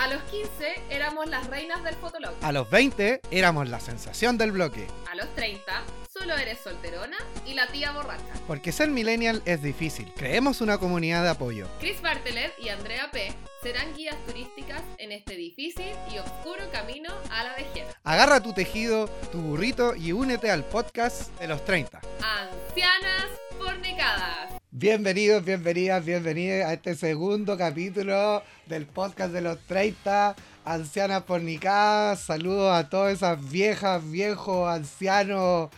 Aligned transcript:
A 0.00 0.08
los 0.08 0.22
15 0.22 0.84
éramos 0.88 1.28
las 1.28 1.46
reinas 1.48 1.84
del 1.84 1.94
fotolog. 1.94 2.32
A 2.40 2.52
los 2.52 2.70
20 2.70 3.20
éramos 3.30 3.68
la 3.68 3.80
sensación 3.80 4.38
del 4.38 4.50
bloque. 4.50 4.86
A 5.12 5.14
los 5.14 5.28
30 5.34 5.62
solo 6.10 6.34
eres 6.38 6.58
solterona 6.58 7.18
y 7.44 7.52
la 7.52 7.66
tía 7.66 7.92
borracha. 7.92 8.32
Porque 8.46 8.72
ser 8.72 8.88
millennial 8.88 9.42
es 9.44 9.62
difícil. 9.62 10.10
Creemos 10.16 10.62
una 10.62 10.78
comunidad 10.78 11.22
de 11.22 11.28
apoyo. 11.28 11.68
Chris 11.80 12.00
Bartelet 12.00 12.54
y 12.58 12.70
Andrea 12.70 13.10
P. 13.10 13.30
serán 13.62 13.94
guías 13.94 14.16
turísticas 14.24 14.80
en 14.96 15.12
este 15.12 15.36
difícil 15.36 15.92
y 16.10 16.16
oscuro 16.16 16.70
camino 16.72 17.12
a 17.30 17.44
la 17.44 17.54
vejez. 17.56 17.84
Agarra 18.02 18.40
tu 18.40 18.54
tejido, 18.54 19.06
tu 19.30 19.42
burrito 19.42 19.94
y 19.94 20.12
únete 20.12 20.50
al 20.50 20.64
podcast 20.64 21.38
de 21.38 21.46
los 21.46 21.62
30. 21.66 22.00
Ancianas 22.22 23.26
fornicadas. 23.58 24.59
Bienvenidos, 24.80 25.44
bienvenidas, 25.44 26.02
bienvenidas 26.06 26.66
a 26.66 26.72
este 26.72 26.94
segundo 26.94 27.58
capítulo 27.58 28.42
del 28.64 28.86
podcast 28.86 29.30
de 29.30 29.42
los 29.42 29.58
30, 29.66 30.34
ancianas 30.64 31.22
fornicadas. 31.26 32.20
Saludos 32.20 32.72
a 32.72 32.88
todas 32.88 33.12
esas 33.12 33.50
viejas, 33.50 34.10
viejos, 34.10 34.70
ancianos, 34.70 35.68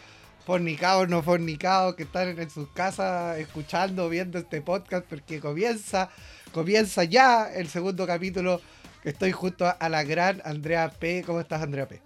fornicados, 0.46 1.08
no 1.08 1.20
fornicados, 1.20 1.96
que 1.96 2.04
están 2.04 2.38
en 2.38 2.48
sus 2.48 2.68
casas 2.68 3.40
escuchando, 3.40 4.08
viendo 4.08 4.38
este 4.38 4.62
podcast, 4.62 5.04
porque 5.08 5.40
comienza, 5.40 6.08
comienza 6.52 7.02
ya 7.02 7.52
el 7.52 7.66
segundo 7.68 8.06
capítulo. 8.06 8.60
Estoy 9.02 9.32
junto 9.32 9.66
a 9.66 9.88
la 9.88 10.04
gran 10.04 10.40
Andrea 10.44 10.88
P. 10.88 11.24
¿Cómo 11.26 11.40
estás, 11.40 11.60
Andrea 11.60 11.88
P? 11.88 12.00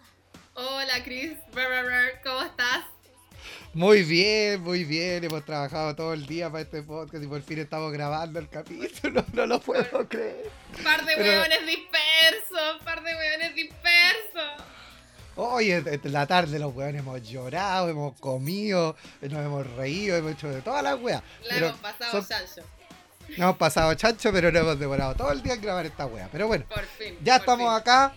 Hola, 0.54 1.04
Chris. 1.04 1.32
¿Cómo 2.24 2.42
estás? 2.42 2.95
Muy 3.76 4.04
bien, 4.04 4.62
muy 4.62 4.84
bien. 4.84 5.22
Hemos 5.22 5.44
trabajado 5.44 5.94
todo 5.94 6.14
el 6.14 6.24
día 6.26 6.48
para 6.48 6.62
este 6.62 6.82
podcast 6.82 7.22
y 7.22 7.26
por 7.26 7.42
fin 7.42 7.58
estamos 7.58 7.92
grabando 7.92 8.38
el 8.38 8.48
capítulo. 8.48 9.22
No 9.34 9.44
lo 9.44 9.60
puedo 9.60 10.08
creer. 10.08 10.50
Par 10.82 11.04
de 11.04 11.14
hueones 11.14 11.66
dispersos, 11.66 12.82
par 12.86 13.02
de 13.02 13.14
hueones 13.14 13.54
dispersos. 13.54 14.64
Hoy 15.36 15.72
en 15.72 16.00
la 16.04 16.26
tarde 16.26 16.58
los 16.58 16.74
hueones 16.74 17.00
hemos 17.02 17.22
llorado, 17.22 17.90
hemos 17.90 18.18
comido, 18.18 18.96
nos 19.20 19.44
hemos 19.44 19.70
reído, 19.74 20.16
hemos 20.16 20.32
hecho 20.32 20.48
de 20.48 20.62
todas 20.62 20.82
las 20.82 20.98
weas. 20.98 21.22
La 21.42 21.58
hemos 21.58 21.78
pasado 21.78 22.26
chancho. 22.26 22.62
No 23.36 23.44
hemos 23.44 23.56
pasado 23.58 23.92
chancho, 23.92 24.32
pero 24.32 24.50
no 24.50 24.58
hemos 24.58 24.78
demorado 24.78 25.14
todo 25.16 25.32
el 25.32 25.42
día 25.42 25.52
en 25.52 25.60
grabar 25.60 25.84
esta 25.84 26.06
wea. 26.06 26.30
Pero 26.32 26.46
bueno, 26.46 26.64
por 26.70 26.86
fin, 26.86 27.18
ya 27.22 27.36
estamos 27.36 27.78
acá 27.78 28.14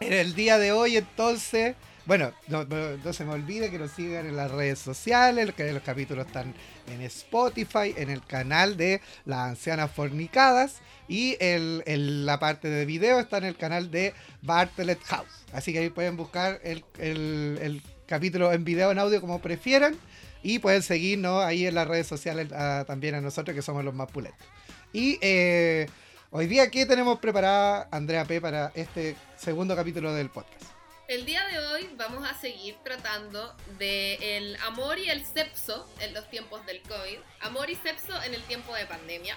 en 0.00 0.12
el 0.12 0.34
día 0.34 0.58
de 0.58 0.72
hoy 0.72 0.96
entonces. 0.96 1.76
Bueno, 2.06 2.32
no, 2.46 3.12
se 3.12 3.24
me 3.24 3.32
olvide 3.32 3.68
que 3.68 3.80
nos 3.80 3.90
sigan 3.90 4.26
en 4.26 4.36
las 4.36 4.52
redes 4.52 4.78
sociales, 4.78 5.52
que 5.56 5.72
los 5.72 5.82
capítulos 5.82 6.26
están 6.26 6.54
en 6.86 7.02
Spotify, 7.02 7.94
en 7.96 8.10
el 8.10 8.24
canal 8.24 8.76
de 8.76 9.00
Las 9.24 9.48
Ancianas 9.48 9.90
Fornicadas 9.90 10.76
y 11.08 11.36
el, 11.40 11.82
la 12.24 12.38
parte 12.38 12.68
de 12.68 12.84
video 12.84 13.18
está 13.18 13.38
en 13.38 13.44
el 13.44 13.56
canal 13.56 13.90
de 13.90 14.14
Bartlett 14.42 15.02
House. 15.02 15.44
Así 15.52 15.72
que 15.72 15.80
ahí 15.80 15.90
pueden 15.90 16.16
buscar 16.16 16.60
el, 16.62 17.82
capítulo 18.06 18.52
en 18.52 18.64
video, 18.64 18.92
en 18.92 19.00
audio, 19.00 19.20
como 19.20 19.40
prefieran. 19.40 19.96
Y 20.44 20.60
pueden 20.60 20.82
seguirnos 20.82 21.42
ahí 21.42 21.66
en 21.66 21.74
las 21.74 21.88
redes 21.88 22.06
sociales 22.06 22.46
también 22.86 23.16
a 23.16 23.20
nosotros, 23.20 23.52
que 23.52 23.62
somos 23.62 23.84
los 23.84 23.94
más 23.94 24.08
pulentos. 24.12 24.46
Y 24.92 25.18
eh, 25.20 25.88
hoy 26.30 26.46
día, 26.46 26.70
¿qué 26.70 26.86
tenemos 26.86 27.18
preparada 27.18 27.88
Andrea 27.90 28.24
P. 28.24 28.40
para 28.40 28.70
este 28.76 29.16
segundo 29.36 29.74
capítulo 29.74 30.14
del 30.14 30.30
podcast? 30.30 30.75
El 31.08 31.24
día 31.24 31.46
de 31.46 31.60
hoy 31.60 31.88
vamos 31.96 32.28
a 32.28 32.34
seguir 32.34 32.76
tratando 32.82 33.54
de 33.78 34.38
el 34.38 34.56
amor 34.56 34.98
y 34.98 35.08
el 35.08 35.24
sexo 35.24 35.88
en 36.00 36.12
los 36.12 36.28
tiempos 36.28 36.66
del 36.66 36.82
COVID. 36.82 37.18
Amor 37.42 37.70
y 37.70 37.76
sexo 37.76 38.20
en 38.24 38.34
el 38.34 38.42
tiempo 38.42 38.74
de 38.74 38.86
pandemia. 38.86 39.36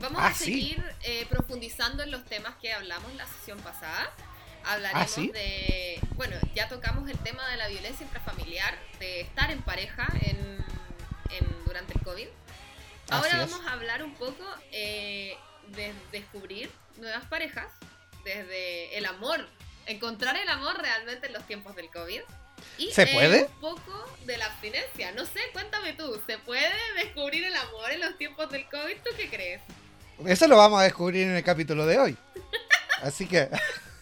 Vamos 0.00 0.22
ah, 0.22 0.28
a 0.28 0.34
seguir 0.34 0.82
eh, 1.02 1.26
profundizando 1.28 2.02
en 2.02 2.10
los 2.10 2.24
temas 2.24 2.54
que 2.62 2.72
hablamos 2.72 3.14
la 3.14 3.26
sesión 3.26 3.58
pasada. 3.60 4.10
Hablaremos 4.64 5.18
ah, 5.18 5.32
de. 5.34 6.00
Bueno, 6.14 6.34
ya 6.54 6.66
tocamos 6.66 7.10
el 7.10 7.18
tema 7.18 7.46
de 7.50 7.58
la 7.58 7.68
violencia 7.68 8.06
intrafamiliar, 8.06 8.74
de 8.98 9.20
estar 9.20 9.50
en 9.50 9.60
pareja 9.60 10.08
en, 10.22 10.64
durante 11.66 11.92
el 11.92 12.00
COVID. 12.00 12.28
Ahora 13.10 13.36
vamos 13.36 13.66
a 13.66 13.72
hablar 13.74 14.02
un 14.02 14.14
poco 14.14 14.44
eh, 14.72 15.36
de 15.68 15.92
descubrir 16.10 16.70
nuevas 16.96 17.26
parejas, 17.26 17.70
desde 18.24 18.96
el 18.96 19.04
amor 19.04 19.46
encontrar 19.86 20.36
el 20.36 20.48
amor 20.48 20.80
realmente 20.80 21.26
en 21.26 21.32
los 21.32 21.46
tiempos 21.46 21.74
del 21.76 21.90
COVID. 21.90 22.20
Y 22.78 22.90
¿Se 22.92 23.06
puede? 23.06 23.44
un 23.44 23.60
poco 23.60 24.10
de 24.24 24.36
la 24.36 24.46
abstinencia. 24.46 25.12
No 25.12 25.24
sé, 25.24 25.40
cuéntame 25.52 25.92
tú, 25.94 26.20
¿se 26.26 26.38
puede 26.38 26.72
descubrir 26.96 27.44
el 27.44 27.54
amor 27.54 27.90
en 27.90 28.00
los 28.00 28.16
tiempos 28.18 28.50
del 28.50 28.64
COVID? 28.68 28.96
¿Tú 29.04 29.10
qué 29.16 29.28
crees? 29.28 29.62
Eso 30.26 30.46
lo 30.46 30.56
vamos 30.56 30.80
a 30.80 30.84
descubrir 30.84 31.26
en 31.26 31.36
el 31.36 31.44
capítulo 31.44 31.86
de 31.86 31.98
hoy. 31.98 32.16
Así 33.02 33.26
que. 33.26 33.48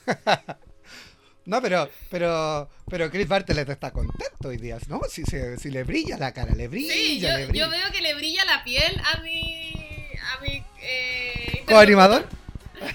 no, 1.45 1.61
pero, 1.61 1.91
pero, 2.11 2.69
pero 2.89 3.11
Chris 3.11 3.27
Bartlett 3.27 3.69
está 3.69 3.91
contento 3.91 4.49
hoy 4.49 4.57
día, 4.57 4.79
¿no? 4.89 5.03
Si, 5.09 5.25
si, 5.25 5.71
le 5.71 5.83
brilla 5.83 6.17
la 6.17 6.33
cara, 6.33 6.55
le 6.55 6.69
brilla, 6.69 6.93
sí, 6.93 7.21
yo, 7.21 7.29
le 7.29 7.47
brilla. 7.47 7.65
yo 7.65 7.71
veo 7.71 7.93
que 7.93 8.01
le 8.01 8.15
brilla 8.15 8.45
la 8.45 8.63
piel 8.63 9.01
a 9.13 9.21
mi. 9.21 10.13
a 10.33 10.41
mi. 10.41 10.65
Eh, 10.83 11.65
¿Coanimador? 11.67 12.27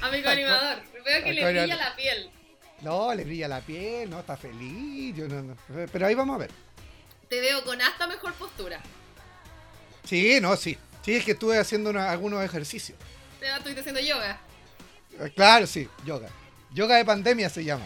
A 0.02 0.10
mi 0.10 0.22
coanimador. 0.22 0.82
Veo 1.04 1.24
que 1.24 1.34
le 1.34 1.46
brilla 1.46 1.76
la 1.76 1.96
piel. 1.96 2.32
No, 2.82 3.14
le 3.14 3.24
brilla 3.24 3.48
la 3.48 3.62
piel, 3.62 4.10
no, 4.10 4.20
está 4.20 4.38
feliz. 4.38 5.16
Yo 5.16 5.28
no, 5.28 5.56
Pero 5.92 6.06
ahí 6.06 6.16
vamos 6.16 6.36
a 6.36 6.40
ver. 6.40 6.52
Te 7.30 7.40
veo 7.40 7.64
con 7.64 7.82
hasta 7.82 8.08
mejor 8.08 8.34
postura. 8.34 8.82
Sí, 10.04 10.40
no, 10.42 10.56
sí. 10.56 10.78
Sí, 11.04 11.16
es 11.16 11.26
que 11.26 11.32
estuve 11.32 11.58
haciendo 11.58 11.92
algunos 12.00 12.44
ejercicios. 12.44 12.98
¿Estuviste 13.42 13.82
haciendo 13.82 14.02
yoga? 14.02 14.40
Eh, 15.20 15.32
claro, 15.36 15.66
sí, 15.68 15.88
yoga. 16.06 16.30
Yoga 16.72 16.98
de 16.98 17.06
pandemia 17.06 17.50
se 17.50 17.64
llama. 17.64 17.86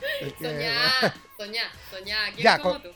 soñá, 0.38 1.14
soñá, 1.36 1.62
soñá. 1.90 2.30
ya, 2.36 2.58
como 2.58 2.74
con, 2.74 2.82
tú? 2.82 2.90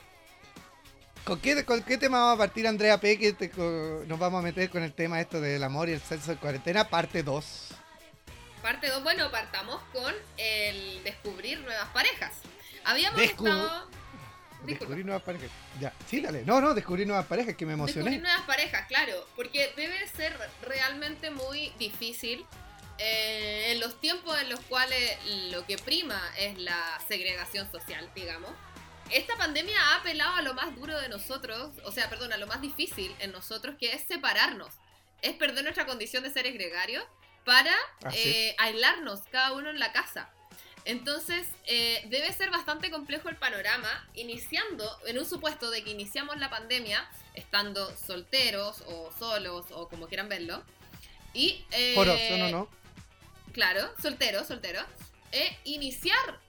¿Con 1.24 1.40
qué, 1.40 1.64
¿Con 1.64 1.82
qué 1.82 1.98
tema 1.98 2.20
vamos 2.20 2.34
a 2.34 2.38
partir, 2.38 2.66
Andrea 2.66 2.98
P? 3.00 3.18
Que 3.18 3.50
nos 4.06 4.18
vamos 4.18 4.40
a 4.40 4.42
meter 4.42 4.70
con 4.70 4.82
el 4.82 4.92
tema 4.92 5.20
esto 5.20 5.40
del 5.40 5.62
amor 5.62 5.88
y 5.88 5.92
el 5.92 6.00
sexo 6.00 6.32
en 6.32 6.38
cuarentena, 6.38 6.88
parte 6.88 7.22
2. 7.22 7.68
Parte 8.64 8.88
2, 8.88 9.02
bueno, 9.02 9.30
partamos 9.30 9.78
con 9.92 10.14
el 10.38 11.04
descubrir 11.04 11.60
nuevas 11.60 11.86
parejas. 11.90 12.32
Habíamos 12.84 13.20
estado... 13.20 13.90
Descubrir 14.64 15.04
nuevas 15.04 15.22
parejas. 15.22 15.50
Ya, 15.78 15.92
sí, 16.06 16.22
dale. 16.22 16.46
No, 16.46 16.62
no, 16.62 16.72
descubrir 16.72 17.06
nuevas 17.06 17.26
parejas, 17.26 17.56
que 17.56 17.66
me 17.66 17.74
emocioné. 17.74 18.04
Descubrir 18.04 18.22
nuevas 18.22 18.46
parejas, 18.46 18.86
claro. 18.86 19.28
Porque 19.36 19.70
debe 19.76 20.08
ser 20.08 20.34
realmente 20.62 21.30
muy 21.30 21.74
difícil 21.78 22.46
eh, 22.96 23.72
en 23.72 23.80
los 23.80 24.00
tiempos 24.00 24.40
en 24.40 24.48
los 24.48 24.60
cuales 24.60 25.18
lo 25.50 25.66
que 25.66 25.76
prima 25.76 26.18
es 26.38 26.56
la 26.56 26.98
segregación 27.06 27.70
social, 27.70 28.10
digamos. 28.14 28.50
Esta 29.10 29.36
pandemia 29.36 29.78
ha 29.78 29.96
apelado 29.96 30.36
a 30.36 30.40
lo 30.40 30.54
más 30.54 30.74
duro 30.74 30.98
de 30.98 31.10
nosotros, 31.10 31.72
o 31.84 31.92
sea, 31.92 32.08
perdón, 32.08 32.32
a 32.32 32.38
lo 32.38 32.46
más 32.46 32.62
difícil 32.62 33.14
en 33.18 33.30
nosotros, 33.30 33.76
que 33.78 33.92
es 33.92 34.04
separarnos. 34.04 34.72
Es 35.20 35.34
perder 35.34 35.64
nuestra 35.64 35.84
condición 35.84 36.22
de 36.22 36.30
seres 36.30 36.54
gregarios 36.54 37.04
para 37.44 37.74
ah, 38.04 38.10
eh, 38.14 38.54
aislarnos 38.58 39.20
cada 39.30 39.52
uno 39.52 39.70
en 39.70 39.78
la 39.78 39.92
casa. 39.92 40.30
Entonces, 40.84 41.46
eh, 41.66 42.04
debe 42.08 42.32
ser 42.32 42.50
bastante 42.50 42.90
complejo 42.90 43.30
el 43.30 43.36
panorama, 43.36 44.06
iniciando, 44.14 44.84
en 45.06 45.18
un 45.18 45.24
supuesto 45.24 45.70
de 45.70 45.82
que 45.82 45.90
iniciamos 45.90 46.38
la 46.38 46.50
pandemia 46.50 47.08
estando 47.34 47.94
solteros 47.96 48.82
o 48.86 49.10
solos 49.18 49.66
o 49.70 49.88
como 49.88 50.08
quieran 50.08 50.28
verlo. 50.28 50.62
Y, 51.32 51.64
eh, 51.70 51.94
Por 51.94 52.06
no, 52.06 52.48
no. 52.50 52.68
Claro, 53.52 53.90
solteros, 54.00 54.46
solteros. 54.46 54.84
E 55.32 55.56
iniciar 55.64 56.40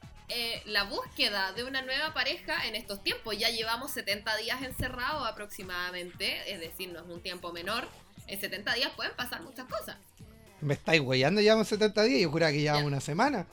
la 0.66 0.84
búsqueda 0.84 1.54
de 1.54 1.64
una 1.64 1.84
nueva 1.84 2.14
pareja 2.14 2.66
en 2.66 2.76
estos 2.76 3.02
tiempos. 3.04 3.38
Ya 3.38 3.50
llevamos 3.50 3.92
70 3.92 4.36
días 4.38 4.62
encerrados 4.64 5.28
aproximadamente, 5.28 6.52
es 6.52 6.60
decir, 6.60 6.90
no 6.90 7.00
es 7.00 7.06
un 7.06 7.22
tiempo 7.22 7.52
menor. 7.52 7.88
En 8.28 8.40
70 8.40 8.74
días 8.74 8.92
pueden 8.96 9.16
pasar 9.16 9.42
muchas 9.42 9.68
cosas. 9.68 9.98
Me 10.62 10.74
estáis 10.74 11.02
weyando, 11.02 11.42
llevamos 11.42 11.68
70 11.68 12.04
días, 12.04 12.22
yo 12.22 12.32
juraba 12.32 12.52
que 12.52 12.62
llevamos 12.62 12.86
una 12.86 13.02
semana. 13.02 13.46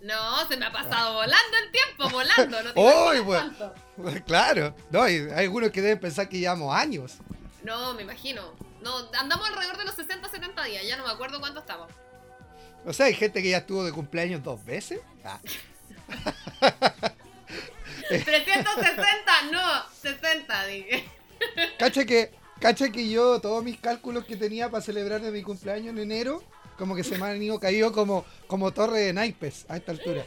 No, 0.00 0.48
se 0.48 0.56
me 0.56 0.66
ha 0.66 0.72
pasado 0.72 1.14
volando 1.14 1.56
el 1.64 1.72
tiempo, 1.72 2.08
volando, 2.10 2.62
no 2.62 2.72
te 2.72 3.52
pues, 3.96 4.22
Claro, 4.22 4.74
no, 4.90 5.02
hay, 5.02 5.28
algunos 5.34 5.70
que 5.70 5.82
deben 5.82 5.98
pensar 5.98 6.28
que 6.28 6.38
llevamos 6.38 6.74
años. 6.74 7.16
No, 7.64 7.94
me 7.94 8.02
imagino. 8.02 8.54
No, 8.80 9.10
andamos 9.18 9.48
alrededor 9.48 9.76
de 9.76 9.84
los 9.84 9.94
60, 9.94 10.28
70 10.28 10.64
días, 10.64 10.86
ya 10.86 10.96
no 10.96 11.04
me 11.04 11.12
acuerdo 11.12 11.40
cuánto 11.40 11.60
estamos. 11.60 11.90
O 12.84 12.92
sea, 12.92 13.06
hay 13.06 13.14
gente 13.14 13.42
que 13.42 13.50
ya 13.50 13.58
estuvo 13.58 13.84
de 13.84 13.92
cumpleaños 13.92 14.42
dos 14.42 14.64
veces. 14.64 15.00
Ah. 15.24 15.40
360, 18.08 19.42
no, 19.52 19.82
60, 20.00 20.66
dije. 20.66 21.08
Cacha 21.78 22.04
que 22.04 22.32
Cacha 22.60 22.90
que 22.90 23.08
yo, 23.08 23.40
todos 23.40 23.62
mis 23.62 23.78
cálculos 23.78 24.24
que 24.24 24.36
tenía 24.36 24.70
para 24.70 24.82
celebrar 24.82 25.20
de 25.20 25.30
mi 25.30 25.42
cumpleaños 25.42 25.90
en 25.90 25.98
enero, 25.98 26.42
como 26.76 26.96
que 26.96 27.04
se 27.04 27.16
me 27.18 27.26
han 27.26 27.42
ido 27.42 27.58
caído 27.60 27.92
como, 27.92 28.24
como 28.46 28.72
torre 28.72 29.00
de 29.00 29.12
naipes 29.12 29.64
a 29.68 29.76
esta 29.76 29.92
altura. 29.92 30.26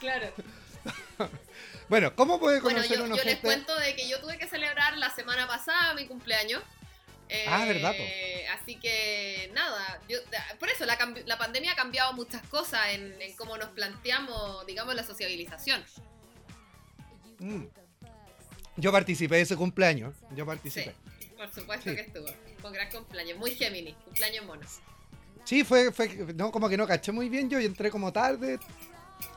Claro. 0.00 0.32
bueno, 1.88 2.14
¿cómo 2.14 2.38
puede 2.38 2.60
conocer 2.60 2.98
bueno, 2.98 3.16
yo, 3.16 3.22
yo 3.22 3.28
les 3.28 3.40
cuento 3.40 3.76
de 3.76 3.96
que 3.96 4.08
yo 4.08 4.20
tuve 4.20 4.38
que 4.38 4.46
celebrar 4.46 4.96
la 4.98 5.10
semana 5.10 5.46
pasada 5.46 5.94
mi 5.94 6.06
cumpleaños 6.06 6.62
ah, 7.48 7.64
verdad. 7.66 7.94
Eh, 7.96 8.46
así 8.48 8.76
que 8.76 9.50
nada, 9.54 10.00
yo, 10.08 10.18
por 10.58 10.68
eso 10.70 10.84
la, 10.86 10.98
la, 11.26 11.38
pandemia 11.38 11.72
ha 11.72 11.76
cambiado 11.76 12.12
muchas 12.12 12.42
cosas 12.44 12.80
en, 12.90 13.14
cómo 13.36 13.56
nos 13.56 13.70
planteamos, 13.70 14.66
digamos, 14.66 14.94
la 14.94 15.04
sociabilización. 15.04 15.84
Mm. 17.38 17.64
Yo 18.76 18.92
participé 18.92 19.36
de 19.36 19.42
ese 19.42 19.56
cumpleaños, 19.56 20.14
yo 20.34 20.46
participé. 20.46 20.94
Por 21.38 21.50
supuesto 21.54 21.94
que 21.94 22.00
estuvo, 22.02 22.26
con 22.60 22.72
gran 22.72 22.90
cumpleaños, 22.90 23.38
muy 23.38 23.52
Gemini, 23.52 23.94
cumpleaños 24.04 24.44
mono. 24.44 24.62
Sí, 25.44 25.64
fue, 25.64 25.90
fue, 25.92 26.08
no, 26.34 26.52
como 26.52 26.68
que 26.68 26.76
no 26.76 26.86
caché 26.86 27.12
muy 27.12 27.30
bien 27.30 27.48
yo 27.48 27.58
y 27.58 27.64
entré 27.64 27.90
como 27.90 28.12
tarde, 28.12 28.58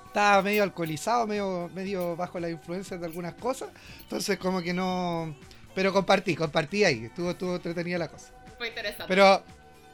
estaba 0.08 0.42
medio 0.42 0.64
alcoholizado, 0.64 1.26
medio, 1.26 1.70
medio 1.74 2.18
bajo 2.18 2.40
la 2.40 2.50
influencia 2.50 2.98
de 2.98 3.06
algunas 3.06 3.36
cosas, 3.36 3.70
entonces 4.02 4.38
como 4.38 4.62
que 4.62 4.74
no 4.74 5.34
pero 5.74 5.94
compartí, 5.94 6.36
compartí 6.36 6.84
ahí. 6.84 7.06
Estuvo, 7.06 7.32
estuvo 7.32 7.56
entretenida 7.56 7.98
la 7.98 8.08
cosa. 8.08 8.34
Fue 8.58 8.68
interesante. 8.68 9.06
Pero 9.08 9.44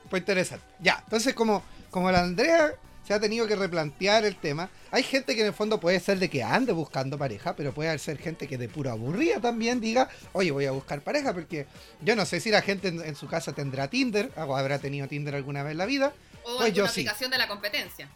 fue 0.10 0.20
interesante. 0.20 0.66
Ya, 0.80 1.02
entonces 1.04 1.34
como, 1.34 1.64
como 1.92 2.12
la 2.12 2.22
Andrea 2.22 2.74
se 3.08 3.14
ha 3.14 3.20
tenido 3.22 3.48
que 3.48 3.56
replantear 3.56 4.26
el 4.26 4.36
tema. 4.36 4.70
Hay 4.92 5.02
gente 5.02 5.34
que 5.34 5.40
en 5.40 5.48
el 5.48 5.54
fondo 5.54 5.80
puede 5.80 5.98
ser 6.02 6.20
de 6.20 6.30
que 6.30 6.44
ande 6.44 6.74
buscando 6.74 7.18
pareja, 7.18 7.56
pero 7.56 7.74
puede 7.74 7.98
ser 8.00 8.18
gente 8.18 8.50
que 8.50 8.58
de 8.58 8.68
pura 8.68 8.92
aburrida 8.92 9.40
también 9.40 9.80
diga, 9.80 10.10
oye, 10.34 10.52
voy 10.52 10.66
a 10.66 10.72
buscar 10.72 11.00
pareja, 11.02 11.34
porque 11.34 11.68
yo 12.02 12.18
no 12.18 12.26
sé 12.26 12.42
si 12.42 12.52
la 12.52 12.62
gente 12.62 12.90
en, 12.90 13.16
su 13.16 13.28
casa 13.28 13.54
tendrá 13.54 13.88
Tinder, 13.88 14.30
o 14.36 14.58
habrá 14.58 14.80
tenido 14.80 15.08
Tinder 15.08 15.36
alguna 15.36 15.64
vez 15.64 15.72
en 15.72 15.78
la 15.78 15.86
vida. 15.86 16.14
O 16.44 16.58
pues 16.58 16.74
yo 16.74 16.86
aplicación 16.86 17.32
de 17.32 17.38
la 17.38 17.48
competencia. 17.48 18.10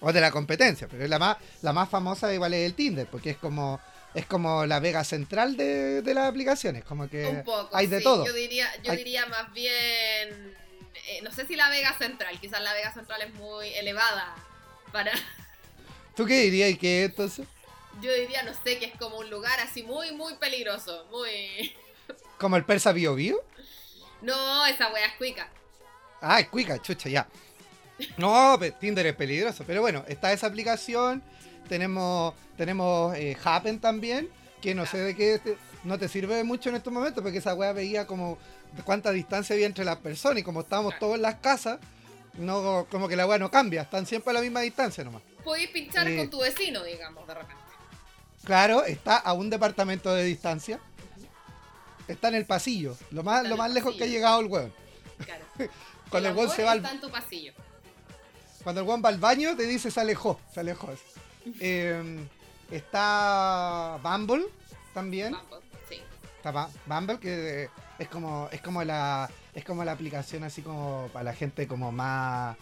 O 0.00 0.12
de 0.12 0.20
la 0.20 0.32
competencia, 0.32 0.88
pero 0.90 1.06
la 1.06 1.20
más, 1.20 1.36
la 1.62 1.72
más 1.72 1.88
famosa 1.88 2.34
igual 2.34 2.54
es 2.54 2.66
el 2.66 2.74
Tinder, 2.74 3.06
porque 3.06 3.30
es 3.30 3.36
como 3.36 3.80
es 4.14 4.26
como 4.26 4.66
la 4.66 4.80
vega 4.80 5.02
central 5.04 5.56
de, 5.56 6.02
las 6.14 6.28
aplicaciones, 6.28 6.84
como 6.84 7.08
que 7.08 7.44
hay 7.72 7.86
de 7.86 8.00
todo. 8.00 8.26
Yo 8.26 8.32
diría, 8.32 8.68
yo 8.82 8.92
diría 8.92 9.26
más 9.26 9.52
bien, 9.52 10.54
eh, 10.94 11.20
no 11.22 11.30
sé 11.32 11.46
si 11.46 11.56
la 11.56 11.68
vega 11.70 11.96
central, 11.98 12.38
quizás 12.40 12.62
la 12.62 12.72
vega 12.72 12.92
central 12.92 13.22
es 13.22 13.34
muy 13.34 13.68
elevada 13.74 14.34
para... 14.92 15.12
¿Tú 16.16 16.26
qué 16.26 16.40
dirías 16.40 16.70
y 16.70 16.76
qué 16.76 17.04
entonces? 17.04 17.46
Yo 18.00 18.12
diría, 18.12 18.42
no 18.42 18.52
sé, 18.54 18.78
que 18.78 18.86
es 18.86 18.96
como 18.98 19.18
un 19.18 19.30
lugar 19.30 19.58
así 19.60 19.82
muy, 19.82 20.12
muy 20.12 20.34
peligroso, 20.34 21.06
muy... 21.10 21.74
¿Como 22.38 22.56
el 22.56 22.64
persa 22.64 22.92
Bio 22.92 23.14
Bio? 23.14 23.42
No, 24.22 24.66
esa 24.66 24.92
wea 24.92 25.06
es 25.06 25.14
cuica. 25.14 25.48
Ah, 26.20 26.40
es 26.40 26.48
cuica, 26.48 26.80
chucha, 26.80 27.08
ya. 27.08 27.28
No, 28.16 28.58
Tinder 28.80 29.06
es 29.06 29.14
peligroso, 29.14 29.64
pero 29.66 29.80
bueno, 29.80 30.04
está 30.08 30.32
esa 30.32 30.46
aplicación 30.46 31.22
tenemos, 31.68 32.34
tenemos 32.56 33.16
eh, 33.16 33.36
Happen 33.42 33.80
también, 33.80 34.28
que 34.60 34.74
no 34.74 34.86
sé 34.86 34.98
de 34.98 35.16
qué 35.16 35.40
no 35.82 35.98
te 35.98 36.08
sirve 36.08 36.42
mucho 36.44 36.70
en 36.70 36.76
estos 36.76 36.92
momentos, 36.92 37.22
porque 37.22 37.38
esa 37.38 37.54
weá 37.54 37.72
veía 37.72 38.06
como 38.06 38.38
cuánta 38.82 39.10
distancia 39.12 39.54
había 39.54 39.66
entre 39.66 39.84
las 39.84 39.96
personas 39.96 40.38
y 40.38 40.42
como 40.42 40.60
estábamos 40.62 40.98
todos 40.98 41.16
en 41.16 41.22
las 41.22 41.36
casas, 41.36 41.78
no, 42.34 42.86
como 42.90 43.08
que 43.08 43.16
la 43.16 43.26
weá 43.26 43.38
no 43.38 43.50
cambia, 43.50 43.82
están 43.82 44.06
siempre 44.06 44.30
a 44.30 44.34
la 44.34 44.40
misma 44.40 44.60
distancia 44.60 45.04
nomás. 45.04 45.22
Podéis 45.44 45.68
pinchar 45.70 46.04
con 46.04 46.18
eh, 46.18 46.28
tu 46.28 46.40
vecino, 46.40 46.82
digamos, 46.82 47.26
de 47.26 47.34
repente. 47.34 47.62
Claro, 48.44 48.84
está 48.84 49.16
a 49.16 49.32
un 49.32 49.50
departamento 49.50 50.14
de 50.14 50.24
distancia. 50.24 50.80
Está 52.08 52.28
en 52.28 52.34
el 52.34 52.44
pasillo, 52.44 52.96
lo 53.10 53.22
más, 53.22 53.46
lo 53.48 53.56
más 53.56 53.70
lejos 53.72 53.94
que 53.96 54.04
ha 54.04 54.06
llegado 54.06 54.40
el 54.40 54.46
weón. 54.46 54.72
Claro. 55.24 55.44
Cuando 56.10 56.42
el, 56.42 56.50
se 56.50 56.62
va 56.62 56.72
al... 56.72 56.82
pasillo. 56.82 57.52
Cuando 58.62 58.80
el 58.82 58.86
weón 58.86 59.02
va 59.02 59.08
al 59.08 59.18
baño, 59.18 59.56
te 59.56 59.66
dice 59.66 59.90
se 59.90 60.00
alejó, 60.00 60.38
se 60.52 60.60
alejó. 60.60 60.92
Em, 61.60 62.26
está 62.70 63.98
Bumble 64.02 64.44
también. 64.92 65.32
Bumble, 65.32 65.58
sí. 65.88 66.02
Está 66.36 66.68
Bumble 66.86 67.18
que 67.18 67.70
es 67.98 68.08
como 68.08 68.48
es 68.52 68.60
como 68.60 68.82
la 68.84 69.30
es 69.54 69.64
como 69.64 69.84
la 69.84 69.92
aplicación 69.92 70.44
así 70.44 70.62
como 70.62 71.08
para 71.12 71.24
la 71.24 71.34
gente 71.34 71.66
como 71.66 71.92
más 71.92 72.56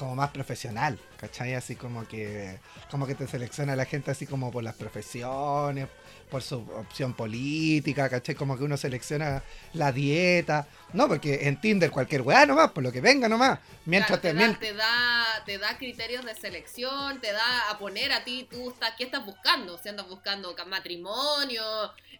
como 0.00 0.16
más 0.16 0.30
profesional, 0.30 0.98
¿cachai? 1.18 1.52
Así 1.52 1.76
como 1.76 2.08
que 2.08 2.58
como 2.90 3.06
que 3.06 3.14
te 3.14 3.26
selecciona 3.26 3.76
la 3.76 3.84
gente 3.84 4.10
así 4.10 4.26
como 4.26 4.50
por 4.50 4.64
las 4.64 4.74
profesiones, 4.74 5.88
por 6.30 6.42
su 6.42 6.56
opción 6.74 7.12
política, 7.12 8.08
¿cachai? 8.08 8.34
Como 8.34 8.56
que 8.56 8.64
uno 8.64 8.78
selecciona 8.78 9.42
la 9.74 9.92
dieta. 9.92 10.66
No, 10.94 11.06
porque 11.06 11.46
en 11.48 11.60
Tinder 11.60 11.90
cualquier 11.90 12.22
weá 12.22 12.46
nomás, 12.46 12.70
por 12.70 12.82
lo 12.82 12.90
que 12.90 13.02
venga 13.02 13.28
nomás. 13.28 13.58
Mientras 13.84 14.22
te, 14.22 14.32
da, 14.32 14.58
te, 14.58 14.72
da, 14.72 15.42
te 15.44 15.58
da 15.58 15.76
criterios 15.76 16.24
de 16.24 16.34
selección, 16.34 17.20
te 17.20 17.32
da 17.32 17.68
a 17.68 17.76
poner 17.78 18.10
a 18.12 18.24
ti, 18.24 18.48
tú 18.50 18.70
estás, 18.70 18.94
¿qué 18.96 19.04
estás 19.04 19.26
buscando? 19.26 19.76
Si 19.76 19.90
andas 19.90 20.08
buscando 20.08 20.56
matrimonio, 20.66 21.62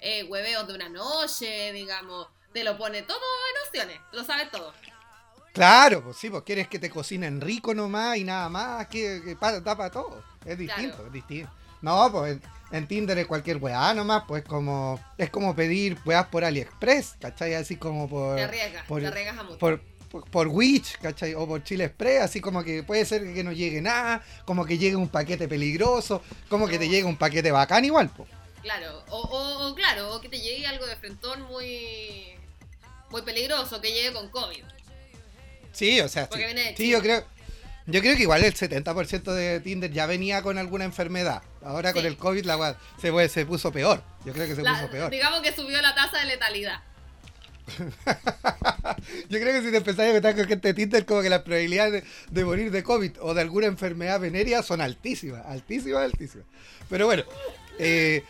eh, 0.01 0.25
hueveos 0.25 0.67
de 0.67 0.75
una 0.75 0.91
noche, 0.91 1.73
digamos. 1.73 2.29
Te 2.52 2.64
lo 2.64 2.76
pone 2.76 3.02
todo 3.02 3.19
en 3.19 3.69
opciones, 3.69 4.00
lo 4.12 4.25
sabes 4.25 4.50
todo. 4.50 4.73
Claro, 5.52 6.02
pues 6.02 6.17
sí, 6.17 6.31
pues 6.31 6.43
quieres 6.43 6.69
que 6.69 6.79
te 6.79 6.91
cocinen 6.91 7.41
rico 7.41 7.75
nomás 7.75 8.17
y 8.17 8.25
nada 8.25 8.49
más, 8.49 8.87
que, 8.87 9.20
que 9.25 9.37
da 9.41 9.76
para 9.76 9.91
todo. 9.91 10.23
Es 10.44 10.58
distinto, 10.58 11.06
es 11.06 11.12
distinto. 11.12 11.50
No, 11.82 12.11
pues 12.12 12.38
en 12.70 12.87
Tinder 12.87 13.19
es 13.19 13.26
cualquier 13.26 13.56
weá 13.56 13.94
nomás, 13.94 14.25
pues 14.29 14.44
como 14.44 15.00
es 15.17 15.31
como 15.31 15.55
pedir 15.56 15.99
weás 16.05 16.26
por 16.26 16.44
AliExpress, 16.44 17.17
¿cachai? 17.20 17.55
Así 17.55 17.76
como 17.76 18.08
por... 18.08 18.37
Te 18.37 18.44
arriesgas, 18.44 18.87
te 18.87 19.06
arriesgas 19.06 19.38
a 19.38 19.43
mucho. 19.43 19.58
Por, 19.58 19.81
por, 20.31 20.49
Witch, 20.49 20.99
¿cachai? 20.99 21.35
O 21.35 21.46
por 21.46 21.62
Chile 21.64 21.85
Express, 21.85 22.23
así 22.23 22.41
como 22.41 22.62
que 22.62 22.82
puede 22.82 23.05
ser 23.05 23.32
que 23.32 23.43
no 23.43 23.53
llegue 23.53 23.81
nada, 23.81 24.23
como 24.44 24.64
que 24.64 24.76
llegue 24.76 24.96
un 24.96 25.08
paquete 25.08 25.49
peligroso, 25.49 26.23
como 26.49 26.69
que 26.69 26.79
te 26.79 26.88
llegue 26.88 27.05
un 27.05 27.17
paquete 27.17 27.50
bacán 27.50 27.85
igual, 27.85 28.11
pues. 28.17 28.29
Claro, 28.62 29.03
o, 29.09 29.19
o, 29.19 29.75
claro, 29.75 30.15
o 30.15 30.21
que 30.21 30.29
te 30.29 30.41
llegue 30.41 30.67
algo 30.67 30.87
de 30.87 30.97
frentón 30.97 31.43
muy, 31.43 32.35
muy 33.11 33.23
peligroso, 33.23 33.81
que 33.81 33.93
llegue 33.93 34.12
con 34.12 34.29
COVID. 34.29 34.65
Sí, 35.73 36.01
o 36.01 36.09
sea, 36.09 36.29
sí, 36.33 36.41
sí 36.77 36.91
yo 36.91 37.01
creo... 37.01 37.25
Yo 37.87 38.01
creo 38.03 38.15
que 38.15 38.23
igual 38.23 38.45
el 38.45 38.55
70% 38.55 39.33
de 39.33 39.59
Tinder 39.59 39.91
ya 39.91 40.07
venía 40.07 40.43
con 40.43 40.59
alguna 40.59 40.85
enfermedad. 40.85 41.43
Ahora 41.65 41.93
con 41.93 42.07
el 42.07 42.17
COVID 42.17 42.45
la 42.45 42.79
se, 43.01 43.29
se 43.29 43.47
puso 43.47 43.73
peor. 43.73 44.03
Yo 44.25 44.33
creo 44.33 44.47
que 44.47 44.55
se 44.55 44.63
puso 44.63 44.91
peor. 44.91 45.11
Digamos 45.11 45.41
que 45.41 45.53
subió 45.53 45.81
la 45.83 45.93
tasa 45.95 46.19
de 46.19 46.27
letalidad. 46.27 46.81
Yo 49.29 49.39
creo 49.41 49.53
que 49.53 49.63
si 49.63 49.71
te 49.71 49.79
empezás 49.79 50.11
a 50.11 50.13
meter 50.13 50.35
con 50.37 50.47
gente 50.47 50.69
de 50.69 50.75
Tinder, 50.75 51.05
como 51.06 51.23
que 51.23 51.31
las 51.31 51.43
probabilidades 51.43 52.05
de, 52.31 52.45
morir 52.45 52.71
de 52.71 52.83
COVID 52.83 53.13
o 53.21 53.35
de 53.35 53.41
alguna 53.41 53.67
enfermedad 53.67 54.21
venérea 54.21 54.63
son 54.63 54.81
altísimas, 54.81 55.45
altísimas, 55.47 56.03
altísimas. 56.03 56.47
Pero 56.89 57.06
bueno, 57.06 57.25
eh, 57.81 58.25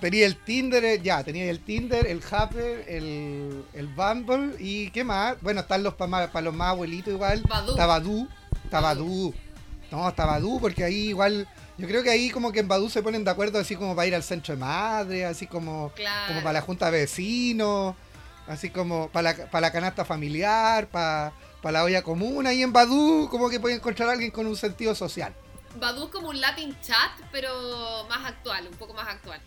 tenía 0.00 0.26
el 0.26 0.36
Tinder, 0.36 0.84
eh, 0.84 1.00
ya, 1.02 1.22
tenía 1.22 1.50
el 1.50 1.60
Tinder, 1.60 2.06
el 2.06 2.22
Happer, 2.30 2.84
el, 2.88 3.64
el 3.74 3.86
Bumble 3.88 4.56
y 4.58 4.90
¿qué 4.90 5.04
más? 5.04 5.36
Bueno, 5.42 5.60
están 5.60 5.82
los 5.82 5.94
para 5.94 6.40
los 6.40 6.54
más 6.54 6.70
abuelitos 6.70 7.12
igual. 7.12 7.42
Tabadú. 7.76 8.28
Tabadú. 8.70 9.34
No, 9.90 10.12
Tabadú, 10.14 10.58
porque 10.60 10.82
ahí 10.82 11.08
igual 11.08 11.46
yo 11.78 11.86
creo 11.86 12.02
que 12.02 12.10
ahí 12.10 12.30
como 12.30 12.52
que 12.52 12.60
en 12.60 12.68
Badu 12.68 12.88
se 12.88 13.02
ponen 13.02 13.22
de 13.22 13.30
acuerdo 13.30 13.58
así 13.58 13.76
como 13.76 13.94
para 13.94 14.06
ir 14.06 14.14
al 14.14 14.22
centro 14.22 14.54
de 14.54 14.60
madre, 14.60 15.26
así 15.26 15.46
como, 15.46 15.92
como 16.26 16.40
para 16.40 16.54
la 16.54 16.60
junta 16.62 16.90
de 16.90 17.00
vecinos, 17.00 17.94
así 18.46 18.70
como 18.70 19.08
para 19.08 19.34
la, 19.34 19.50
para 19.50 19.60
la 19.60 19.72
canasta 19.72 20.04
familiar, 20.04 20.88
para, 20.88 21.32
para 21.60 21.72
la 21.72 21.84
olla 21.84 22.02
común. 22.02 22.46
Ahí 22.46 22.62
en 22.62 22.72
Badu 22.72 23.28
como 23.30 23.50
que 23.50 23.60
pueden 23.60 23.76
encontrar 23.78 24.08
a 24.08 24.12
alguien 24.12 24.30
con 24.30 24.46
un 24.46 24.56
sentido 24.56 24.94
social. 24.94 25.34
Badu 25.78 26.06
es 26.06 26.10
como 26.10 26.28
un 26.28 26.40
Latin 26.40 26.76
chat, 26.80 27.12
pero 27.32 28.06
más 28.08 28.24
actual, 28.26 28.68
un 28.68 28.76
poco 28.76 28.94
más 28.94 29.08
actual. 29.08 29.40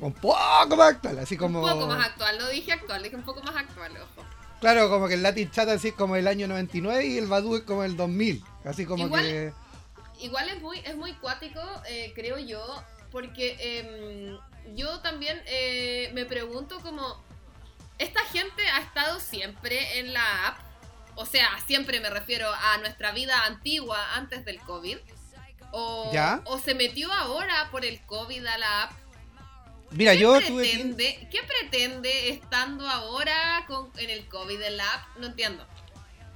Un 0.00 0.12
poco 0.12 0.76
más 0.76 0.94
actual, 0.94 1.18
así 1.18 1.36
como... 1.36 1.62
Un 1.62 1.70
poco 1.70 1.86
más 1.86 2.06
actual, 2.06 2.38
no 2.38 2.48
dije 2.48 2.72
actual, 2.72 3.02
dije 3.02 3.16
un 3.16 3.22
poco 3.22 3.42
más 3.42 3.56
actual, 3.56 3.92
ojo. 3.96 4.26
Claro, 4.60 4.88
como 4.88 5.08
que 5.08 5.14
el 5.14 5.22
Latin 5.22 5.50
chat 5.50 5.68
así 5.68 5.92
como 5.92 6.16
el 6.16 6.26
año 6.26 6.48
99 6.48 7.06
y 7.06 7.18
el 7.18 7.26
Badu 7.26 7.56
es 7.56 7.62
como 7.62 7.84
el 7.84 7.96
2000, 7.96 8.44
así 8.64 8.86
como 8.86 9.10
que 9.10 9.52
igual 10.20 10.48
es 10.48 10.60
muy, 10.60 10.78
es 10.80 10.96
muy 10.96 11.12
cuático, 11.14 11.60
eh, 11.88 12.12
creo 12.14 12.38
yo, 12.38 12.62
porque 13.10 13.56
em, 13.60 14.76
yo 14.76 15.00
también 15.00 15.40
eh, 15.46 16.10
me 16.14 16.24
pregunto 16.24 16.80
como, 16.80 17.22
¿esta 17.98 18.20
gente 18.24 18.62
ha 18.68 18.80
estado 18.80 19.20
siempre 19.20 19.98
en 19.98 20.12
la 20.12 20.48
app? 20.48 20.58
O 21.14 21.26
sea, 21.26 21.48
siempre 21.66 22.00
me 22.00 22.10
refiero 22.10 22.48
a 22.52 22.78
nuestra 22.78 23.12
vida 23.12 23.44
antigua 23.44 24.14
antes 24.14 24.44
del 24.44 24.60
COVID. 24.60 24.98
O, 25.72 26.12
o 26.44 26.58
se 26.58 26.74
metió 26.74 27.12
ahora 27.12 27.68
por 27.70 27.84
el 27.84 28.00
COVID 28.06 28.44
a 28.46 28.58
la 28.58 28.82
app. 28.84 28.92
Mira, 29.90 30.14
yo 30.14 30.38
pretende, 30.38 31.28
¿Qué 31.30 31.38
pretende 31.42 32.30
estando 32.30 32.86
ahora 32.86 33.64
con, 33.66 33.90
en 33.96 34.10
el 34.10 34.26
COVID 34.28 34.60
en 34.60 34.76
la 34.76 34.84
app? 34.84 35.16
No 35.18 35.26
entiendo. 35.28 35.66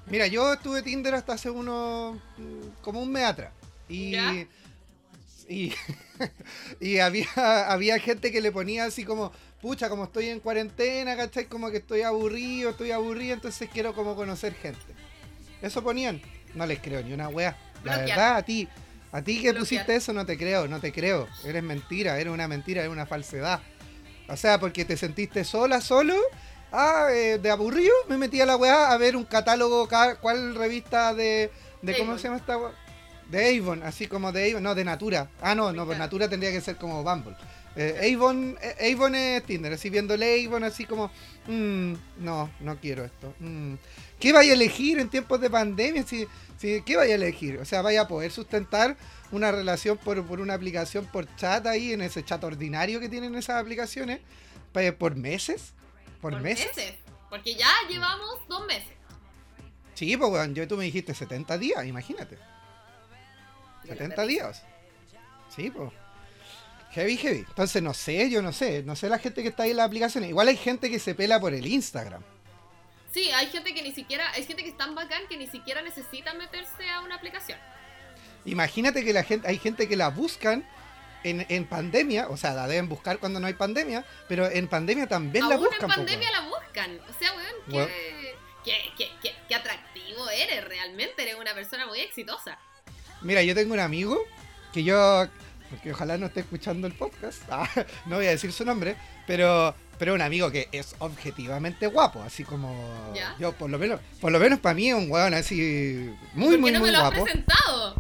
Mira, 0.07 0.27
yo 0.27 0.53
estuve 0.53 0.83
Tinder 0.83 1.15
hasta 1.15 1.35
hace 1.35 1.51
unos. 1.51 2.17
Mm, 2.37 2.69
como 2.81 3.01
un 3.01 3.13
mes 3.13 3.25
atrás. 3.25 3.53
Y, 3.89 4.17
y, 6.81 6.99
había, 6.99 7.27
había 7.71 7.99
gente 7.99 8.33
que 8.33 8.41
le 8.41 8.53
ponía 8.53 8.85
así 8.85 9.05
como, 9.05 9.33
pucha, 9.61 9.89
como 9.89 10.05
estoy 10.05 10.29
en 10.29 10.41
cuarentena, 10.41 11.17
¿cachai? 11.17 11.47
Como 11.47 11.71
que 11.71 11.79
estoy 11.79 12.03
aburrido, 12.03 12.71
estoy 12.71 12.91
aburrido, 12.91 13.35
entonces 13.35 13.69
quiero 13.73 13.95
como 13.95 14.17
conocer 14.17 14.55
gente. 14.55 14.81
Eso 15.61 15.83
ponían. 15.83 16.23
No 16.55 16.67
les 16.67 16.81
creo 16.81 17.03
ni 17.03 17.13
una 17.13 17.29
wea. 17.29 17.57
La 17.85 17.99
verdad, 17.99 18.37
a 18.37 18.43
ti, 18.43 18.69
a 19.13 19.23
ti 19.23 19.41
que 19.41 19.53
pusiste 19.55 19.95
eso 19.95 20.13
no 20.13 20.27
te 20.27 20.37
creo, 20.39 20.67
no 20.67 20.81
te 20.81 20.91
creo. 20.93 21.29
Eres 21.45 21.63
mentira, 21.63 22.19
eres 22.19 22.33
una 22.33 22.49
mentira, 22.49 22.81
eres 22.81 22.93
una 22.93 23.07
falsedad. 23.07 23.61
O 24.29 24.37
sea, 24.37 24.59
porque 24.59 24.85
te 24.85 24.97
sentiste 24.97 25.45
sola, 25.45 25.81
solo, 25.81 26.15
Ah, 26.75 27.09
eh, 27.13 27.39
de 27.39 27.51
aburrido, 27.51 27.93
me 28.09 28.17
metí 28.17 28.41
a 28.41 28.47
la 28.47 28.57
weá 28.57 28.91
a 28.93 28.97
ver 28.97 29.15
un 29.15 29.25
catálogo, 29.25 29.87
ca- 29.87 30.17
¿cuál 30.17 30.55
revista 30.55 31.13
de, 31.13 31.51
de 31.83 31.99
cómo 31.99 32.17
se 32.17 32.25
llama 32.25 32.39
esta 32.39 32.57
weá? 32.57 32.73
De 33.31 33.59
Avon, 33.59 33.83
así 33.83 34.07
como 34.07 34.33
de 34.33 34.51
Avon, 34.51 34.63
no, 34.63 34.75
de 34.75 34.83
Natura. 34.83 35.29
Ah, 35.43 35.55
no, 35.55 35.71
no, 35.75 35.85
pues. 35.85 35.99
Natura 35.99 36.31
tendría 36.31 36.51
que 36.51 36.63
ser 36.63 36.77
como 36.77 37.03
Bumble. 37.05 37.37
Eh, 37.77 38.15
Avon, 38.15 38.57
eh, 38.63 38.91
Avon 38.95 39.15
es 39.15 39.43
Tinder, 39.45 39.75
así 39.75 39.91
viéndole 39.91 40.47
Avon, 40.47 40.65
así 40.65 40.87
como, 40.87 41.11
mm, 41.47 41.93
no, 42.21 42.51
no 42.61 42.81
quiero 42.81 43.05
esto. 43.05 43.35
mm. 43.41 43.75
¿Qué 44.19 44.33
vaya 44.33 44.53
a 44.53 44.55
elegir 44.55 44.99
en 44.99 45.11
tiempos 45.11 45.43
de 45.43 45.51
pandemia? 45.51 46.05
Si, 46.05 46.27
si, 46.63 46.83
¿Qué 46.83 46.97
vaya 46.97 47.13
a 47.13 47.17
elegir? 47.17 47.59
O 47.59 47.65
sea, 47.65 47.83
vaya 47.83 48.03
a 48.03 48.09
poder 48.09 48.31
sustentar 48.31 48.97
una 49.33 49.51
relación 49.51 49.99
por, 49.99 50.25
por 50.25 50.41
una 50.41 50.55
aplicación 50.55 51.07
por 51.07 51.35
chat 51.37 51.67
ahí, 51.67 51.93
en 51.93 52.01
ese 52.01 52.25
chat 52.25 52.43
ordinario 52.45 53.01
que 53.01 53.09
tienen 53.09 53.35
esas 53.35 53.61
aplicaciones, 53.61 54.21
por 54.99 55.17
meses. 55.17 55.75
¿Por, 56.21 56.41
meses? 56.41 56.71
Porque 57.29 57.55
ya 57.57 57.71
llevamos 57.89 58.47
dos 58.49 58.65
meses. 58.67 58.93
Sí, 59.95 60.17
pues 60.17 60.31
weón, 60.31 60.55
yo 60.55 60.67
tú 60.69 60.77
me 60.77 60.85
dijiste 60.85 61.15
70 61.15 61.59
días, 61.59 61.85
imagínate. 61.85 62.37
De 62.37 63.89
la 63.89 63.95
70 63.95 64.17
perrisa. 64.17 64.27
días. 64.27 64.63
Sí, 65.55 65.71
pues. 65.71 65.91
Heavy, 66.93 67.17
heavy. 67.17 67.45
Entonces, 67.49 67.83
no 67.83 67.93
sé, 67.93 68.31
yo 68.31 68.41
no 68.41 68.53
sé. 68.53 68.83
No 68.83 68.95
sé 68.95 69.09
la 69.09 69.19
gente 69.19 69.43
que 69.43 69.49
está 69.49 69.65
ahí 69.65 69.71
en 69.71 69.79
las 69.79 69.87
aplicaciones. 69.87 70.31
Igual 70.31 70.49
hay 70.49 70.57
gente 70.57 70.91
que 70.91 70.99
se 70.99 71.15
pela 71.15 71.41
por 71.41 71.55
el 71.55 71.67
Instagram. 71.67 72.23
Sí, 73.13 73.31
hay 73.31 73.47
gente 73.49 73.75
que 73.75 73.83
ni 73.83 73.93
siquiera, 73.93 74.31
hay 74.33 74.45
gente 74.45 74.63
que 74.63 74.71
es 74.71 74.77
tan 74.77 74.95
bacán 74.95 75.23
que 75.29 75.37
ni 75.37 75.47
siquiera 75.47 75.83
necesita 75.83 76.33
meterse 76.35 76.89
a 76.91 77.01
una 77.01 77.17
aplicación. 77.17 77.59
Imagínate 78.45 79.05
que 79.05 79.13
la 79.13 79.23
gente, 79.23 79.47
hay 79.47 79.59
gente 79.59 79.89
que 79.89 79.97
la 79.97 80.09
buscan 80.09 80.67
en, 81.25 81.47
en 81.49 81.67
pandemia, 81.67 82.29
o 82.29 82.37
sea, 82.37 82.53
la 82.55 82.67
deben 82.67 82.89
buscar 82.89 83.19
cuando 83.19 83.39
no 83.39 83.47
hay 83.47 83.55
pandemia, 83.55 84.05
pero 84.29 84.51
en 84.51 84.67
pandemia 84.67 85.07
también 85.07 85.49
la 85.49 85.57
buscan. 85.57 85.83
en 85.91 85.97
pandemia 85.97 86.31
la 86.33 86.41
buscan. 86.41 87.01
O 87.09 87.13
sea, 87.19 87.33
weón, 87.35 87.55
qué, 87.69 87.77
Weón. 87.77 87.89
qué, 88.65 88.77
qué, 88.97 89.09
qué- 89.23 89.35
qué 89.49 89.55
atractivo 89.55 90.29
eres 90.31 90.65
realmente. 90.65 91.23
Eres 91.23 91.37
una 91.37 91.55
persona 91.55 91.87
muy 91.87 92.01
exitosa. 92.01 92.59
Mira, 93.21 93.43
yo 93.43 93.55
tengo 93.55 93.75
un 93.75 93.81
amigo 93.81 94.19
que 94.73 94.83
yo, 94.83 95.27
porque 95.71 95.93
ojalá 95.93 96.19
no 96.19 96.27
esté 96.27 96.41
escuchando 96.41 96.87
el 96.89 96.95
podcast, 96.95 97.43
ah, 97.51 97.69
no 98.07 98.17
voy 98.17 98.27
a 98.27 98.31
decir 98.31 98.53
su 98.53 98.65
nombre, 98.65 98.97
pero 99.27 99.77
pero 100.03 100.15
un 100.15 100.21
amigo 100.21 100.51
que 100.51 100.69
es 100.73 100.97
objetivamente 100.99 101.87
guapo, 101.87 102.21
así 102.25 102.43
como 102.43 103.13
¿Ya? 103.15 103.37
yo 103.39 103.53
por 103.53 103.71
lo 103.71 103.79
menos, 103.79 104.01
por 104.21 104.33
lo 104.33 104.41
menos 104.41 104.59
para 104.59 104.75
mí 104.75 104.89
es 104.89 104.97
un 104.97 105.09
weón 105.09 105.33
así 105.33 106.13
muy 106.35 106.47
¿Por 106.47 106.55
qué 106.57 106.61
muy 106.61 106.73
no 106.73 106.81
muy 106.81 106.91
me 106.91 106.93
lo 106.97 106.99
has 107.05 107.11
guapo, 107.11 107.23
presentado? 107.23 107.95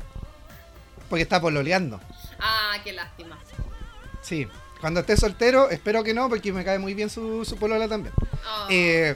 porque 1.08 1.22
está 1.22 1.40
pololeando. 1.40 2.00
Ah, 2.40 2.72
qué 2.82 2.92
lástima. 2.92 3.38
Sí. 4.20 4.48
Cuando 4.80 4.98
esté 4.98 5.16
soltero, 5.16 5.70
espero 5.70 6.02
que 6.02 6.12
no, 6.12 6.28
porque 6.28 6.52
me 6.52 6.64
cae 6.64 6.80
muy 6.80 6.92
bien 6.92 7.08
su, 7.08 7.44
su 7.44 7.56
polola 7.56 7.86
también. 7.86 8.12
Oh, 8.18 8.66
Eh, 8.68 9.14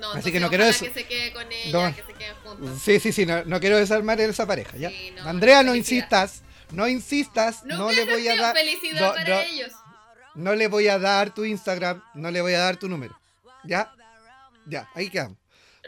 no, 0.00 0.12
así 0.12 0.32
que 0.32 0.40
no 0.40 0.48
quiero 0.48 0.64
eso. 0.64 0.86
que 0.86 0.92
se 0.94 1.04
quede 1.06 1.30
con 1.34 1.44
ella, 1.52 1.88
No. 1.90 1.94
que 1.94 2.02
se 2.04 2.14
queden 2.14 2.34
juntos. 2.42 2.82
sí, 2.82 3.00
sí, 3.00 3.12
sí, 3.12 3.26
no, 3.26 3.44
no 3.44 3.60
quiero 3.60 3.76
desarmar 3.76 4.18
esa 4.22 4.46
pareja, 4.46 4.78
¿ya? 4.78 4.88
Sí, 4.88 5.12
no, 5.14 5.28
Andrea, 5.28 5.62
no 5.62 5.72
felicidad. 5.72 5.98
insistas, 6.22 6.42
no 6.72 6.88
insistas, 6.88 7.64
No, 7.66 7.92
le 7.92 8.06
voy 8.06 8.26
a 8.28 8.36
dar... 8.36 8.54
Felicidad 8.56 9.14
para 9.14 9.44
ellos. 9.44 9.72
No 10.38 10.54
le 10.54 10.68
voy 10.68 10.88
a 10.88 10.98
dar 10.98 11.34
tu 11.34 11.44
Instagram, 11.44 12.02
no 12.14 12.30
le 12.30 12.40
voy 12.40 12.54
a 12.54 12.60
dar 12.60 12.76
tu 12.76 12.88
número. 12.88 13.18
¿Ya? 13.64 13.92
Ya, 14.66 14.88
ahí 14.94 15.10
quedamos. 15.10 15.36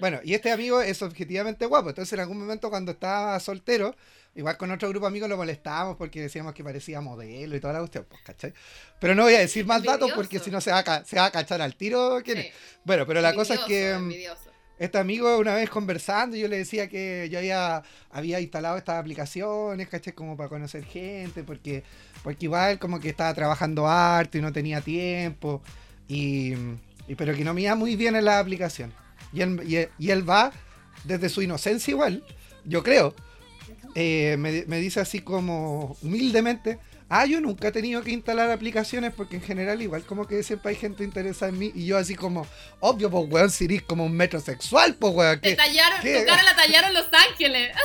Bueno, 0.01 0.21
y 0.25 0.35
este 0.35 0.51
amigo 0.51 0.81
es 0.81 1.03
objetivamente 1.03 1.67
guapo. 1.67 1.91
Entonces, 1.91 2.13
en 2.15 2.21
algún 2.21 2.39
momento, 2.39 2.69
cuando 2.71 2.93
estaba 2.93 3.39
soltero, 3.39 3.95
igual 4.35 4.57
con 4.57 4.71
otro 4.71 4.89
grupo 4.89 5.07
de 5.07 5.09
amigos 5.09 5.29
lo 5.29 5.37
molestábamos 5.37 5.97
porque 5.97 6.23
decíamos 6.23 6.55
que 6.55 6.65
parecía 6.65 7.01
modelo 7.01 7.55
y 7.55 7.61
toda 7.61 7.75
la 7.75 7.79
cuestión, 7.81 8.07
pues, 8.09 8.23
¿cachai? 8.23 8.53
Pero 9.01 9.15
no 9.15 9.25
voy 9.25 9.35
a 9.35 9.41
decir 9.41 9.67
más 9.67 9.83
datos 9.83 10.09
porque 10.17 10.39
si 10.45 10.51
no 10.51 10.61
se 10.61 10.71
va, 10.73 10.79
a, 10.79 10.85
ca- 10.85 11.05
se 11.05 11.17
va 11.17 11.27
a 11.27 11.31
cachar 11.31 11.61
al 11.61 11.77
tiro. 11.77 12.21
¿quién 12.25 12.39
es? 12.39 12.53
Bueno, 12.85 13.07
pero 13.07 13.21
la 13.21 13.35
cosa 13.35 13.55
es 13.55 13.61
que. 13.69 13.93
Mm, 13.95 14.03
envidioso. 14.03 14.50
Este 14.81 14.99
amigo 14.99 15.39
una 15.39 15.55
vez 15.55 15.71
conversando, 15.71 16.37
yo 16.37 16.49
le 16.49 16.59
decía 16.59 16.89
que 16.89 17.29
yo 17.31 17.39
había, 17.39 17.83
había 18.11 18.41
instalado 18.41 18.77
estas 18.79 18.99
aplicaciones, 18.99 19.89
¿cachai? 19.89 20.13
Como 20.15 20.37
para 20.37 20.49
conocer 20.49 20.85
gente, 20.85 21.45
porque, 21.45 21.85
porque 22.25 22.47
igual 22.47 22.81
como 22.81 22.99
que 22.99 23.09
estaba 23.11 23.33
trabajando 23.35 23.87
harto 23.87 24.39
y 24.39 24.41
no 24.43 24.53
tenía 24.53 24.81
tiempo, 24.81 25.63
y, 26.09 26.55
y- 27.07 27.15
pero 27.17 27.35
que 27.35 27.45
no 27.45 27.55
me 27.55 27.63
muy 27.77 27.95
bien 27.95 28.17
en. 28.17 28.93
Y 29.33 29.43
él, 29.43 29.61
y, 29.67 29.77
él- 29.77 29.91
y 29.99 30.11
él 30.11 30.29
va 30.29 30.51
desde 31.05 31.29
su 31.29 31.43
inocencia 31.43 31.93
igual, 31.93 32.25
yo 32.65 32.83
creo, 32.83 33.15
eh, 33.95 34.37
me, 34.39 34.65
me 34.67 34.79
dice 34.79 35.01
así 35.01 35.21
como 35.21 35.97
humildemente, 36.03 36.79
ah, 37.11 37.27
yo 37.27 37.41
nunca 37.41 37.69
he 37.69 37.73
tenido 37.73 38.03
que 38.03 38.13
instalar 38.13 38.51
aplicaciones 38.51 39.13
porque 39.13 39.37
en 39.37 39.43
general 39.43 39.83
igual 39.83 40.05
como 40.05 40.27
que 40.27 40.43
siempre 40.43 40.71
hay 40.71 40.77
gente 40.77 41.05
interesada 41.05 41.51
en 41.51 41.59
mí 41.59 41.73
y 41.75 41.85
yo 41.85 41.99
así 41.99 42.15
como, 42.15 42.47
obvio, 42.79 43.11
pues 43.11 43.25
weón, 43.29 43.51
si 43.51 43.67
eres 43.67 43.83
como 43.83 44.07
un 44.07 44.13
metrosexual, 44.13 44.95
pues 44.95 45.13
weón, 45.13 45.41
Te 45.41 45.57
tallaron, 45.57 46.01
qué? 46.01 46.21
tu 46.21 46.27
cara 46.27 46.43
la 46.43 46.57
tallaron 46.57 46.95
Los 46.95 47.09
Ángeles. 47.13 47.77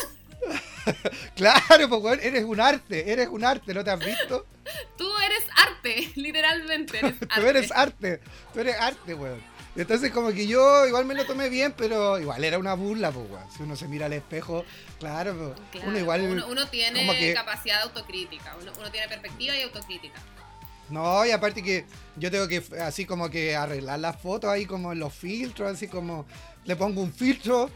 claro, 1.36 1.90
pues 1.90 2.02
weón, 2.02 2.20
eres 2.22 2.44
un 2.46 2.62
arte, 2.62 3.12
eres 3.12 3.28
un 3.28 3.44
arte, 3.44 3.74
¿no 3.74 3.84
te 3.84 3.90
has 3.92 4.00
visto? 4.00 4.46
Tú 4.98 5.10
eres 5.26 5.44
arte, 5.58 6.12
literalmente. 6.16 7.00
Eres 7.00 7.16
arte. 7.22 7.36
Tú 7.36 7.48
eres 7.48 7.72
arte, 7.72 8.20
tú 8.54 8.60
eres 8.60 8.76
arte, 8.80 9.14
weón. 9.14 9.55
Entonces 9.76 10.12
como 10.12 10.32
que 10.32 10.48
yo 10.48 10.86
igual 10.88 11.06
me 11.06 11.14
lo 11.14 11.26
tomé 11.26 11.50
bien, 11.50 11.74
pero 11.78 12.18
igual 12.20 12.44
era 12.44 12.58
una 12.58 12.74
burla, 12.76 13.12
pues 13.12 13.30
weón. 13.30 13.44
Si 13.52 13.62
uno 13.64 13.76
se 13.76 13.88
mira 13.88 14.06
al 14.06 14.14
espejo, 14.14 14.64
claro, 15.00 15.36
pues, 15.56 15.70
Claro, 15.72 15.90
uno 15.90 16.00
igual... 16.00 16.22
uno, 16.22 16.48
uno 16.48 16.68
tiene 16.70 17.00
como 17.06 17.12
que- 17.14 17.34
capacidad 17.34 17.78
de 17.78 17.84
autocrítica, 17.84 18.56
uno, 18.62 18.72
uno 18.80 18.90
tiene 18.92 19.08
perspectiva 19.08 19.56
y 19.56 19.64
autocrítica. 19.64 20.20
No, 20.90 21.26
y 21.26 21.32
aparte 21.32 21.64
que 21.64 21.86
yo 22.16 22.30
tengo 22.30 22.48
que 22.48 22.64
así 22.82 23.06
como 23.06 23.30
que 23.30 23.56
arreglar 23.56 24.00
las 24.00 24.22
fotos 24.22 24.50
ahí 24.52 24.66
como 24.66 24.92
en 24.94 25.00
los 25.00 25.14
filtros, 25.14 25.74
así 25.74 25.88
como 25.88 26.26
le 26.64 26.76
pongo 26.76 27.02
un 27.02 27.12
filtro 27.12 27.70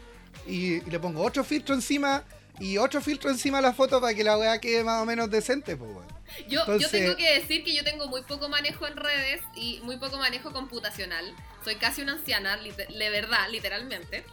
y, 0.46 0.74
y 0.76 0.80
le 0.82 0.98
pongo 1.00 1.22
otro 1.22 1.42
filtro 1.44 1.74
encima 1.74 2.22
y 2.60 2.76
otro 2.78 3.00
filtro 3.00 3.30
encima 3.30 3.58
de 3.58 3.62
la 3.62 3.72
foto 3.72 4.00
para 4.00 4.14
que 4.14 4.22
la 4.22 4.36
weá 4.38 4.60
quede 4.60 4.84
más 4.84 5.02
o 5.02 5.06
menos 5.06 5.30
decente, 5.30 5.76
pues 5.76 5.90
weón. 5.90 6.06
Yo, 6.48 6.60
Entonces- 6.60 6.92
yo 6.92 6.98
tengo 6.98 7.16
que 7.16 7.40
decir 7.40 7.64
que 7.64 7.74
yo 7.74 7.82
tengo 7.82 8.06
muy 8.06 8.22
poco 8.22 8.48
manejo 8.48 8.86
en 8.86 8.96
redes 8.96 9.40
y 9.56 9.80
muy 9.82 9.96
poco 9.96 10.16
manejo 10.18 10.52
computacional. 10.52 11.34
Soy 11.64 11.76
casi 11.76 12.02
una 12.02 12.12
anciana, 12.12 12.56
de 12.56 13.10
verdad, 13.10 13.48
literalmente. 13.50 14.24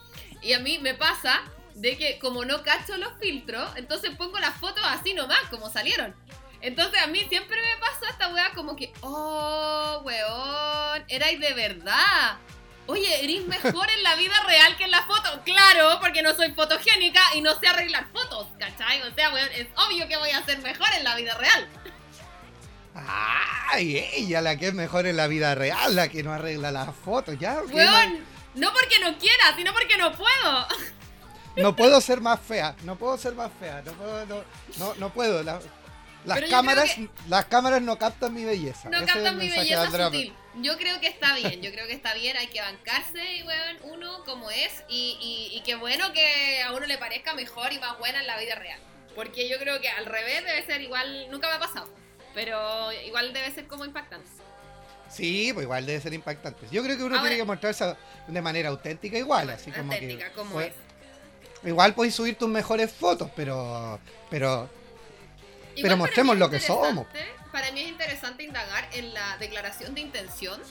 Y 0.42 0.54
a 0.54 0.60
mí 0.60 0.78
me 0.78 0.94
pasa 0.94 1.42
de 1.74 1.98
que 1.98 2.20
como 2.20 2.46
no 2.46 2.64
cacho 2.64 2.98
los 2.98 3.14
filtros, 3.20 3.70
entonces 3.78 4.12
pongo 4.16 4.38
las 4.40 4.56
fotos 4.58 4.84
así 4.86 5.14
nomás, 5.14 5.40
como 5.50 5.70
salieron. 5.72 6.16
Entonces 6.62 7.00
a 7.02 7.08
mí 7.08 7.20
siempre 7.30 7.58
me 7.58 7.80
pasa 7.80 8.10
esta 8.12 8.34
weá 8.34 8.52
como 8.56 8.76
que, 8.76 8.92
oh, 9.02 10.02
weón, 10.04 11.04
erais 11.08 11.40
de 11.40 11.54
verdad. 11.54 12.38
Oye, 12.88 13.24
eres 13.24 13.46
mejor 13.46 13.90
en 13.90 14.04
la 14.04 14.16
vida 14.16 14.36
real 14.48 14.78
que 14.78 14.86
en 14.86 14.92
la 14.92 15.04
foto. 15.04 15.42
Claro, 15.44 16.00
porque 16.02 16.22
no 16.22 16.34
soy 16.36 16.52
fotogénica 16.54 17.22
y 17.36 17.42
no 17.42 17.60
sé 17.60 17.68
arreglar 17.68 18.08
fotos, 18.14 18.48
¿cachai? 18.58 19.02
O 19.04 19.14
sea, 19.14 19.30
weón, 19.32 19.50
es 19.56 19.68
obvio 19.76 20.08
que 20.08 20.18
voy 20.18 20.30
a 20.32 20.44
ser 20.46 20.60
mejor 20.60 20.88
en 20.98 21.04
la 21.04 21.16
vida 21.16 21.34
real. 21.36 21.68
Ay, 22.96 23.98
ella 24.14 24.42
la 24.42 24.56
que 24.58 24.68
es 24.70 24.74
mejor 24.74 25.06
en 25.06 25.18
la 25.18 25.28
vida 25.28 25.54
real, 25.54 25.96
la 25.96 26.08
que 26.08 26.24
no 26.24 26.34
arregla 26.34 26.72
las 26.72 26.96
fotos, 26.96 27.38
ya. 27.40 27.60
Weón, 27.72 28.20
no 28.56 28.74
porque 28.74 29.00
no 29.00 29.18
quiera, 29.18 29.56
sino 29.56 29.72
porque 29.74 29.98
no 29.98 30.12
puedo. 30.14 30.68
no, 31.58 31.76
puedo 31.76 32.02
ser 32.02 32.22
más 32.22 32.40
fea, 32.40 32.76
no 32.84 32.96
puedo 32.98 33.18
ser 33.18 33.34
más 33.36 33.52
fea, 33.60 33.84
no 33.86 33.92
puedo, 33.94 34.26
no, 34.26 34.44
no, 34.78 34.96
no 34.96 35.10
puedo. 35.14 35.44
la- 35.44 35.60
las 36.26 36.42
cámaras, 36.50 36.96
las 37.30 37.46
cámaras 37.46 37.82
no 37.82 37.98
captan 37.98 38.34
mi 38.34 38.44
belleza. 38.44 38.90
No 38.90 38.98
ese 38.98 39.06
captan 39.06 39.38
mi 39.38 39.48
belleza 39.48 39.90
sutil. 39.92 40.36
Yo 40.62 40.78
creo 40.78 41.00
que 41.00 41.08
está 41.08 41.36
bien, 41.36 41.62
yo 41.62 41.72
creo 41.72 41.86
que 41.88 41.94
está 41.94 42.14
bien, 42.14 42.36
hay 42.38 42.48
que 42.48 42.60
bancarse, 42.62 43.44
weón, 43.46 43.78
uno 43.94 44.24
como 44.26 44.50
es 44.50 44.84
y, 44.90 45.18
y, 45.52 45.58
y 45.58 45.62
qué 45.62 45.76
bueno 45.76 46.12
que 46.14 46.62
a 46.64 46.72
uno 46.74 46.86
le 46.86 46.98
parezca 46.98 47.34
mejor 47.34 47.72
y 47.74 47.80
más 47.80 47.98
buena 48.00 48.22
en 48.22 48.28
la 48.28 48.38
vida 48.40 48.56
real. 48.56 48.80
Porque 49.16 49.48
yo 49.50 49.58
creo 49.60 49.80
que 49.82 49.90
al 49.90 50.06
revés 50.06 50.44
debe 50.46 50.66
ser 50.66 50.82
igual, 50.82 51.28
nunca 51.32 51.48
me 51.50 51.56
ha 51.56 51.60
pasado, 51.60 51.90
pero 52.34 52.92
igual 53.06 53.34
debe 53.34 53.52
ser 53.52 53.68
como 53.68 53.86
impactante. 53.86 54.30
Sí, 55.10 55.52
pues 55.54 55.64
igual 55.64 55.86
debe 55.86 56.02
ser 56.02 56.14
impactante. 56.14 56.68
Yo 56.72 56.84
creo 56.84 56.98
que 56.98 57.04
uno 57.04 57.16
Ahora- 57.16 57.30
tiene 57.30 57.38
que 57.42 57.46
mostrarse 57.46 57.96
de 58.28 58.42
manera 58.42 58.70
auténtica 58.70 59.18
igual, 59.18 59.50
así 59.50 59.72
como 59.72 59.94
Auténtica, 59.94 60.30
que 60.30 60.32
como 60.34 60.52
pues, 60.54 60.68
es. 61.64 61.68
igual 61.70 61.94
podéis 61.94 62.16
subir 62.16 62.36
tus 62.38 62.50
mejores 62.50 62.92
fotos, 62.92 63.30
pero 63.36 64.00
pero 64.30 64.70
Igual 65.76 65.84
para 65.92 65.96
mostremos 65.96 66.38
lo 66.38 66.50
que 66.50 66.60
somos. 66.60 67.06
Para 67.52 67.72
mí 67.72 67.82
es 67.82 67.90
interesante 67.90 68.44
indagar 68.44 68.88
en 68.94 69.14
la 69.14 69.38
declaración 69.38 69.96
de 69.96 70.02
intención 70.02 70.62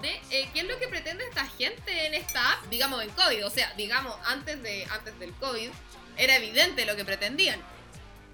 de 0.00 0.10
eh, 0.30 0.48
qué 0.52 0.60
es 0.60 0.66
lo 0.66 0.78
que 0.78 0.88
pretende 0.88 1.24
esta 1.24 1.46
gente 1.46 2.06
en 2.06 2.14
esta 2.14 2.52
app, 2.52 2.64
digamos 2.70 3.02
en 3.02 3.10
COVID. 3.10 3.46
O 3.46 3.50
sea, 3.50 3.72
digamos, 3.76 4.14
antes, 4.24 4.62
de, 4.62 4.86
antes 4.90 5.18
del 5.18 5.32
COVID 5.34 5.70
era 6.16 6.36
evidente 6.36 6.84
lo 6.86 6.96
que 6.96 7.04
pretendían. 7.04 7.60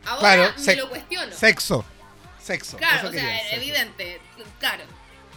Ahora 0.07 0.21
Claro, 0.21 0.55
me 0.64 0.76
lo 0.76 0.88
cuestiono. 0.88 1.35
sexo. 1.35 1.85
Sexo. 2.40 2.76
claro, 2.78 3.09
o 3.09 3.12
sea, 3.12 3.38
sexo. 3.40 3.57
evidente, 3.57 4.21
claro. 4.61 4.85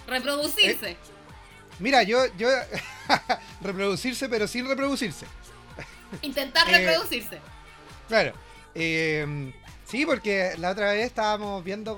Reproducirse. 0.08 0.98
Mira, 1.80 2.04
yo 2.04 2.26
yo 2.38 2.48
reproducirse 3.62 4.30
pero 4.30 4.48
sin 4.48 4.68
reproducirse. 4.68 5.26
Intentar 6.22 6.70
eh, 6.74 6.78
reproducirse. 6.78 7.40
Claro. 8.08 8.34
Eh, 8.76 9.52
sí, 9.92 10.06
porque 10.06 10.54
la 10.58 10.72
otra 10.72 10.94
vez 10.94 11.06
estábamos 11.06 11.64
viendo 11.64 11.98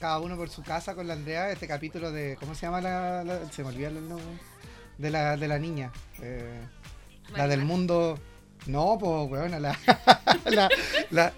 cada 0.00 0.18
uno 0.20 0.36
por 0.36 0.50
su 0.50 0.62
casa 0.62 0.94
con 0.94 1.06
la 1.06 1.14
Andrea 1.14 1.50
este 1.50 1.66
capítulo 1.66 2.10
de. 2.12 2.36
¿Cómo 2.40 2.54
se 2.54 2.62
llama 2.66 2.80
la.? 2.80 3.24
la- 3.24 3.50
se 3.52 3.62
me 3.62 3.68
olvida 3.70 3.88
el 3.88 4.08
nombre. 4.08 4.26
de 4.98 5.10
la, 5.10 5.36
de 5.36 5.48
la 5.48 5.58
niña. 5.58 5.92
Eh, 6.22 6.60
la 7.36 7.46
del 7.48 7.60
mundo. 7.62 8.18
No, 8.66 8.98
pues, 9.00 9.30
weón, 9.30 9.62
la, 9.62 9.78
la, 10.46 10.68
la, 11.10 11.32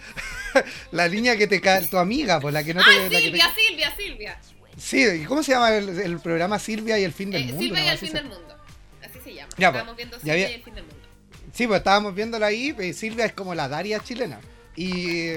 la 0.90 1.08
niña 1.08 1.36
que 1.36 1.46
te 1.46 1.60
cae, 1.60 1.86
tu 1.86 1.98
amiga, 1.98 2.40
pues 2.40 2.52
la 2.54 2.64
que 2.64 2.74
no 2.74 2.82
te. 2.82 2.90
Ah, 2.90 3.02
la 3.02 3.08
que 3.08 3.16
te- 3.16 3.20
Silvia, 3.22 3.54
Silvia, 3.54 3.94
Silvia. 3.96 4.38
Sí, 4.76 5.04
¿y 5.22 5.24
cómo 5.26 5.42
se 5.42 5.52
llama 5.52 5.76
el, 5.76 5.88
el 6.00 6.18
programa 6.20 6.58
Silvia 6.58 6.98
y 6.98 7.04
el 7.04 7.12
fin 7.12 7.30
del 7.30 7.42
Eh, 7.42 7.46
mundo? 7.46 7.60
Silvia 7.62 7.84
y 7.84 7.88
el 7.88 7.98
fin 7.98 8.12
del 8.14 8.24
mundo. 8.24 8.56
Así 9.04 9.18
se 9.22 9.34
llama. 9.34 9.52
Ya, 9.58 9.68
Estábamos 9.68 9.94
pues, 9.94 9.96
viendo 9.98 10.16
Silvia 10.18 10.32
había- 10.32 10.50
y 10.50 10.54
el 10.54 10.62
fin 10.62 10.74
del 10.74 10.84
mundo. 10.84 10.96
Sí, 11.52 11.66
pues 11.66 11.78
estábamos 11.78 12.14
viéndola 12.14 12.46
ahí, 12.46 12.74
y 12.80 12.92
Silvia 12.94 13.26
es 13.26 13.32
como 13.34 13.54
la 13.54 13.68
Daria 13.68 14.00
chilena. 14.00 14.40
Y, 14.76 15.32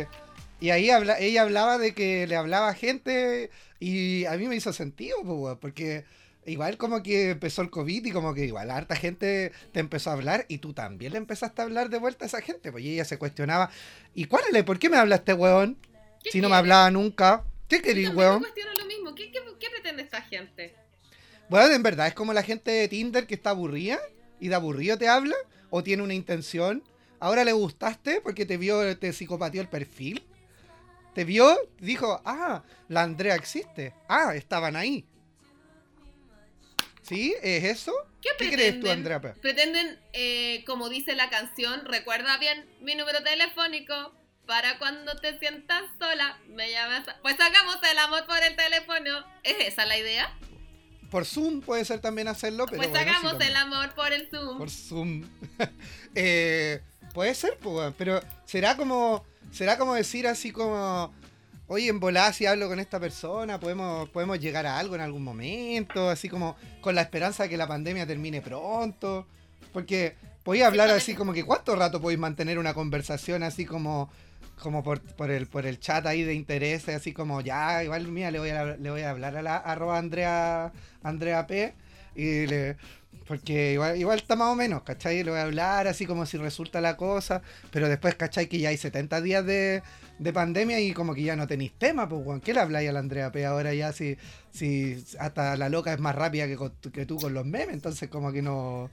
y 0.64 0.72
ahí 0.72 0.90
habla, 0.90 1.20
ella 1.20 1.42
hablaba 1.42 1.78
de 1.78 1.94
que 1.94 2.26
le 2.26 2.38
hablaba 2.38 2.70
a 2.70 2.74
gente 2.74 3.52
y 3.82 4.24
a 4.24 4.38
mí 4.38 4.48
me 4.48 4.56
hizo 4.56 4.72
sentido, 4.72 5.18
pues, 5.22 5.58
porque 5.60 6.06
igual 6.46 6.78
como 6.78 7.04
que 7.04 7.32
empezó 7.32 7.64
el 7.64 7.70
COVID 7.70 8.06
y 8.06 8.12
como 8.12 8.34
que 8.34 8.46
igual 8.46 8.72
harta 8.72 8.96
gente 8.96 9.52
te 9.74 9.82
empezó 9.82 10.10
a 10.10 10.14
hablar 10.14 10.46
y 10.48 10.60
tú 10.60 10.72
también 10.72 11.12
le 11.12 11.18
empezaste 11.18 11.62
a 11.62 11.66
hablar 11.66 11.90
de 11.90 11.98
vuelta 11.98 12.24
a 12.24 12.28
esa 12.28 12.40
gente, 12.40 12.72
pues 12.72 12.82
y 12.86 12.94
ella 12.94 13.04
se 13.04 13.18
cuestionaba, 13.18 13.72
¿y 14.16 14.24
cuál 14.24 14.46
es? 14.54 14.64
¿Por 14.64 14.80
qué 14.80 14.90
me 14.90 14.96
habla 14.96 15.16
este 15.16 15.34
weón? 15.34 15.78
¿Qué 16.24 16.32
Si 16.32 16.40
no 16.40 16.48
me 16.48 16.56
hablaba 16.56 16.90
nunca. 16.92 17.44
¿Qué 17.68 17.82
querís, 17.82 18.12
me 18.12 18.16
weón? 18.16 18.40
cuestiono 18.40 18.72
lo 18.76 18.86
mismo. 18.86 19.16
¿Qué, 19.16 19.34
qué, 19.34 19.40
qué 19.60 19.68
pretende 19.70 20.04
esta 20.04 20.22
gente? 20.22 20.74
Bueno, 21.50 21.76
en 21.76 21.84
verdad, 21.84 22.08
es 22.08 22.14
como 22.14 22.32
la 22.32 22.42
gente 22.42 22.72
de 22.72 22.88
Tinder 22.88 23.28
que 23.28 23.36
está 23.36 23.50
aburrida 23.50 24.00
y 24.40 24.48
de 24.48 24.56
aburrido 24.56 24.98
te 24.98 25.10
habla 25.10 25.36
o 25.72 25.84
tiene 25.84 26.04
una 26.04 26.14
intención. 26.14 26.84
Ahora 27.20 27.44
le 27.44 27.52
gustaste 27.52 28.22
porque 28.22 28.46
te 28.46 28.56
vio, 28.56 28.98
te 28.98 29.12
psicopateó 29.12 29.60
el 29.60 29.68
perfil. 29.68 30.24
Te 31.14 31.24
vio, 31.26 31.56
dijo, 31.80 32.22
ah, 32.26 32.64
la 32.90 33.04
Andrea 33.04 33.36
existe. 33.36 33.94
Ah, 34.08 34.34
estaban 34.36 34.76
ahí. 34.76 35.06
¿Sí? 37.02 37.36
¿Es 37.42 37.64
eso? 37.66 37.92
¿Qué, 38.22 38.30
¿Qué 38.38 38.52
crees 38.52 38.80
tú, 38.80 38.90
Andrea? 38.90 39.20
Pretenden, 39.22 40.00
eh, 40.14 40.64
como 40.66 40.88
dice 40.90 41.16
la 41.16 41.30
canción, 41.30 41.84
recuerda 41.86 42.38
bien 42.38 42.66
mi 42.82 42.96
número 42.96 43.22
telefónico 43.22 44.14
para 44.48 44.78
cuando 44.80 45.16
te 45.18 45.38
sientas 45.40 45.84
sola, 46.00 46.38
me 46.48 46.72
llamas. 46.72 47.08
a- 47.08 47.18
Pues 47.22 47.40
hagamos 47.40 47.78
el 47.92 47.98
amor 48.00 48.26
por 48.26 48.42
el 48.42 48.56
teléfono. 48.56 49.26
¿Es 49.44 49.56
esa 49.68 49.86
la 49.86 49.98
idea? 49.98 50.34
Por 51.12 51.26
Zoom 51.26 51.62
puede 51.62 51.86
ser 51.86 52.00
también 52.00 52.28
hacerlo, 52.28 52.66
pero 52.66 52.78
pues 52.78 52.90
bueno, 52.90 53.04
sí 53.04 53.10
hagamos 53.10 53.32
también. 53.34 53.52
el 53.52 53.58
amor 53.58 53.94
por 53.94 54.12
el 54.14 54.30
Zoom. 54.30 54.58
Por 54.58 54.70
Zoom. 54.72 55.30
Eh, 56.16 56.80
puede 57.14 57.34
ser, 57.36 57.58
pues, 57.58 57.92
pero 57.98 58.22
será 58.46 58.78
como, 58.78 59.26
será 59.54 59.78
como 59.78 59.94
decir 59.94 60.28
así 60.28 60.52
como, 60.52 61.14
oye, 61.68 61.88
en 61.88 62.00
volada 62.00 62.34
si 62.34 62.46
hablo 62.46 62.68
con 62.68 62.80
esta 62.80 63.00
persona, 63.00 63.60
podemos, 63.60 64.10
podemos 64.10 64.40
llegar 64.40 64.66
a 64.66 64.80
algo 64.80 64.96
en 64.96 65.02
algún 65.02 65.24
momento, 65.24 66.10
así 66.10 66.28
como 66.28 66.56
con 66.82 66.96
la 66.96 67.02
esperanza 67.02 67.44
de 67.44 67.50
que 67.50 67.58
la 67.58 67.68
pandemia 67.68 68.06
termine 68.06 68.42
pronto. 68.42 69.28
Porque 69.72 70.16
podéis 70.44 70.66
hablar 70.66 70.90
así 70.90 71.16
como 71.16 71.34
que 71.34 71.46
cuánto 71.46 71.76
rato 71.76 72.02
podéis 72.02 72.20
mantener 72.20 72.60
una 72.60 72.74
conversación 72.74 73.44
así 73.44 73.66
como 73.66 74.10
como 74.62 74.84
por, 74.84 75.02
por 75.02 75.32
el 75.32 75.48
por 75.48 75.66
el 75.66 75.80
chat 75.80 76.06
ahí 76.06 76.24
de 76.24 76.34
interés, 76.34 76.88
así 76.90 77.12
como 77.12 77.42
ya, 77.42 77.84
igual 77.84 78.08
mira, 78.08 78.32
le 78.32 78.40
voy 78.40 78.50
a 78.52 78.78
le 78.78 78.92
voy 78.92 79.02
a 79.02 79.10
hablar 79.10 79.36
a 79.36 79.42
la 79.42 79.58
arroba 79.58 79.98
Andrea 79.98 80.72
Andrea 81.02 81.48
P 81.48 81.74
y 82.16 82.46
le 82.46 82.78
porque 83.28 83.74
igual, 83.74 83.98
igual 83.98 84.20
está 84.20 84.36
más 84.36 84.50
o 84.50 84.56
menos, 84.56 84.84
¿cachai? 84.84 85.24
Le 85.24 85.32
voy 85.32 85.40
a 85.40 85.44
hablar 85.44 85.88
así 85.88 86.06
como 86.06 86.26
si 86.26 86.38
resulta 86.38 86.82
la 86.82 86.98
cosa, 86.98 87.42
pero 87.72 87.88
después, 87.90 88.16
¿cachai? 88.16 88.48
Que 88.48 88.60
ya 88.60 88.70
hay 88.70 88.78
70 88.78 89.22
días 89.22 89.46
de, 89.46 89.82
de 90.20 90.34
pandemia 90.34 90.80
y 90.80 90.94
como 90.94 91.14
que 91.16 91.24
ya 91.24 91.36
no 91.36 91.48
tenéis 91.48 91.74
tema, 91.78 92.08
pues, 92.10 92.24
Juan. 92.24 92.42
¿Qué 92.42 92.54
le 92.54 92.60
habláis 92.60 92.90
a 92.90 92.94
la 92.94 93.00
Andrea 93.00 93.32
P 93.32 93.46
ahora 93.46 93.74
ya 93.74 93.92
si, 93.94 94.18
si 94.52 95.04
hasta 95.20 95.56
la 95.58 95.70
loca 95.70 95.94
es 95.94 96.00
más 96.00 96.16
rápida 96.16 96.48
que, 96.48 96.56
con- 96.58 96.76
que 96.94 97.06
tú 97.06 97.18
con 97.18 97.34
los 97.34 97.46
memes? 97.46 97.74
Entonces, 97.74 98.10
como 98.10 98.32
que 98.32 98.42
no. 98.42 98.90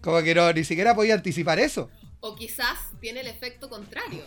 Como 0.00 0.20
que 0.22 0.34
no, 0.34 0.52
ni 0.52 0.64
siquiera 0.64 0.94
podía 0.94 1.14
anticipar 1.14 1.58
eso. 1.60 1.90
O 2.20 2.34
quizás 2.34 2.78
tiene 3.00 3.20
el 3.20 3.26
efecto 3.26 3.68
contrario. 3.68 4.22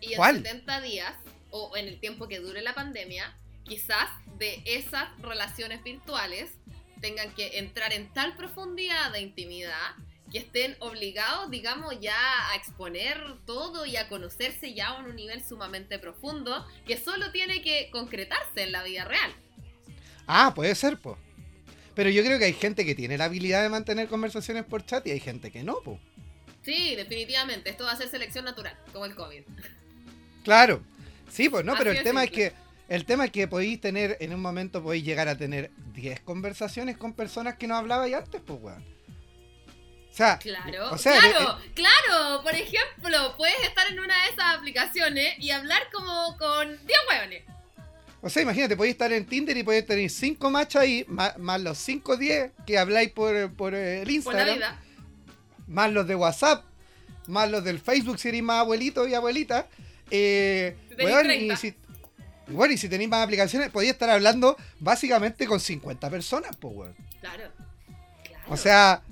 Y 0.00 0.12
en 0.12 0.16
¿Cuál? 0.16 0.36
70 0.42 0.80
días, 0.80 1.12
o 1.50 1.76
en 1.76 1.86
el 1.88 1.98
tiempo 2.00 2.28
que 2.28 2.40
dure 2.40 2.60
la 2.62 2.74
pandemia, 2.74 3.36
quizás 3.64 4.08
de 4.38 4.62
esas 4.64 5.08
relaciones 5.20 5.82
virtuales 5.82 6.50
tengan 7.00 7.32
que 7.34 7.58
entrar 7.58 7.92
en 7.92 8.12
tal 8.12 8.36
profundidad 8.36 9.12
de 9.12 9.20
intimidad 9.20 9.96
que 10.30 10.38
estén 10.38 10.76
obligados, 10.80 11.50
digamos, 11.50 11.98
ya 12.00 12.50
a 12.50 12.56
exponer 12.56 13.18
todo 13.44 13.86
y 13.86 13.96
a 13.96 14.08
conocerse 14.08 14.74
ya 14.74 14.88
a 14.88 14.98
un 14.98 15.14
nivel 15.14 15.44
sumamente 15.44 15.98
profundo 15.98 16.66
que 16.86 16.96
solo 16.96 17.30
tiene 17.30 17.62
que 17.62 17.90
concretarse 17.92 18.62
en 18.62 18.72
la 18.72 18.82
vida 18.82 19.04
real. 19.04 19.32
Ah, 20.26 20.52
puede 20.54 20.74
ser, 20.74 20.98
pues. 20.98 21.16
Pero 21.94 22.10
yo 22.10 22.22
creo 22.24 22.38
que 22.38 22.46
hay 22.46 22.52
gente 22.52 22.84
que 22.84 22.94
tiene 22.94 23.16
la 23.16 23.24
habilidad 23.24 23.62
de 23.62 23.68
mantener 23.68 24.08
conversaciones 24.08 24.64
por 24.64 24.84
chat 24.84 25.06
y 25.06 25.12
hay 25.12 25.20
gente 25.20 25.50
que 25.50 25.62
no, 25.62 25.78
pues. 25.84 25.98
Sí, 26.62 26.96
definitivamente, 26.96 27.70
esto 27.70 27.84
va 27.84 27.92
a 27.92 27.96
ser 27.96 28.08
selección 28.08 28.44
natural, 28.44 28.76
como 28.92 29.06
el 29.06 29.14
COVID. 29.14 29.42
Claro. 30.42 30.82
Sí, 31.30 31.48
pues 31.48 31.64
no, 31.64 31.72
Así 31.74 31.78
pero 31.78 31.96
el 31.96 32.02
tema 32.02 32.24
es 32.24 32.30
que 32.30 32.52
el 32.88 33.04
tema 33.04 33.24
es 33.26 33.30
que 33.32 33.48
podéis 33.48 33.80
tener 33.80 34.16
en 34.20 34.32
un 34.34 34.40
momento 34.40 34.82
podéis 34.82 35.04
llegar 35.04 35.28
a 35.28 35.36
tener 35.36 35.70
10 35.94 36.20
conversaciones 36.20 36.96
con 36.96 37.12
personas 37.14 37.56
que 37.56 37.66
no 37.66 37.76
hablabais 37.76 38.14
antes, 38.14 38.40
pues 38.46 38.58
weón. 38.62 38.84
O 40.12 40.16
sea, 40.16 40.38
Claro, 40.38 40.92
o 40.92 40.96
sea, 40.98 41.18
claro, 41.20 41.58
eh, 41.62 41.70
claro. 41.74 42.42
Por 42.42 42.54
ejemplo, 42.54 43.34
puedes 43.36 43.60
estar 43.64 43.86
en 43.90 44.00
una 44.00 44.14
de 44.24 44.30
esas 44.30 44.56
aplicaciones 44.56 45.34
y 45.38 45.50
hablar 45.50 45.82
como 45.92 46.36
con 46.38 46.68
10 46.86 46.98
hueones. 47.10 47.42
o 48.22 48.30
sea, 48.30 48.42
imagínate, 48.42 48.76
podéis 48.76 48.94
estar 48.94 49.12
en 49.12 49.26
Tinder 49.26 49.54
y 49.56 49.62
podéis 49.62 49.84
tener 49.86 50.08
5 50.08 50.50
machos 50.50 50.80
ahí, 50.80 51.04
más, 51.08 51.36
más 51.36 51.60
los 51.60 51.76
5 51.78 52.16
10 52.16 52.50
que 52.66 52.78
habláis 52.78 53.10
por, 53.10 53.52
por 53.52 53.74
el 53.74 53.98
Por 54.00 54.06
la 54.06 54.12
Instagram, 54.12 54.54
vida. 54.56 54.80
más 55.66 55.92
los 55.92 56.06
de 56.06 56.14
WhatsApp, 56.14 56.64
más 57.26 57.50
los 57.50 57.62
del 57.62 57.78
Facebook 57.78 58.18
si 58.18 58.28
eres 58.28 58.42
más 58.42 58.60
abuelito 58.60 59.06
y 59.06 59.12
abuelita. 59.12 59.66
Eh, 60.10 60.76
Si 60.96 61.04
weón, 61.04 61.26
y 61.26 61.28
30. 61.48 61.56
Si, 62.46 62.52
bueno, 62.52 62.74
y 62.74 62.78
si 62.78 62.88
tenéis 62.88 63.10
más 63.10 63.24
aplicaciones, 63.24 63.70
podéis 63.70 63.92
estar 63.92 64.08
hablando 64.10 64.56
básicamente 64.80 65.46
con 65.46 65.60
50 65.60 66.10
personas, 66.10 66.56
pues 66.56 66.74
weón. 66.76 66.94
Claro. 67.20 67.44
claro. 68.24 68.44
O 68.48 68.56
sea, 68.56 69.02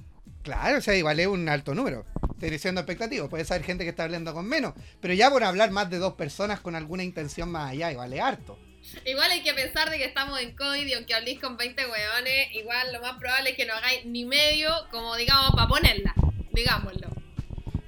claro, 0.43 0.79
o 0.79 0.81
sea, 0.81 0.95
igual 0.95 1.19
es 1.21 1.27
un 1.27 1.49
alto 1.49 1.75
número. 1.75 2.05
Estoy 2.35 2.51
diciendo 2.51 2.81
expectativo. 2.81 3.29
Puede 3.29 3.45
ser 3.45 3.63
gente 3.63 3.85
que 3.85 3.91
está 3.91 4.05
hablando 4.05 4.35
con 4.35 4.47
menos. 4.47 4.75
Pero 5.01 5.15
ya 5.15 5.31
por 5.31 5.43
hablar 5.45 5.71
más 5.71 5.89
de 5.91 5.99
dos 5.99 6.15
personas 6.15 6.61
con 6.61 6.75
alguna 6.77 7.03
intención 7.03 7.51
más 7.51 7.71
allá, 7.73 7.91
igual 7.93 8.13
es 8.13 8.21
harto. 8.21 8.59
Igual 9.07 9.31
hay 9.31 9.43
que 9.43 9.55
pensar 9.55 9.89
de 9.89 9.97
que 9.97 10.05
estamos 10.05 10.39
en 10.41 10.55
COVID 10.55 10.87
y 10.87 10.93
aunque 10.93 11.15
habléis 11.15 11.41
con 11.41 11.57
20 11.57 11.83
hueones, 11.87 12.49
igual 12.55 12.93
lo 12.93 13.01
más 13.01 13.17
probable 13.19 13.51
es 13.51 13.57
que 13.57 13.65
no 13.65 13.73
hagáis 13.73 14.05
ni 14.05 14.27
medio, 14.27 14.69
como 14.91 15.17
digamos, 15.17 15.53
para 15.55 15.69
ponerla. 15.69 16.15
Digámoslo. 16.53 17.09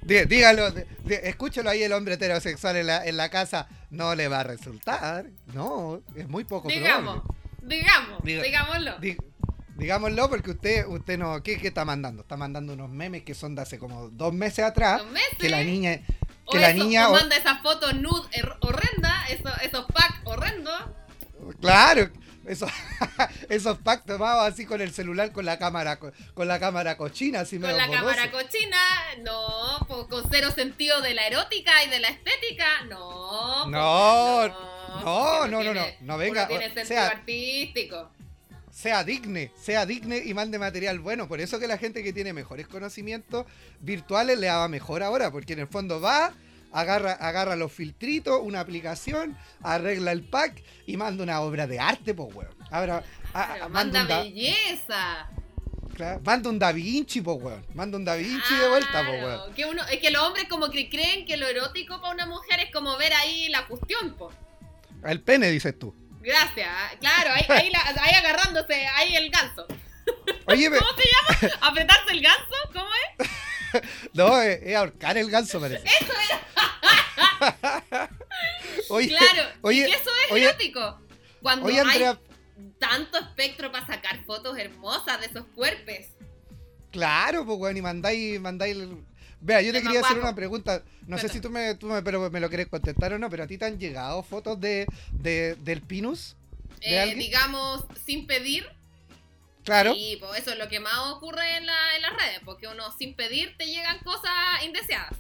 Dí- 0.03 0.25
Dígalo, 0.25 0.71
dí- 0.73 0.85
dí- 1.05 1.19
escúchelo 1.23 1.69
ahí 1.69 1.83
el 1.83 1.93
hombre 1.93 2.15
heterosexual 2.15 2.77
en 2.77 2.87
la, 2.87 3.05
en 3.05 3.17
la 3.17 3.29
casa. 3.29 3.69
No 3.97 4.15
le 4.15 4.29
va 4.29 4.41
a 4.41 4.45
resultar. 4.45 5.27
No, 5.55 6.01
es 6.15 6.29
muy 6.29 6.45
poco 6.45 6.69
Digamos, 6.69 7.21
probable. 7.23 7.37
digamos, 7.63 8.23
Diga- 8.23 8.43
digámoslo. 8.43 8.99
Di- 8.99 9.17
digámoslo 9.77 10.29
porque 10.29 10.51
usted, 10.53 10.87
usted 10.87 11.19
no, 11.19 11.43
¿qué, 11.43 11.59
¿qué 11.59 11.69
está 11.69 11.85
mandando? 11.85 12.23
Está 12.23 12.37
mandando 12.37 12.73
unos 12.75 12.91
memes 12.91 13.23
que 13.23 13.35
son 13.35 13.55
de 13.55 13.63
hace 13.63 13.79
como 13.79 14.09
dos 14.11 14.33
meses 14.33 14.65
atrás. 14.65 14.99
Dos 15.03 15.11
meses. 15.13 15.39
Que 15.39 15.49
la 15.49 15.63
niña, 15.63 16.01
O 16.45 16.53
que 16.53 16.59
la 16.59 16.71
eso, 16.71 16.85
niña, 16.85 17.09
o 17.09 17.13
manda 17.13 17.37
esas 17.37 17.61
fotos 17.63 17.95
nude 17.95 18.29
her- 18.33 18.57
horrenda, 18.61 19.27
eso- 19.31 19.61
esos 19.63 19.87
packs 19.87 20.21
horrendos. 20.25 20.83
Claro, 21.61 22.11
eso, 22.47 22.67
esos 23.49 23.79
pactos 23.79 24.17
tomados 24.17 24.53
así 24.53 24.65
con 24.67 24.81
el 24.81 24.93
celular 24.93 25.33
con 25.33 25.45
la 25.45 25.59
cámara 25.59 25.99
co- 25.99 26.13
con 26.35 26.49
la 26.49 26.59
cámara 26.61 26.97
cochina, 26.97 27.41
así 27.41 27.59
Con 27.59 27.77
la 27.77 27.89
cámara 27.91 28.27
borroso. 28.29 28.47
cochina, 28.47 28.79
no, 29.23 29.87
po- 29.89 30.09
con 30.09 30.25
cero 30.31 30.51
sentido 30.55 31.01
de 31.01 31.15
la 31.15 31.27
erótica 31.27 31.85
y 31.85 31.91
de 31.91 32.01
la 32.01 32.09
estética, 32.09 32.67
no. 32.89 32.99
po, 33.65 33.71
No, 33.71 34.49
no, 34.49 34.55
no, 35.05 35.47
no, 35.47 35.49
no, 35.49 35.61
tiene- 35.61 35.97
no, 36.01 36.07
no, 36.15 36.19
venga, 36.19 36.41
uno 36.43 36.49
tiene 36.49 36.65
sentido 36.67 36.87
sea- 36.87 37.07
artístico. 37.09 38.11
Sea 38.71 39.05
digne, 39.05 39.51
sea 39.59 39.87
digne 39.87 40.19
y 40.23 40.35
mande 40.35 40.59
material 40.59 40.99
bueno. 41.01 41.29
Por 41.29 41.41
eso 41.41 41.59
que 41.59 41.67
la 41.67 41.79
gente 41.79 42.03
que 42.03 42.13
tiene 42.13 42.35
mejores 42.35 42.69
conocimientos 42.69 43.47
virtuales 43.81 44.39
le 44.39 44.49
va 44.49 44.69
mejor 44.69 45.03
ahora, 45.03 45.31
porque 45.31 45.55
en 45.55 45.61
el 45.61 45.67
fondo 45.67 45.99
va, 45.99 46.35
agarra, 46.73 47.13
agarra 47.13 47.57
los 47.57 47.73
filtritos, 47.73 48.41
una 48.43 48.61
aplicación, 48.61 49.37
arregla 49.63 50.13
el 50.13 50.23
pack 50.25 50.63
y 50.87 50.97
manda 50.97 51.23
una 51.23 51.41
obra 51.41 51.67
de 51.67 51.79
arte, 51.81 52.15
pues 52.15 52.35
weón. 52.35 52.55
Ahora, 52.71 53.03
a- 53.35 53.53
Pero 53.53 53.65
a- 53.65 53.69
manda 53.69 54.05
belleza. 54.05 55.29
claro, 55.95 56.21
manda 56.25 56.51
un 56.51 56.59
Da 56.59 56.73
Vinci, 56.73 57.21
pues 57.21 57.39
weón. 57.41 57.65
Manda 57.75 57.97
un 57.97 58.05
Da 58.05 58.15
Vinci 58.17 58.55
de 58.55 58.69
vuelta, 58.69 58.91
Claro, 58.91 59.11
weón. 59.13 59.55
que 59.55 59.65
uno, 59.67 59.83
es 59.91 59.99
que 60.01 60.11
los 60.11 60.23
hombres 60.23 60.47
como 60.49 60.71
que 60.71 60.89
creen 60.89 61.25
que 61.27 61.37
lo 61.37 61.47
erótico 61.47 62.01
para 62.01 62.13
una 62.15 62.27
mujer 62.27 62.61
es 62.61 62.71
como 62.73 62.97
ver 62.97 63.13
ahí 63.15 63.49
la 63.49 63.67
cuestión, 63.67 64.15
po. 64.17 64.33
El 65.05 65.21
pene, 65.23 65.51
dices 65.51 65.79
tú. 65.79 65.95
Gracias, 66.21 66.69
claro, 67.01 67.31
ahí, 67.35 67.45
ahí, 67.49 67.71
la- 67.71 68.03
ahí 68.03 68.15
agarrándose, 68.15 68.87
ahí 68.89 69.15
el 69.15 69.31
ganso. 69.31 69.67
Oye, 70.47 70.69
¿Cómo 70.71 70.91
se 70.97 71.05
llama? 71.49 71.55
¿Apretarse 71.69 72.13
el 72.13 72.21
ganso? 72.21 72.55
¿Cómo 72.73 72.89
es? 73.19 73.29
No, 74.15 74.41
es, 74.41 74.61
es 74.63 74.77
ahorcar 74.77 75.17
el 75.19 75.31
ganso, 75.31 75.61
parece. 75.61 75.85
Eso 76.01 76.13
era, 76.13 76.43
Oye, 78.89 79.09
claro. 79.09 79.49
oye, 79.63 79.81
y 79.81 79.91
que 79.91 79.97
eso 79.97 80.11
es 80.27 80.33
oye, 80.33 80.45
erótico. 80.45 81.01
Cuando 81.43 81.67
oye, 81.67 81.81
Andrea, 81.81 82.11
hay 82.11 82.73
tanto 82.79 83.19
espectro 83.19 83.71
para 83.73 83.87
sacar 83.87 84.25
fotos 84.25 84.57
hermosas 84.59 85.21
de 85.21 85.27
esos 85.27 85.45
cuerpos. 85.55 85.95
Claro, 86.91 87.45
pues, 87.45 87.59
weón, 87.59 87.77
y 87.77 87.83
mandáis, 87.83 88.41
mandáis. 88.41 88.77
el- 88.77 89.05
Vea, 89.41 89.61
yo 89.61 89.73
te 89.73 89.83
quería 89.83 90.01
hacer 90.01 90.19
una 90.19 90.35
pregunta. 90.35 90.83
No 91.07 91.19
sé 91.19 91.29
si 91.29 91.41
tú 91.41 91.51
me, 91.51 91.75
tú 91.75 91.87
me, 91.89 92.03
pero 92.03 92.31
me 92.31 92.41
lo 92.41 92.49
querés 92.49 92.69
contestar 92.69 93.13
o 93.13 93.19
no, 93.19 93.29
pero 93.29 93.45
a 93.45 93.47
ti 93.47 93.59
te 93.59 93.67
han 93.67 93.79
llegado 93.79 94.23
fotos 94.23 94.59
de, 94.61 94.87
de 95.13 95.57
del 95.57 95.83
Pinus. 95.83 96.37
¿De 96.81 97.11
Eh, 97.11 97.15
digamos, 97.15 97.85
sin 98.05 98.27
pedir. 98.27 98.67
Claro. 99.67 99.93
Y 99.95 100.17
pues 100.17 100.41
eso 100.41 100.53
es 100.53 100.59
lo 100.59 100.69
que 100.69 100.81
más 100.81 100.97
ocurre 101.11 101.57
en, 101.59 101.67
la- 101.67 101.97
en 101.97 102.03
las 102.03 102.17
redes, 102.17 102.41
porque 102.45 102.69
uno 102.69 102.91
sin 102.97 103.15
pedir 103.15 103.55
te 103.59 103.67
llegan 103.67 103.99
cosas 103.99 104.33
indeseadas. 104.65 105.13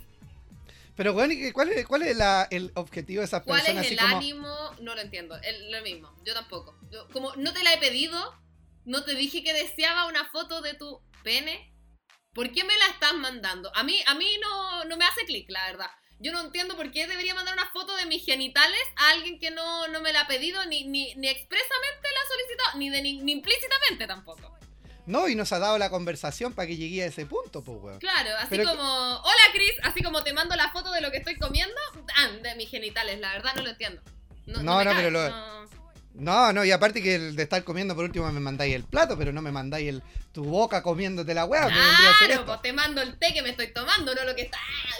Pero, 0.96 1.12
weón, 1.12 1.32
¿y 1.32 1.36
qué- 1.36 1.52
¿cuál 1.52 1.68
es, 1.72 1.86
cuál 1.86 2.02
es 2.04 2.16
la- 2.16 2.48
el 2.50 2.72
objetivo 2.74 3.20
de 3.20 3.26
esas 3.26 3.42
¿Cuál 3.42 3.60
personas? 3.60 3.84
es 3.84 3.92
así 3.92 3.94
el 3.94 4.00
como, 4.00 4.16
ánimo? 4.16 4.74
No 4.80 4.94
lo 4.94 5.00
entiendo. 5.02 5.36
El- 5.42 5.70
lo 5.70 5.82
mismo, 5.82 6.10
yo 6.24 6.32
tampoco. 6.32 6.78
Yo- 6.90 7.06
como 7.12 7.34
no 7.36 7.52
te 7.52 7.62
la 7.64 7.74
he 7.74 7.78
pedido, 7.78 8.34
no 8.86 9.04
te 9.04 9.14
dije 9.14 9.42
que 9.42 9.52
deseaba 9.52 10.06
una 10.06 10.24
foto 10.30 10.62
de 10.62 10.72
tu 10.74 11.02
pene. 11.22 11.72
¿Por 12.32 12.52
qué 12.52 12.64
me 12.64 12.76
la 12.78 12.86
estás 12.86 13.14
mandando? 13.14 13.70
A 13.74 13.82
mí, 13.82 13.98
a 14.06 14.14
mí 14.14 14.28
no, 14.40 14.84
no 14.84 14.96
me 14.96 15.04
hace 15.04 15.24
clic, 15.26 15.50
la 15.50 15.66
verdad. 15.66 15.90
Yo 16.18 16.32
no 16.32 16.40
entiendo 16.40 16.76
por 16.76 16.90
qué 16.90 17.06
debería 17.06 17.34
mandar 17.34 17.54
una 17.54 17.66
foto 17.66 17.94
de 17.96 18.06
mis 18.06 18.24
genitales 18.24 18.80
a 18.96 19.10
alguien 19.10 19.38
que 19.38 19.50
no, 19.50 19.86
no 19.88 20.00
me 20.00 20.12
la 20.12 20.22
ha 20.22 20.26
pedido, 20.26 20.64
ni, 20.64 20.84
ni, 20.84 21.14
ni 21.14 21.28
expresamente 21.28 22.08
la 22.14 22.20
ha 22.20 22.28
solicitado, 22.28 22.78
ni, 22.78 22.90
de, 22.90 23.02
ni, 23.02 23.20
ni 23.20 23.32
implícitamente 23.32 24.06
tampoco. 24.06 24.56
No, 25.04 25.28
y 25.28 25.34
nos 25.36 25.52
ha 25.52 25.58
dado 25.60 25.78
la 25.78 25.88
conversación 25.90 26.52
para 26.54 26.66
que 26.66 26.76
llegue 26.76 27.02
a 27.02 27.06
ese 27.06 27.26
punto, 27.26 27.62
pues, 27.62 27.78
weón. 27.80 27.98
Claro, 28.00 28.30
así 28.38 28.48
Pero- 28.50 28.70
como, 28.70 28.82
hola 28.82 29.42
Chris, 29.52 29.72
así 29.84 30.02
como 30.02 30.24
te 30.24 30.32
mando 30.32 30.56
la 30.56 30.70
foto 30.72 30.90
de 30.90 31.00
lo 31.00 31.10
que 31.12 31.18
estoy 31.18 31.36
comiendo, 31.38 31.76
ah, 32.16 32.28
de 32.42 32.54
mis 32.56 32.68
genitales, 32.70 33.20
la 33.20 33.32
verdad 33.34 33.54
no 33.54 33.62
lo 33.62 33.70
entiendo. 33.70 34.02
No, 34.46 34.62
No, 34.62 34.78
no, 34.78 34.84
cabe, 34.90 34.96
pero 34.96 35.10
lo- 35.10 35.68
no. 36.18 36.52
No, 36.52 36.64
y 36.64 36.70
aparte 36.70 37.02
que 37.02 37.14
el 37.14 37.36
de 37.36 37.42
estar 37.44 37.62
comiendo 37.64 37.94
por 37.94 38.04
último 38.04 38.30
me 38.32 38.40
mandáis 38.40 38.74
el 38.74 38.84
plato, 38.84 39.16
pero 39.18 39.32
no 39.32 39.42
me 39.42 39.52
mandáis 39.52 39.88
el, 39.88 40.02
tu 40.32 40.44
boca 40.44 40.82
comiéndote 40.82 41.34
la 41.34 41.46
ser 41.46 42.28
Claro, 42.28 42.46
pues 42.46 42.62
te 42.62 42.72
mando 42.72 43.02
el 43.02 43.18
té 43.18 43.32
que 43.34 43.42
me 43.42 43.50
estoy 43.50 43.72
tomando, 43.72 44.14
no 44.14 44.24
lo 44.24 44.34
que 44.34 44.42
está, 44.42 44.58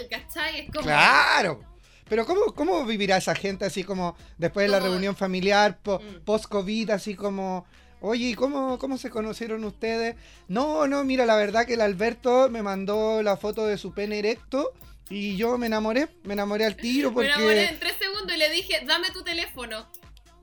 ¿cachai? 0.09 0.61
Es 0.61 0.71
como... 0.71 0.83
Claro. 0.83 1.61
Pero 2.09 2.25
¿cómo, 2.25 2.53
¿cómo 2.53 2.85
vivirá 2.85 3.17
esa 3.17 3.35
gente 3.35 3.65
así 3.65 3.83
como 3.83 4.15
después 4.37 4.65
de 4.65 4.71
la 4.71 4.79
¿Cómo? 4.79 4.91
reunión 4.91 5.15
familiar, 5.15 5.77
po- 5.79 5.99
Mm. 5.99 6.23
post-COVID, 6.23 6.91
así 6.91 7.15
como, 7.15 7.65
oye, 7.99 8.27
¿y 8.29 8.33
cómo, 8.33 8.77
¿cómo 8.79 8.97
se 8.97 9.09
conocieron 9.09 9.63
ustedes? 9.65 10.15
No, 10.47 10.87
no, 10.87 11.03
mira, 11.03 11.25
la 11.25 11.35
verdad 11.35 11.65
que 11.65 11.73
el 11.73 11.81
Alberto 11.81 12.47
me 12.49 12.63
mandó 12.63 13.21
la 13.23 13.35
foto 13.35 13.65
de 13.67 13.77
su 13.77 13.93
pene 13.93 14.19
erecto 14.19 14.71
y 15.09 15.35
yo 15.35 15.57
me 15.57 15.65
enamoré, 15.67 16.07
me 16.23 16.33
enamoré 16.33 16.65
al 16.65 16.77
tiro 16.77 17.09
Me 17.11 17.15
porque... 17.15 17.29
enamoré 17.29 17.69
en 17.69 17.79
tres 17.79 17.95
segundos 17.99 18.33
y 18.33 18.39
le 18.39 18.49
dije, 18.51 18.81
dame 18.85 19.11
tu 19.11 19.23
teléfono. 19.23 19.85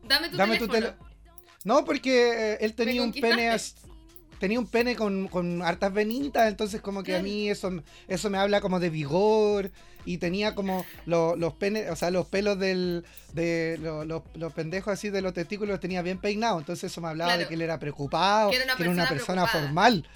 Dame 0.08 0.28
tu 0.28 0.36
Dame 0.36 0.58
tu 0.58 0.68
teléfono. 0.68 1.08
No, 1.64 1.84
porque 1.84 2.52
eh, 2.54 2.58
él 2.60 2.74
tenía 2.74 3.02
un 3.02 3.12
pene 3.12 3.48
as- 3.50 3.76
tenía 4.38 4.58
un 4.58 4.66
pene 4.66 4.96
con, 4.96 5.28
con 5.28 5.62
hartas 5.62 5.92
venitas, 5.94 6.48
entonces 6.48 6.80
como 6.82 7.02
que 7.02 7.16
a 7.16 7.22
mí 7.22 7.48
eso, 7.48 7.70
eso 8.08 8.28
me 8.30 8.36
habla 8.36 8.60
como 8.60 8.78
de 8.80 8.90
vigor 8.90 9.70
y 10.04 10.18
tenía 10.18 10.54
como 10.54 10.84
lo- 11.06 11.34
los 11.36 11.54
penes, 11.54 11.90
o 11.90 11.96
sea, 11.96 12.10
los 12.10 12.26
pelos 12.26 12.58
del 12.58 13.04
de 13.32 13.78
lo- 13.80 14.04
lo- 14.04 14.24
los 14.34 14.52
pendejos 14.52 14.92
así 14.92 15.08
de 15.08 15.22
los 15.22 15.32
testículos 15.32 15.70
los 15.72 15.80
tenía 15.80 16.02
bien 16.02 16.18
peinados, 16.18 16.60
entonces 16.60 16.92
eso 16.92 17.00
me 17.00 17.08
hablaba 17.08 17.32
de 17.38 17.48
que 17.48 17.54
él 17.54 17.62
era 17.62 17.78
preocupado, 17.78 18.50
Que 18.50 18.56
era 18.56 18.64
una 18.66 18.76
que 18.76 18.82
era 18.82 18.92
una 18.92 19.08
persona 19.08 19.46
formal. 19.46 20.06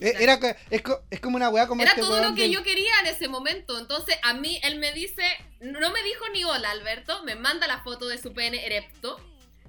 Eh. 0.00 0.14
Era, 0.20 0.34
es, 0.70 0.82
es 1.10 1.20
como 1.20 1.36
una 1.36 1.48
weá 1.48 1.66
como 1.66 1.82
Era 1.82 1.90
este 1.92 2.02
todo 2.02 2.22
lo 2.22 2.34
que 2.34 2.42
del- 2.42 2.52
yo 2.52 2.62
quería 2.62 2.92
en 3.00 3.06
ese 3.08 3.28
momento. 3.28 3.78
Entonces, 3.78 4.16
a 4.22 4.34
mí, 4.34 4.60
él 4.62 4.78
me 4.78 4.92
dice, 4.92 5.22
no 5.60 5.90
me 5.90 6.02
dijo 6.04 6.24
ni 6.32 6.44
hola, 6.44 6.70
Alberto, 6.70 7.24
me 7.24 7.34
manda 7.34 7.66
la 7.66 7.80
foto 7.82 8.06
de 8.08 8.18
su 8.18 8.32
pene 8.32 8.64
erecto. 8.64 9.18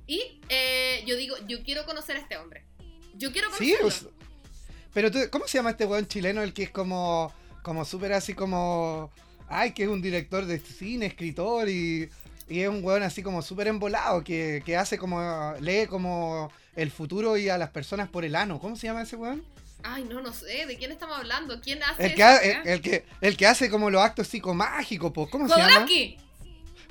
Y 0.05 0.39
eh, 0.49 1.03
yo 1.05 1.15
digo, 1.15 1.35
yo 1.47 1.63
quiero 1.63 1.85
conocer 1.85 2.15
a 2.15 2.19
este 2.19 2.37
hombre. 2.37 2.63
Yo 3.15 3.31
quiero 3.31 3.49
Sí, 3.57 3.73
conocerlo. 3.77 3.91
sea, 3.91 4.09
pero 4.93 5.11
tú, 5.11 5.19
¿cómo 5.31 5.47
se 5.47 5.57
llama 5.57 5.71
este 5.71 5.85
weón 5.85 6.07
chileno? 6.07 6.41
El 6.41 6.53
que 6.53 6.63
es 6.63 6.69
como, 6.71 7.33
como 7.63 7.85
súper 7.85 8.13
así 8.13 8.33
como, 8.33 9.11
ay, 9.47 9.73
que 9.73 9.83
es 9.83 9.89
un 9.89 10.01
director 10.01 10.45
de 10.45 10.59
cine, 10.59 11.05
escritor 11.07 11.69
y, 11.69 12.09
y 12.47 12.61
es 12.61 12.69
un 12.69 12.83
weón 12.83 13.03
así 13.03 13.21
como 13.21 13.41
súper 13.43 13.67
embolado, 13.67 14.23
que, 14.23 14.63
que 14.65 14.77
hace 14.77 14.97
como, 14.97 15.53
lee 15.59 15.85
como 15.87 16.51
el 16.75 16.89
futuro 16.91 17.37
y 17.37 17.49
a 17.49 17.57
las 17.57 17.69
personas 17.69 18.09
por 18.09 18.25
el 18.25 18.35
ano. 18.35 18.59
¿Cómo 18.59 18.75
se 18.75 18.87
llama 18.87 19.03
ese 19.03 19.15
weón? 19.15 19.43
Ay, 19.83 20.03
no, 20.03 20.21
no 20.21 20.33
sé, 20.33 20.65
¿de 20.65 20.77
quién 20.77 20.91
estamos 20.91 21.17
hablando? 21.17 21.59
¿Quién 21.61 21.81
hace 21.83 22.05
El 22.07 22.15
que, 22.15 22.23
ha- 22.23 22.37
el, 22.37 22.67
el 22.67 22.81
que, 22.81 23.05
el 23.21 23.37
que 23.37 23.47
hace 23.47 23.69
como 23.69 23.89
los 23.89 24.01
actos 24.01 24.27
psicomágicos, 24.27 25.11
po. 25.11 25.29
¿cómo 25.29 25.47
se 25.47 25.55
llama? 25.55 25.69
Jodorowsky. 25.71 26.17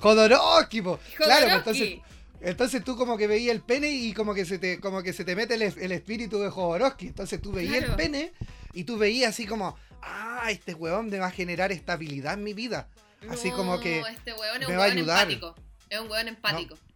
Jodorowsky, 0.00 0.82
po. 0.82 0.98
Claro, 1.16 1.46
pues, 1.62 1.76
Jodorowsky. 1.76 1.82
entonces, 1.92 1.98
entonces 2.40 2.84
tú 2.84 2.96
como 2.96 3.16
que 3.18 3.26
veías 3.26 3.54
el 3.54 3.62
pene 3.62 3.90
y 3.90 4.12
como 4.12 4.34
que 4.34 4.44
se 4.44 4.58
te, 4.58 4.80
como 4.80 5.02
que 5.02 5.12
se 5.12 5.24
te 5.24 5.34
mete 5.36 5.54
el, 5.54 5.62
el 5.62 5.92
espíritu 5.92 6.38
de 6.38 6.50
Jodorowsky. 6.50 7.08
Entonces 7.08 7.40
tú 7.42 7.52
veías 7.52 7.78
Claro. 7.78 7.92
el 7.92 7.96
pene 7.96 8.32
y 8.72 8.84
tú 8.84 8.96
veías 8.96 9.30
así 9.30 9.46
como, 9.46 9.76
ah, 10.02 10.46
este 10.50 10.74
weón 10.74 11.08
me 11.10 11.18
va 11.18 11.26
a 11.26 11.30
generar 11.30 11.72
estabilidad 11.72 12.34
en 12.34 12.44
mi 12.44 12.54
vida. 12.54 12.88
Así 13.28 13.50
como 13.50 13.80
que 13.80 14.00
este 14.00 14.32
weón 14.32 14.62
es 14.62 14.68
me 14.68 14.74
un 14.74 14.80
va 14.80 14.84
a 14.84 14.90
ayudar. 14.92 15.30
empático. 15.30 15.54
Es 15.90 15.98
un 16.00 16.10
weón 16.10 16.28
empático. 16.28 16.74
No, 16.76 16.87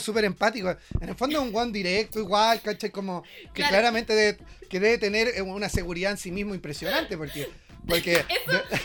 súper 0.00 0.24
empático. 0.24 0.74
En 1.00 1.08
el 1.10 1.14
fondo 1.14 1.38
es 1.40 1.44
un 1.46 1.54
weón 1.54 1.72
directo, 1.72 2.18
igual, 2.18 2.60
¿cachai? 2.62 2.90
Como 2.90 3.22
que 3.22 3.50
Claro. 3.54 3.70
claramente 3.72 4.14
debe, 4.14 4.38
que 4.68 4.80
debe 4.80 4.98
tener 4.98 5.28
eh, 5.28 5.42
una 5.42 5.68
seguridad 5.68 6.10
en 6.12 6.18
sí 6.18 6.30
mismo 6.30 6.54
impresionante, 6.54 7.16
porque... 7.16 7.48
porque 7.86 8.12
Eso, 8.28 8.52
eso 8.70 8.80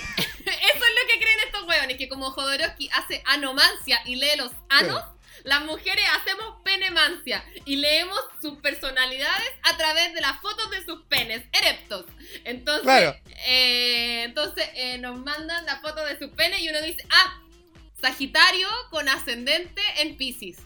es 0.45 0.93
lo 1.01 1.07
que 1.07 1.19
creen 1.19 1.39
estos 1.45 1.67
weones, 1.67 1.97
que 1.97 2.07
como 2.09 2.31
Jodorowsky 2.31 2.89
hace 2.93 3.21
anomancia 3.25 3.99
y 4.05 4.15
lee 4.15 4.35
los 4.37 4.51
anos, 4.69 5.01
las 5.43 5.65
mujeres 5.65 6.05
hacemos 6.21 6.61
penemancia 6.63 7.43
y 7.65 7.75
leemos 7.77 8.19
sus 8.41 8.59
personalidades 8.59 9.49
a 9.63 9.75
través 9.77 10.13
de 10.13 10.21
las 10.21 10.39
fotos 10.39 10.69
de 10.71 10.85
sus 10.85 11.01
penes 11.05 11.43
erectos. 11.51 12.05
Entonces, 12.45 12.83
Claro. 12.83 13.15
eh, 13.47 14.23
entonces 14.23 14.69
eh, 14.75 14.97
nos 14.99 15.19
mandan 15.19 15.65
la 15.65 15.81
foto 15.81 16.05
de 16.05 16.17
sus 16.17 16.29
penes 16.31 16.61
y 16.61 16.69
uno 16.69 16.81
dice, 16.81 17.05
ah, 17.11 17.39
Sagitario 17.99 18.67
con 18.89 19.07
ascendente 19.09 19.81
en 19.97 20.17
Pisces. 20.17 20.57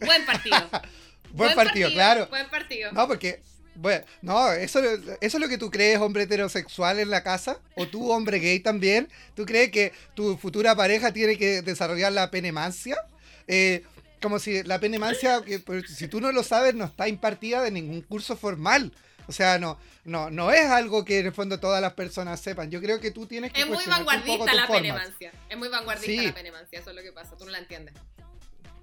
Buen 0.00 0.24
partido. 0.26 0.70
buen 1.32 1.54
partido, 1.54 1.90
claro. 1.92 2.26
Buen 2.28 2.48
partido. 2.48 2.92
No, 2.92 3.06
porque... 3.08 3.42
Bueno, 3.76 4.04
no, 4.20 4.50
eso, 4.52 4.80
eso 4.84 5.16
es 5.20 5.34
lo 5.34 5.48
que 5.48 5.56
tú 5.56 5.70
crees, 5.70 5.98
hombre 6.00 6.24
heterosexual 6.24 6.98
en 6.98 7.08
la 7.08 7.22
casa, 7.22 7.60
o 7.76 7.86
tú, 7.86 8.10
hombre 8.10 8.38
gay 8.38 8.60
también. 8.60 9.08
¿Tú 9.34 9.46
crees 9.46 9.70
que 9.70 9.92
tu 10.14 10.36
futura 10.36 10.74
pareja 10.74 11.12
tiene 11.12 11.38
que 11.38 11.62
desarrollar 11.62 12.12
la 12.12 12.30
penemancia? 12.30 12.98
Eh, 13.46 13.84
como 14.20 14.38
si 14.38 14.62
la 14.64 14.80
penemancia, 14.80 15.42
que, 15.42 15.60
pues, 15.60 15.84
si 15.96 16.08
tú 16.08 16.20
no 16.20 16.30
lo 16.32 16.42
sabes, 16.42 16.74
no 16.74 16.84
está 16.86 17.08
impartida 17.08 17.62
de 17.62 17.70
ningún 17.70 18.02
curso 18.02 18.36
formal. 18.36 18.92
O 19.28 19.32
sea, 19.32 19.58
no, 19.58 19.78
no, 20.04 20.28
no 20.28 20.50
es 20.50 20.66
algo 20.66 21.04
que 21.04 21.20
en 21.20 21.26
el 21.26 21.32
fondo 21.32 21.58
todas 21.60 21.80
las 21.80 21.94
personas 21.94 22.40
sepan. 22.40 22.70
Yo 22.70 22.80
creo 22.82 23.00
que 23.00 23.12
tú 23.12 23.26
tienes 23.26 23.52
que 23.52 23.60
Es 23.60 23.66
muy 23.66 23.76
cuestionarte 23.76 24.12
un 24.12 24.20
poco 24.26 24.44
vanguardista 24.44 24.54
la 24.54 24.66
formas. 24.66 24.82
penemancia. 24.82 25.32
Es 25.48 25.56
muy 25.56 25.68
vanguardista 25.68 26.20
Sí. 26.20 26.26
la 26.26 26.34
penemancia, 26.34 26.80
eso 26.80 26.90
es 26.90 26.96
lo 26.96 27.02
que 27.02 27.12
pasa, 27.12 27.36
tú 27.38 27.44
no 27.46 27.52
la 27.52 27.58
entiendes. 27.58 27.94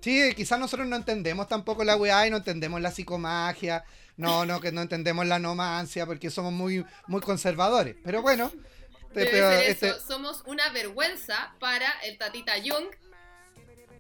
Sí, 0.08 0.34
quizás 0.36 0.58
nosotros 0.58 0.88
no 0.88 0.96
entendemos 0.96 1.50
tampoco 1.50 1.84
la 1.84 1.98
weá 1.98 2.26
y 2.26 2.30
no 2.30 2.38
entendemos 2.38 2.80
la 2.80 2.92
psicomagia, 2.92 3.84
no, 4.16 4.46
no, 4.46 4.62
que 4.62 4.72
no 4.72 4.82
entendemos 4.82 5.26
la 5.26 5.38
nomancia 5.38 6.06
porque 6.06 6.30
somos 6.30 6.54
muy, 6.54 6.86
muy 7.08 7.20
conservadores. 7.20 7.98
Pero 8.06 8.22
bueno, 8.22 8.50
te- 9.14 9.20
Debe 9.20 9.32
pero 9.32 9.50
ser 9.52 9.70
este- 9.70 9.90
eso. 9.90 10.00
Somos 10.08 10.44
una 10.46 10.70
vergüenza 10.70 11.54
para 11.60 11.92
el 12.06 12.18
Tatita 12.18 12.54
Jung. 12.54 12.86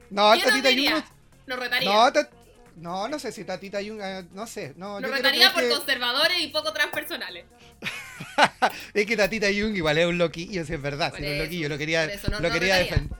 no, 0.10 0.32
¿Quién 0.32 0.46
nos 0.48 0.63
Tatita? 0.63 0.91
Jung, 0.93 1.04
Nos 1.46 1.60
retaría. 1.60 1.93
no, 1.93 2.13
ta- 2.13 2.30
no, 2.78 3.08
no 3.10 3.20
sé 3.20 3.34
si 3.34 3.43
Tatita 3.43 3.80
Jung, 3.80 4.00
eh, 4.02 4.24
no 4.32 4.48
sé, 4.48 4.76
no, 4.78 5.02
Nos 5.02 5.12
retaría 5.12 5.52
por 5.52 5.63
que, 5.63 5.70
conservadores 5.70 6.39
y 6.39 6.48
poco 6.48 6.72
transpersonales. 6.72 7.43
es 8.93 9.06
que 9.06 9.17
Tatita 9.17 9.48
Jung 9.48 9.76
igual 9.76 9.98
es 9.98 10.06
un 10.06 10.17
loquillo, 10.17 10.63
si 10.65 10.74
es 10.74 10.82
verdad, 10.82 11.13
si 11.17 11.26
es 11.26 11.32
un 11.34 11.38
loquillo, 11.39 11.67
lo 11.67 11.78
quería, 11.78 12.08
no- 12.32 12.39
lo 12.39 12.50
quería 12.50 12.78
defender. 12.78 13.17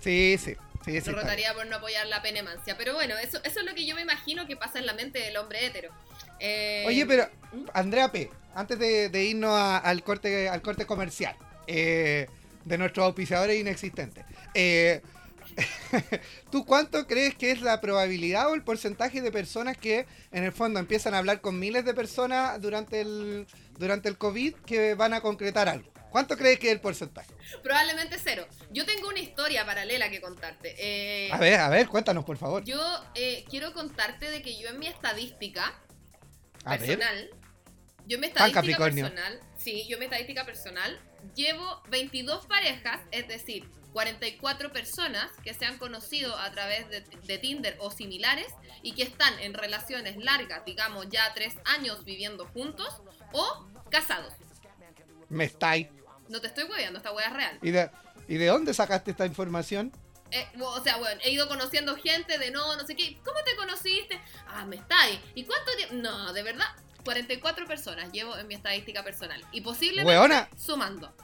Sí, 0.00 0.38
sí, 0.42 0.56
sí, 0.84 1.00
sí. 1.00 1.10
Rotaría 1.10 1.54
por 1.54 1.66
no 1.66 1.76
apoyar 1.76 2.06
la 2.06 2.22
penemancia. 2.22 2.76
Pero 2.76 2.94
bueno, 2.94 3.16
eso, 3.18 3.38
eso 3.44 3.60
es 3.60 3.66
lo 3.66 3.74
que 3.74 3.86
yo 3.86 3.94
me 3.94 4.02
imagino 4.02 4.46
que 4.46 4.56
pasa 4.56 4.78
en 4.78 4.86
la 4.86 4.94
mente 4.94 5.18
del 5.18 5.36
hombre 5.36 5.66
hetero. 5.66 5.90
Eh, 6.40 6.84
Oye, 6.86 7.06
pero 7.06 7.28
¿Mm? 7.52 7.64
Andrea 7.74 8.10
P, 8.10 8.30
antes 8.54 8.78
de, 8.78 9.08
de 9.08 9.24
irnos 9.24 9.52
a- 9.52 9.78
al 9.78 10.02
corte 10.02 10.48
al 10.48 10.60
corte 10.62 10.86
comercial 10.86 11.36
eh, 11.66 12.26
de 12.64 12.78
nuestros 12.78 13.04
auspiciadores 13.06 13.58
inexistentes, 13.60 14.24
eh, 14.54 15.02
¿tú 16.50 16.64
cuánto 16.64 17.06
crees 17.06 17.34
que 17.34 17.50
es 17.50 17.60
la 17.60 17.80
probabilidad 17.80 18.50
o 18.50 18.54
el 18.54 18.62
porcentaje 18.62 19.20
de 19.20 19.30
personas 19.30 19.76
que 19.76 20.06
en 20.32 20.44
el 20.44 20.52
fondo 20.52 20.80
empiezan 20.80 21.14
a 21.14 21.18
hablar 21.18 21.40
con 21.40 21.58
miles 21.58 21.84
de 21.84 21.92
personas 21.94 22.60
durante 22.60 23.00
el, 23.02 23.46
durante 23.78 24.08
el 24.08 24.16
COVID 24.16 24.54
que 24.66 24.94
van 24.94 25.12
a 25.14 25.20
concretar 25.20 25.68
algo? 25.68 25.91
¿Cuánto 26.12 26.36
crees 26.36 26.58
que 26.58 26.66
es 26.68 26.74
el 26.74 26.80
porcentaje? 26.80 27.32
Probablemente 27.62 28.18
cero. 28.22 28.46
Yo 28.70 28.84
tengo 28.84 29.08
una 29.08 29.18
historia 29.18 29.64
paralela 29.64 30.10
que 30.10 30.20
contarte. 30.20 30.74
Eh, 30.78 31.30
A 31.32 31.38
ver, 31.38 31.58
a 31.58 31.70
ver, 31.70 31.88
cuéntanos 31.88 32.24
por 32.24 32.36
favor. 32.36 32.62
Yo 32.64 32.78
eh, 33.14 33.44
quiero 33.48 33.72
contarte 33.72 34.30
de 34.30 34.42
que 34.42 34.60
yo 34.60 34.68
en 34.68 34.78
mi 34.78 34.86
estadística 34.88 35.74
A 36.64 36.76
ver. 36.76 36.80
personal, 36.80 37.30
yo 38.06 38.16
en 38.16 38.20
mi 38.20 38.26
estadística 38.26 38.78
personal, 38.78 39.40
sí, 39.56 39.86
yo 39.88 39.94
en 39.94 40.00
mi 40.00 40.04
estadística 40.04 40.44
personal 40.44 41.00
llevo 41.34 41.82
22 41.88 42.44
parejas, 42.46 43.00
es 43.10 43.26
decir, 43.26 43.66
44 43.94 44.70
personas 44.70 45.30
que 45.42 45.54
se 45.54 45.64
han 45.64 45.78
conocido 45.78 46.36
a 46.36 46.50
través 46.52 46.88
de, 46.90 47.00
de 47.00 47.38
Tinder 47.38 47.76
o 47.78 47.90
similares 47.90 48.48
y 48.82 48.92
que 48.94 49.02
están 49.02 49.38
en 49.40 49.54
relaciones 49.54 50.16
largas, 50.18 50.62
digamos 50.66 51.08
ya 51.08 51.32
tres 51.34 51.54
años 51.64 52.04
viviendo 52.04 52.46
juntos 52.48 53.00
o 53.32 53.66
casados. 53.90 54.34
Me 55.30 55.44
estáis. 55.44 55.86
No 56.32 56.40
te 56.40 56.46
estoy 56.46 56.64
hueveando, 56.64 56.96
esta 56.98 57.12
hueá 57.12 57.26
es 57.26 57.32
real. 57.34 57.58
¿Y 57.60 57.70
de, 57.72 57.90
¿Y 58.26 58.36
de 58.36 58.46
dónde 58.46 58.72
sacaste 58.72 59.10
esta 59.10 59.26
información? 59.26 59.92
Eh, 60.30 60.48
o 60.62 60.82
sea, 60.82 60.96
bueno, 60.96 61.20
he 61.22 61.30
ido 61.30 61.46
conociendo 61.46 61.94
gente 61.96 62.38
de 62.38 62.50
no, 62.50 62.74
no 62.74 62.86
sé 62.86 62.96
qué. 62.96 63.18
¿Cómo 63.22 63.38
te 63.44 63.54
conociste? 63.54 64.18
Ah, 64.48 64.64
me 64.64 64.76
estáis. 64.76 65.20
¿Y 65.34 65.44
cuánto 65.44 65.70
tiempo? 65.76 65.94
No, 65.96 66.32
de 66.32 66.42
verdad, 66.42 66.64
44 67.04 67.66
personas 67.66 68.10
llevo 68.12 68.34
en 68.38 68.48
mi 68.48 68.54
estadística 68.54 69.04
personal. 69.04 69.44
Y 69.52 69.60
posiblemente 69.60 70.10
Weona. 70.10 70.48
sumando. 70.56 71.14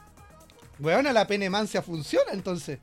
Weona, 0.77 1.11
la 1.11 1.25
penemancia 1.25 1.81
funciona 1.81 2.31
entonces. 2.31 2.77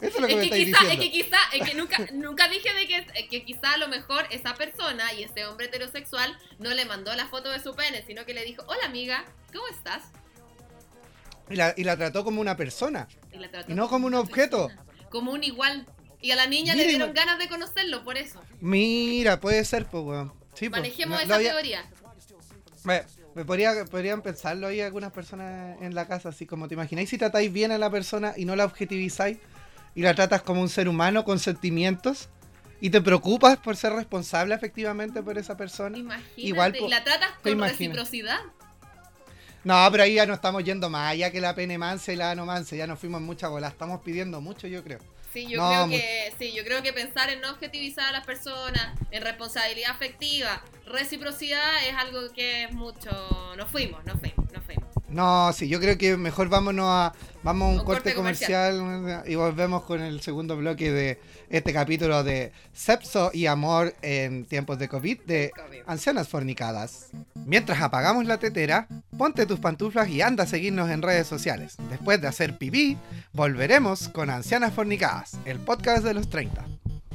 Eso 0.00 0.16
es 0.16 0.20
lo 0.20 0.26
que 0.26 0.34
me 0.34 0.42
Es 0.42 0.50
que, 0.50 0.62
estáis 0.62 0.66
quizá, 0.66 0.78
es 0.92 0.98
diciendo. 0.98 1.04
que 1.04 1.10
quizá, 1.12 1.38
es 1.52 1.68
que 1.68 1.74
nunca, 1.76 1.98
nunca 2.14 2.48
dije 2.48 2.74
de 2.74 2.86
que, 2.88 2.96
eh, 3.14 3.28
que 3.28 3.44
quizá 3.44 3.74
a 3.74 3.78
lo 3.78 3.86
mejor 3.86 4.26
esa 4.30 4.54
persona 4.54 5.12
y 5.12 5.22
ese 5.22 5.46
hombre 5.46 5.66
heterosexual 5.66 6.36
no 6.58 6.70
le 6.74 6.84
mandó 6.84 7.14
la 7.14 7.28
foto 7.28 7.48
de 7.50 7.60
su 7.60 7.76
pene, 7.76 8.02
sino 8.08 8.24
que 8.26 8.34
le 8.34 8.44
dijo, 8.44 8.64
hola 8.66 8.86
amiga, 8.86 9.24
¿cómo 9.52 9.68
estás? 9.68 10.02
Y 11.50 11.56
la, 11.56 11.74
y 11.76 11.84
la 11.84 11.96
trató 11.96 12.24
como 12.24 12.40
una 12.40 12.56
persona. 12.56 13.08
Y, 13.32 13.38
la 13.38 13.50
trató 13.50 13.70
Y 13.72 13.74
no 13.74 13.88
como 13.88 14.06
un 14.06 14.14
objeto. 14.14 14.68
persona, 14.68 15.08
Como 15.10 15.32
un 15.32 15.42
igual. 15.44 15.86
Y 16.20 16.32
a 16.32 16.36
la 16.36 16.46
niña 16.46 16.74
Mira, 16.74 16.84
le 16.86 16.90
dieron 16.90 17.12
ganas 17.14 17.38
de 17.38 17.48
conocerlo, 17.48 18.02
por 18.04 18.16
eso. 18.18 18.42
Mira, 18.60 19.38
puede 19.40 19.64
ser, 19.64 19.86
pues, 19.86 20.02
weón. 20.04 20.32
Sí, 20.54 20.68
pues. 20.68 20.80
Manejemos 20.82 21.22
esa 21.22 21.36
había- 21.36 21.52
teoría. 21.52 21.84
Me, 22.84 23.02
me 23.34 23.44
podría, 23.44 23.84
podrían 23.84 24.22
pensarlo 24.22 24.66
ahí 24.66 24.80
algunas 24.80 25.12
personas 25.12 25.80
en 25.80 25.94
la 25.94 26.06
casa, 26.08 26.30
así 26.30 26.46
como 26.46 26.66
te 26.68 26.74
imagináis 26.74 27.08
si 27.10 27.18
tratáis 27.18 27.52
bien 27.52 27.70
a 27.72 27.78
la 27.78 27.90
persona 27.90 28.34
y 28.36 28.44
no 28.44 28.56
la 28.56 28.64
objetivizáis 28.64 29.38
y 29.94 30.02
la 30.02 30.14
tratas 30.14 30.42
como 30.42 30.60
un 30.60 30.68
ser 30.68 30.88
humano 30.88 31.24
con 31.24 31.38
sentimientos 31.38 32.28
y 32.80 32.90
te 32.90 33.00
preocupas 33.00 33.58
por 33.58 33.76
ser 33.76 33.92
responsable 33.92 34.54
efectivamente 34.54 35.22
por 35.22 35.38
esa 35.38 35.56
persona. 35.56 35.98
Imagínate. 35.98 36.32
Igual, 36.40 36.72
po- 36.74 36.86
y 36.86 36.90
la 36.90 37.04
tratas 37.04 37.30
con 37.42 37.60
reciprocidad. 37.60 38.38
No, 39.68 39.86
pero 39.90 40.04
ahí 40.04 40.14
ya 40.14 40.24
no 40.24 40.32
estamos 40.32 40.64
yendo 40.64 40.88
más 40.88 41.12
allá 41.12 41.30
que 41.30 41.42
la 41.42 41.54
penemancia 41.54 42.14
y 42.14 42.16
la 42.16 42.30
anomancia, 42.30 42.78
ya 42.78 42.86
nos 42.86 42.98
fuimos 42.98 43.20
en 43.20 43.26
mucha 43.26 43.48
bola, 43.48 43.68
estamos 43.68 44.00
pidiendo 44.00 44.40
mucho 44.40 44.66
yo 44.66 44.82
creo. 44.82 44.98
Sí, 45.30 45.46
yo 45.46 45.58
No, 45.58 45.68
creo 45.68 45.88
que 45.90 46.32
sí, 46.38 46.54
yo 46.56 46.64
creo 46.64 46.82
que 46.82 46.94
pensar 46.94 47.28
en 47.28 47.42
no 47.42 47.50
objetivizar 47.50 48.06
a 48.06 48.12
las 48.12 48.24
personas, 48.24 48.98
en 49.10 49.22
responsabilidad 49.22 49.90
afectiva, 49.90 50.62
reciprocidad 50.86 51.86
es 51.86 51.94
algo 51.94 52.32
que 52.32 52.64
es 52.64 52.72
mucho. 52.72 53.10
Nos 53.58 53.70
fuimos, 53.70 54.02
nos 54.06 54.18
fuimos, 54.18 54.50
nos 54.52 54.64
fuimos. 54.64 54.88
No, 55.10 55.52
sí, 55.52 55.68
yo 55.68 55.80
creo 55.80 55.98
que 55.98 56.16
mejor 56.16 56.48
vámonos 56.48 56.86
a 56.88 57.12
vamos 57.48 57.66
a 57.66 57.70
un 57.70 57.78
Un 57.78 57.84
corte, 57.86 58.02
corte 58.02 58.14
comercial, 58.14 59.24
y 59.26 59.34
volvemos 59.34 59.82
con 59.84 60.02
el 60.02 60.20
segundo 60.20 60.54
bloque 60.54 60.92
de 60.92 61.18
este 61.48 61.72
capítulo 61.72 62.22
de 62.22 62.52
Sexo 62.74 63.30
y 63.32 63.46
Amor 63.46 63.94
en 64.02 64.44
tiempos 64.44 64.78
de 64.78 64.86
COVID 64.86 65.22
de 65.22 65.50
COVID. 65.56 65.82
Ancianas 65.86 66.28
Fornicadas. 66.28 67.08
Mientras 67.46 67.80
apagamos 67.80 68.26
la 68.26 68.38
tetera, 68.38 68.86
ponte 69.16 69.46
tus 69.46 69.60
pantuflas 69.60 70.10
y 70.10 70.20
anda 70.20 70.44
a 70.44 70.46
seguirnos 70.46 70.90
en 70.90 71.00
redes 71.00 71.26
sociales. 71.26 71.76
Después 71.88 72.20
de 72.20 72.28
hacer 72.28 72.58
pipí, 72.58 72.98
volveremos 73.32 74.10
con 74.10 74.28
Ancianas 74.28 74.74
Fornicadas, 74.74 75.38
el 75.46 75.58
podcast 75.58 76.04
de 76.04 76.12
los 76.12 76.28
30. 76.28 76.66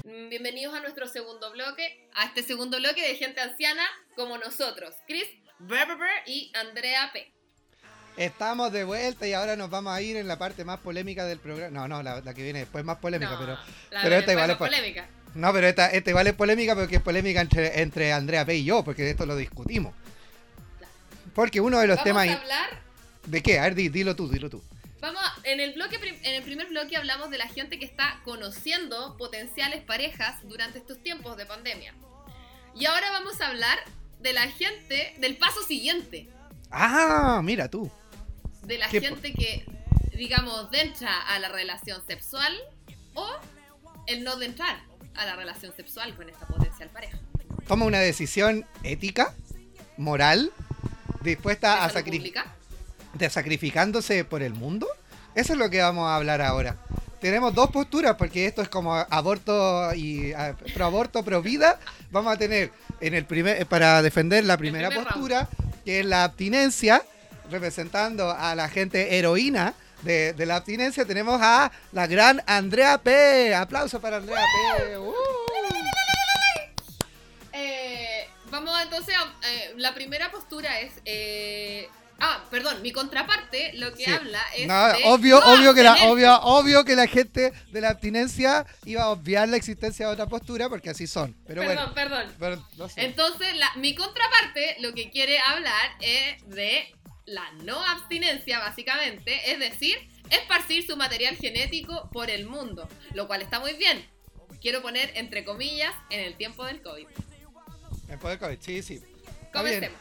Mm, 0.03 0.29
Bienvenidos 0.29 0.73
a 0.73 0.79
nuestro 0.79 1.07
segundo 1.07 1.51
bloque, 1.51 2.09
a 2.15 2.25
este 2.25 2.41
segundo 2.41 2.79
bloque 2.79 3.07
de 3.07 3.15
gente 3.17 3.39
anciana 3.39 3.83
como 4.15 4.39
nosotros, 4.39 4.95
Chris 5.05 5.27
Berber 5.59 6.09
y 6.25 6.51
Andrea 6.55 7.11
P. 7.13 7.42
Estamos 8.17 8.71
de 8.71 8.83
vuelta 8.83 9.27
y 9.27 9.33
ahora 9.33 9.55
nos 9.55 9.69
vamos 9.69 9.93
a 9.93 10.01
ir 10.01 10.17
en 10.17 10.27
la 10.27 10.37
parte 10.37 10.63
más 10.63 10.79
polémica 10.79 11.25
del 11.25 11.39
programa. 11.39 11.71
No, 11.71 11.87
no, 11.87 12.03
la, 12.03 12.21
la 12.21 12.33
que 12.33 12.43
viene 12.43 12.59
después 12.59 12.85
más 12.85 12.97
polémica, 12.97 13.31
No, 13.31 13.39
pero 13.39 13.57
pero 14.03 14.15
esta 14.17 14.31
igual 14.33 14.49
es 14.51 14.57
po- 14.57 14.65
polémica. 14.65 15.07
No, 15.33 15.51
pero 15.51 15.67
esta, 15.67 15.87
esta 15.87 16.09
igual 16.11 16.27
es 16.27 16.33
polémica 16.33 16.75
porque 16.75 16.97
es 16.97 17.01
polémica 17.01 17.41
entre, 17.41 17.81
entre 17.81 18.13
Andrea 18.13 18.45
P 18.45 18.55
y 18.55 18.63
yo, 18.65 18.83
porque 18.83 19.01
de 19.01 19.11
esto 19.11 19.25
lo 19.25 19.35
discutimos. 19.35 19.93
Porque 21.33 21.59
uno 21.59 21.79
de 21.79 21.87
los 21.87 21.97
Vamos 21.97 22.03
temas... 22.23 22.27
a 22.29 22.41
hablar 22.41 22.83
¿De 23.25 23.41
qué? 23.41 23.57
A 23.57 23.63
ver, 23.63 23.75
di- 23.75 23.89
dilo 23.89 24.15
tú, 24.15 24.29
dilo 24.29 24.49
tú. 24.49 24.61
Vamos, 25.01 25.19
a- 25.23 25.35
en 25.49 25.59
el 25.59 25.73
bloque 25.73 25.95
en 26.23 26.35
el 26.35 26.43
primer 26.43 26.67
bloque 26.67 26.95
hablamos 26.97 27.31
de 27.31 27.37
la 27.39 27.47
gente 27.47 27.79
que 27.79 27.85
está 27.85 28.19
conociendo 28.23 29.17
potenciales 29.17 29.81
parejas 29.83 30.35
durante 30.43 30.77
estos 30.77 31.01
tiempos 31.01 31.35
de 31.37 31.45
pandemia. 31.47 31.95
Y 32.75 32.85
ahora 32.85 33.09
vamos 33.11 33.41
a 33.41 33.47
hablar 33.47 33.79
de 34.19 34.33
la 34.33 34.47
gente 34.49 35.15
del 35.17 35.35
paso 35.37 35.63
siguiente, 35.63 36.29
Ah, 36.75 37.41
mira 37.43 37.67
tú. 37.67 37.91
De 38.65 38.77
la 38.77 38.87
¿Qué 38.89 39.01
po- 39.01 39.07
gente 39.07 39.33
que 39.33 39.65
digamos 40.15 40.67
entra 40.73 41.19
a 41.27 41.39
la 41.39 41.49
relación 41.49 42.01
sexual 42.05 42.53
o 43.15 43.27
el 44.07 44.23
no 44.23 44.35
de 44.37 44.45
entrar 44.47 44.81
a 45.15 45.25
la 45.25 45.35
relación 45.35 45.73
sexual 45.75 46.15
con 46.15 46.29
esta 46.29 46.45
potencial 46.47 46.89
pareja. 46.89 47.17
Toma 47.67 47.85
una 47.85 47.99
decisión 47.99 48.65
ética, 48.83 49.33
moral, 49.97 50.51
dispuesta 51.21 51.83
a 51.83 51.87
¿De 51.87 51.93
salud 51.93 52.05
sacri- 52.07 52.17
pública? 52.17 52.55
de 53.13 53.29
sacrificándose 53.29 54.25
por 54.25 54.41
el 54.41 54.53
mundo. 54.53 54.87
Eso 55.35 55.53
es 55.53 55.59
lo 55.59 55.69
que 55.69 55.81
vamos 55.81 56.07
a 56.07 56.15
hablar 56.15 56.41
ahora. 56.41 56.77
Tenemos 57.21 57.53
dos 57.53 57.69
posturas, 57.71 58.15
porque 58.17 58.45
esto 58.47 58.61
es 58.61 58.69
como 58.69 58.93
aborto 58.95 59.93
y 59.95 60.33
ah, 60.33 60.55
pro 60.73 60.85
aborto, 60.85 61.23
pro 61.23 61.41
vida. 61.41 61.79
Vamos 62.11 62.33
a 62.33 62.37
tener 62.37 62.71
en 62.99 63.13
el 63.13 63.25
primer 63.25 63.61
eh, 63.61 63.65
para 63.65 64.01
defender 64.01 64.43
la 64.43 64.57
primera 64.57 64.89
primer 64.89 65.05
postura, 65.07 65.47
que 65.85 66.01
es 66.01 66.05
la 66.05 66.25
abstinencia, 66.25 67.01
representando 67.53 68.29
a 68.31 68.53
la 68.55 68.67
gente 68.67 69.17
heroína 69.17 69.73
de, 70.01 70.33
de 70.33 70.45
la 70.45 70.57
abstinencia, 70.57 71.05
tenemos 71.05 71.39
a 71.41 71.71
la 71.93 72.07
gran 72.07 72.41
Andrea 72.45 72.97
P. 72.97 73.55
Aplauso 73.55 74.01
para 74.01 74.17
Andrea 74.17 74.43
P. 74.77 74.97
Uh. 74.97 75.13
Eh, 77.53 78.27
vamos 78.49 78.73
entonces 78.81 79.15
a 79.15 79.47
eh, 79.47 79.73
la 79.77 79.93
primera 79.93 80.31
postura 80.31 80.79
es 80.79 80.91
eh, 81.05 81.87
ah 82.19 82.43
perdón 82.49 82.81
mi 82.81 82.91
contraparte 82.91 83.73
lo 83.73 83.93
que 83.93 84.05
Sí. 84.05 84.11
habla 84.11 84.41
es 84.57 84.67
No, 84.67 84.87
de 84.87 84.93
obvio, 85.05 85.39
no 85.39 85.53
obvio 85.53 85.73
que 85.75 85.83
la, 85.83 85.93
obvio, 86.07 86.39
obvio 86.41 86.83
que 86.83 86.95
la 86.95 87.05
gente 87.07 87.53
de 87.71 87.81
la 87.81 87.89
abstinencia 87.89 88.65
iba 88.85 89.03
a 89.03 89.09
obviar 89.09 89.47
la 89.49 89.57
existencia 89.57 90.07
de 90.07 90.13
otra 90.13 90.25
postura 90.25 90.67
porque 90.69 90.89
así 90.89 91.05
son. 91.05 91.35
Pero 91.45 91.61
perdón 91.61 91.75
bueno, 91.75 91.93
perdón 91.93 92.35
pero 92.39 92.67
no 92.77 92.89
sé. 92.89 93.05
entonces 93.05 93.55
la, 93.57 93.69
mi 93.75 93.93
contraparte 93.95 94.77
lo 94.79 94.93
que 94.93 95.11
quiere 95.11 95.37
hablar 95.39 95.91
es 95.99 96.47
de 96.49 96.95
la 97.25 97.51
no 97.63 97.79
abstinencia 97.85 98.59
básicamente 98.59 99.51
es 99.51 99.59
decir 99.59 99.95
esparcir 100.29 100.85
su 100.85 100.97
material 100.97 101.35
genético 101.37 102.09
por 102.11 102.29
el 102.29 102.45
mundo 102.45 102.87
lo 103.13 103.27
cual 103.27 103.41
está 103.41 103.59
muy 103.59 103.73
bien 103.73 104.05
quiero 104.61 104.81
poner 104.81 105.11
entre 105.15 105.43
comillas 105.45 105.93
en 106.09 106.21
el 106.21 106.35
tiempo 106.35 106.65
del 106.65 106.81
covid 106.81 107.07
Después 108.07 108.31
del 108.31 108.39
COVID, 108.39 108.57
sí, 108.61 108.81
sí. 108.83 109.01
Comencemos 109.51 109.97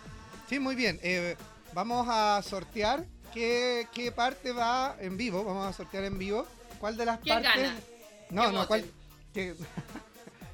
Sí, 0.49 0.59
muy 0.59 0.75
bien. 0.75 0.99
Eh, 1.03 1.35
vamos 1.73 2.07
a 2.11 2.43
sortear 2.43 3.07
qué, 3.33 3.87
qué 3.95 4.13
parte 4.13 4.53
va 4.53 4.97
en 5.01 5.17
vivo. 5.17 5.45
Vamos 5.45 5.67
a 5.67 5.73
sortear 5.73 6.05
en 6.05 6.19
vivo. 6.19 6.47
¿Cuál 6.79 6.97
de 6.99 7.07
las 7.07 7.21
¿Quién 7.21 7.43
partes? 7.43 7.63
gana? 7.63 7.81
No, 8.29 8.43
Que 8.47 8.53
no, 8.53 8.67
¿cuál? 8.67 8.81
voten. 8.83 8.93
que- 9.33 9.55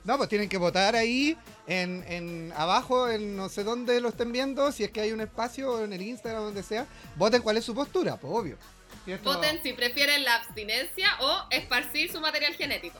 No, 0.08 0.16
pues 0.16 0.30
tienen 0.30 0.48
que 0.48 0.56
votar 0.56 0.96
ahí 0.96 1.36
en, 1.66 2.02
en 2.08 2.50
abajo, 2.56 3.10
en 3.10 3.36
no 3.36 3.50
sé 3.50 3.62
dónde 3.62 4.00
lo 4.00 4.08
estén 4.08 4.32
viendo, 4.32 4.72
si 4.72 4.82
es 4.82 4.90
que 4.90 5.02
hay 5.02 5.12
un 5.12 5.20
espacio 5.20 5.84
en 5.84 5.92
el 5.92 6.00
Instagram, 6.00 6.44
donde 6.44 6.62
sea. 6.62 6.86
Voten 7.16 7.42
cuál 7.42 7.58
es 7.58 7.64
su 7.66 7.74
postura, 7.74 8.16
pues 8.16 8.32
obvio. 8.34 8.56
Si 9.04 9.12
esto- 9.12 9.34
voten 9.34 9.62
si 9.62 9.74
prefieren 9.74 10.24
la 10.24 10.36
abstinencia 10.36 11.10
o 11.20 11.42
esparcir 11.50 12.10
su 12.10 12.20
material 12.22 12.54
genético 12.54 12.98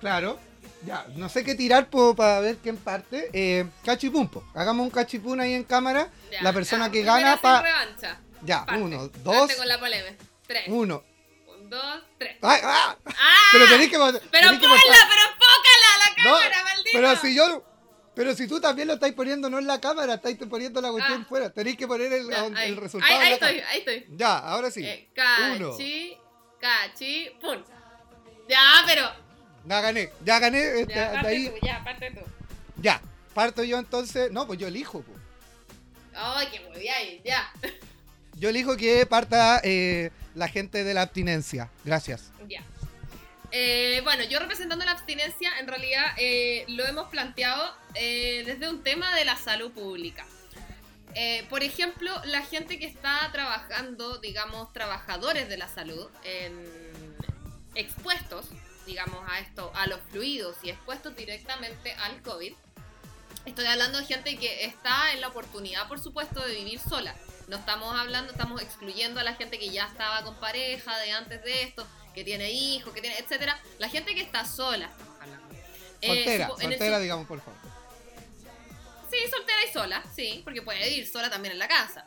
Claro. 0.00 0.40
Ya, 0.84 1.06
no 1.14 1.28
sé 1.28 1.44
qué 1.44 1.54
tirar 1.54 1.88
po- 1.88 2.16
para 2.16 2.40
ver 2.40 2.56
quién 2.56 2.78
parte. 2.78 3.30
Eh, 3.32 3.66
cachipumpo. 3.84 4.42
Hagamos 4.52 4.82
un 4.82 4.90
cachipún 4.90 5.38
ahí 5.38 5.54
en 5.54 5.62
cámara. 5.62 6.08
Ya, 6.32 6.42
la 6.42 6.52
persona 6.52 6.86
ya, 6.86 6.92
que 6.92 7.02
gana 7.04 7.36
para... 7.40 7.62
revancha. 7.62 8.18
Ya, 8.42 8.66
Parte. 8.66 8.82
uno, 8.82 8.98
Parte 9.02 9.18
dos, 9.22 9.54
con 9.54 9.68
la 9.68 9.78
polémica. 9.78 10.16
Tres. 10.48 10.64
uno. 10.66 11.04
Dos, 11.70 12.02
tres. 12.18 12.36
¡Ay, 12.42 12.60
ah! 12.64 12.96
¡Ah! 13.06 13.48
Pero 13.52 13.66
tenéis 13.68 13.90
que. 13.90 13.96
Pero 13.96 14.18
tenéis 14.20 14.60
que 14.60 14.66
ponla, 14.66 14.96
pero 15.08 15.22
enfócala 15.30 15.88
a 15.94 15.98
la 15.98 16.08
No, 16.24 16.36
cámara, 16.38 16.64
maldito. 16.64 16.90
Pero 16.92 17.16
si 17.16 17.34
yo. 17.36 17.64
Pero 18.14 18.34
si 18.34 18.48
tú 18.48 18.60
también 18.60 18.88
lo 18.88 18.94
estáis 18.94 19.14
poniendo 19.14 19.48
no 19.48 19.58
en 19.60 19.66
la 19.68 19.80
cámara, 19.80 20.14
estáis 20.14 20.36
poniendo 20.36 20.80
la 20.80 20.90
cuestión 20.90 21.22
Ah. 21.22 21.26
fuera. 21.28 21.50
Tenéis 21.50 21.76
que 21.76 21.86
poner 21.86 22.12
el, 22.12 22.28
Ya, 22.28 22.44
el 22.46 22.56
ahí. 22.56 22.74
resultado. 22.74 23.12
Ahí, 23.12 23.18
ahí 23.28 23.32
estoy, 23.34 23.48
cámara. 23.54 23.68
ahí 23.70 23.78
estoy. 23.78 24.06
Ya, 24.10 24.38
ahora 24.38 24.70
sí. 24.70 24.84
Eh, 24.84 25.08
Uno. 25.56 25.70
cachi, 25.70 26.18
cachi, 26.60 27.30
pum. 27.40 27.62
Ya, 28.48 28.62
pero. 28.86 29.10
Ya 29.64 29.80
gané. 29.80 30.12
Ya 30.24 30.38
gané. 30.40 30.80
este, 30.80 30.94
Ya, 30.94 31.08
de 31.08 31.14
parte 31.14 31.28
ahí. 31.28 31.48
tú, 31.48 31.66
ya, 31.66 31.84
parte 31.84 32.10
tú. 32.10 32.20
Ya. 32.82 33.00
Parto 33.32 33.62
yo 33.62 33.78
entonces. 33.78 34.32
No, 34.32 34.44
pues 34.46 34.58
yo 34.58 34.66
elijo. 34.66 35.04
Ay, 36.12 36.48
qué 36.50 36.60
muy 36.60 36.80
bien, 36.80 37.22
ya. 37.24 37.52
Yo 38.40 38.48
elijo 38.48 38.74
que 38.78 39.04
parta 39.04 39.60
eh, 39.62 40.10
la 40.34 40.48
gente 40.48 40.82
de 40.82 40.94
la 40.94 41.02
abstinencia. 41.02 41.70
Gracias. 41.84 42.32
Ya. 42.48 42.64
Eh, 43.52 44.00
bueno, 44.02 44.24
yo 44.24 44.38
representando 44.38 44.82
la 44.86 44.92
abstinencia, 44.92 45.50
en 45.58 45.68
realidad 45.68 46.06
eh, 46.16 46.64
lo 46.68 46.86
hemos 46.86 47.10
planteado 47.10 47.70
eh, 47.94 48.42
desde 48.46 48.70
un 48.70 48.82
tema 48.82 49.14
de 49.14 49.26
la 49.26 49.36
salud 49.36 49.70
pública. 49.72 50.24
Eh, 51.14 51.44
por 51.50 51.62
ejemplo, 51.62 52.10
la 52.24 52.40
gente 52.40 52.78
que 52.78 52.86
está 52.86 53.28
trabajando, 53.30 54.16
digamos, 54.18 54.72
trabajadores 54.72 55.50
de 55.50 55.58
la 55.58 55.68
salud, 55.68 56.08
expuestos, 57.74 58.46
digamos, 58.86 59.22
a 59.28 59.40
esto, 59.40 59.70
a 59.74 59.86
los 59.86 60.00
fluidos 60.10 60.56
y 60.62 60.70
expuestos 60.70 61.14
directamente 61.14 61.92
al 61.92 62.22
COVID. 62.22 62.54
Estoy 63.44 63.66
hablando 63.66 63.98
de 63.98 64.06
gente 64.06 64.38
que 64.38 64.64
está 64.64 65.12
en 65.12 65.20
la 65.20 65.28
oportunidad, 65.28 65.88
por 65.88 66.00
supuesto, 66.00 66.42
de 66.46 66.54
vivir 66.54 66.78
sola. 66.78 67.14
No 67.50 67.56
estamos 67.56 67.98
hablando, 67.98 68.30
estamos 68.30 68.62
excluyendo 68.62 69.18
a 69.18 69.24
la 69.24 69.34
gente 69.34 69.58
que 69.58 69.70
ya 69.70 69.84
estaba 69.86 70.22
con 70.22 70.36
pareja 70.36 70.96
de 71.00 71.10
antes 71.10 71.42
de 71.42 71.64
esto, 71.64 71.84
que 72.14 72.22
tiene 72.22 72.52
hijos, 72.52 72.94
que 72.94 73.00
tiene, 73.00 73.18
etcétera. 73.18 73.60
La 73.80 73.88
gente 73.88 74.14
que 74.14 74.20
está 74.20 74.44
sola, 74.44 74.86
estamos 74.86 75.20
hablando. 75.20 75.54
Eh, 76.00 76.06
soltera, 76.06 76.48
soltera, 76.48 77.00
digamos, 77.00 77.26
por 77.26 77.40
favor. 77.40 77.58
Sí, 79.10 79.16
soltera 79.28 79.58
y 79.68 79.72
sola, 79.72 80.04
sí, 80.14 80.40
porque 80.44 80.62
puede 80.62 80.90
ir 80.90 81.08
sola 81.08 81.28
también 81.28 81.50
en 81.50 81.58
la 81.58 81.66
casa. 81.66 82.04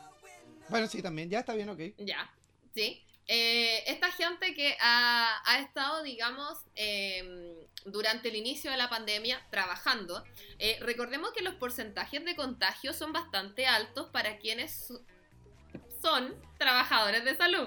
Bueno, 0.70 0.86
sí, 0.86 1.02
también, 1.02 1.28
ya 1.28 1.40
está 1.40 1.52
bien, 1.52 1.68
ok. 1.68 1.80
Ya, 1.98 2.32
sí. 2.74 3.04
Eh, 3.26 3.84
esta 3.86 4.10
gente 4.12 4.54
que 4.54 4.78
ha, 4.80 5.58
estado, 5.60 6.02
digamos, 6.02 6.56
em, 6.74 7.54
durante 7.84 8.30
el 8.30 8.36
inicio 8.36 8.70
de 8.70 8.78
la 8.78 8.88
pandemia 8.88 9.46
trabajando, 9.50 10.24
eh, 10.58 10.78
recordemos 10.80 11.32
que 11.32 11.42
los 11.42 11.54
porcentajes 11.56 12.24
de 12.24 12.34
contagio 12.34 12.94
son 12.94 13.12
bastante 13.12 13.66
altos 13.66 14.08
para 14.08 14.38
quienes 14.38 14.90
son 16.04 16.34
trabajadores 16.58 17.24
de 17.24 17.34
salud. 17.34 17.66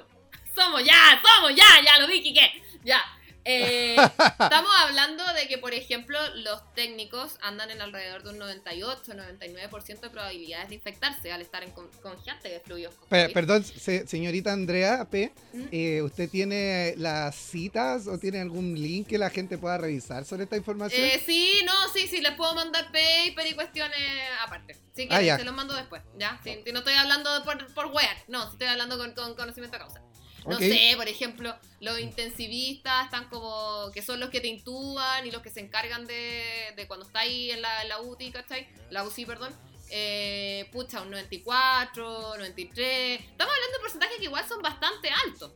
Somos 0.55 0.83
ya, 0.83 1.19
somos 1.23 1.55
ya, 1.55 1.81
ya 1.83 1.99
lo 1.99 2.07
dije 2.07 2.33
que, 2.33 2.63
ya. 2.83 3.03
Eh, 3.49 3.95
estamos 4.39 4.71
hablando 4.77 5.23
de 5.33 5.47
que, 5.47 5.57
por 5.57 5.73
ejemplo, 5.73 6.19
los 6.35 6.73
técnicos 6.73 7.37
andan 7.41 7.71
en 7.71 7.81
alrededor 7.81 8.23
de 8.23 8.31
un 8.31 8.39
98-99% 8.39 9.99
de 10.01 10.09
probabilidades 10.09 10.69
de 10.69 10.75
infectarse 10.75 11.31
al 11.31 11.41
estar 11.41 11.63
en 11.63 11.71
con, 11.71 11.87
gente 12.23 12.49
de 12.49 12.59
fluidos. 12.59 12.93
perdón, 13.09 13.63
señorita 13.63 14.51
Andrea 14.51 15.07
P., 15.09 15.31
¿Mm? 15.53 15.63
eh, 15.71 16.01
¿usted 16.01 16.29
tiene 16.29 16.93
las 16.97 17.35
citas 17.35 18.07
o 18.07 18.17
tiene 18.17 18.41
algún 18.41 18.75
link 18.75 19.07
que 19.07 19.17
la 19.17 19.29
gente 19.29 19.57
pueda 19.57 19.77
revisar 19.77 20.25
sobre 20.25 20.43
esta 20.43 20.57
información? 20.57 21.01
Eh, 21.01 21.21
sí, 21.25 21.61
no, 21.65 21.73
sí, 21.93 22.07
sí, 22.07 22.19
les 22.19 22.33
puedo 22.33 22.53
mandar 22.53 22.85
paper 22.85 23.47
y 23.47 23.53
cuestiones 23.53 23.99
aparte. 24.45 24.75
Sí, 24.93 25.07
que 25.07 25.15
ah, 25.15 25.37
se 25.37 25.43
los 25.45 25.55
mando 25.55 25.73
después, 25.75 26.01
¿ya? 26.17 26.41
No 26.73 26.79
estoy 26.79 26.95
hablando 26.95 27.29
por, 27.45 27.73
por 27.73 27.87
no, 28.27 28.51
estoy 28.51 28.67
hablando 28.67 28.97
con, 28.97 29.13
con 29.13 29.35
conocimiento 29.35 29.77
de 29.77 29.83
causa. 29.83 30.01
No 30.47 30.57
sé, 30.59 30.93
por 30.95 31.07
ejemplo, 31.07 31.55
los 31.79 31.99
intensivistas 31.99 33.05
están 33.05 33.25
como. 33.29 33.91
que 33.93 34.01
son 34.01 34.19
los 34.19 34.29
que 34.29 34.39
te 34.39 34.47
intuban 34.47 35.25
y 35.27 35.31
los 35.31 35.41
que 35.41 35.49
se 35.49 35.59
encargan 35.59 36.05
de, 36.05 36.73
de 36.75 36.87
cuando 36.87 37.05
está 37.05 37.19
ahí 37.19 37.51
en 37.51 37.61
la, 37.61 37.83
la 37.85 38.01
UTI, 38.01 38.31
¿cachai? 38.31 38.67
La 38.89 39.03
UCI, 39.03 39.25
perdón. 39.25 39.53
Eh, 39.89 40.67
pucha, 40.71 41.01
un 41.01 41.11
94, 41.11 42.37
93. 42.37 43.21
Estamos 43.21 43.53
hablando 43.53 43.77
de 43.77 43.81
porcentajes 43.81 44.17
que 44.17 44.23
igual 44.25 44.47
son 44.47 44.61
bastante 44.61 45.09
altos. 45.09 45.51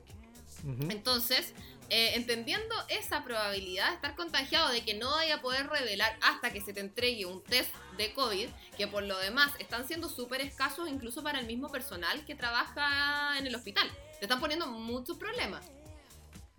Entonces, 0.90 1.54
eh, 1.90 2.12
entendiendo 2.16 2.74
esa 2.88 3.24
probabilidad 3.24 3.90
de 3.90 3.96
estar 3.96 4.16
contagiado, 4.16 4.70
de 4.70 4.86
que 4.86 4.94
no 4.94 5.12
vaya 5.12 5.36
a 5.36 5.42
poder 5.42 5.68
revelar 5.68 6.18
hasta 6.22 6.52
que 6.52 6.62
se 6.62 6.72
te 6.72 6.80
entregue 6.80 7.26
un 7.26 7.44
test 7.44 7.70
de 8.02 8.14
COVID, 8.14 8.48
que 8.78 8.88
por 8.88 9.04
lo 9.04 9.18
demás 9.20 9.52
están 9.60 9.88
siendo 9.88 10.10
súper 10.10 10.42
escasos 10.42 10.90
incluso 10.90 11.24
para 11.24 11.40
el 11.40 11.46
mismo 11.46 11.70
personal 11.70 12.24
que 12.26 12.36
trabaja 12.36 13.38
en 13.38 13.48
el 13.48 13.56
hospital. 13.56 13.90
Te 14.20 14.26
están 14.26 14.40
poniendo 14.40 14.68
muchos 14.68 15.18
problemas. 15.18 15.64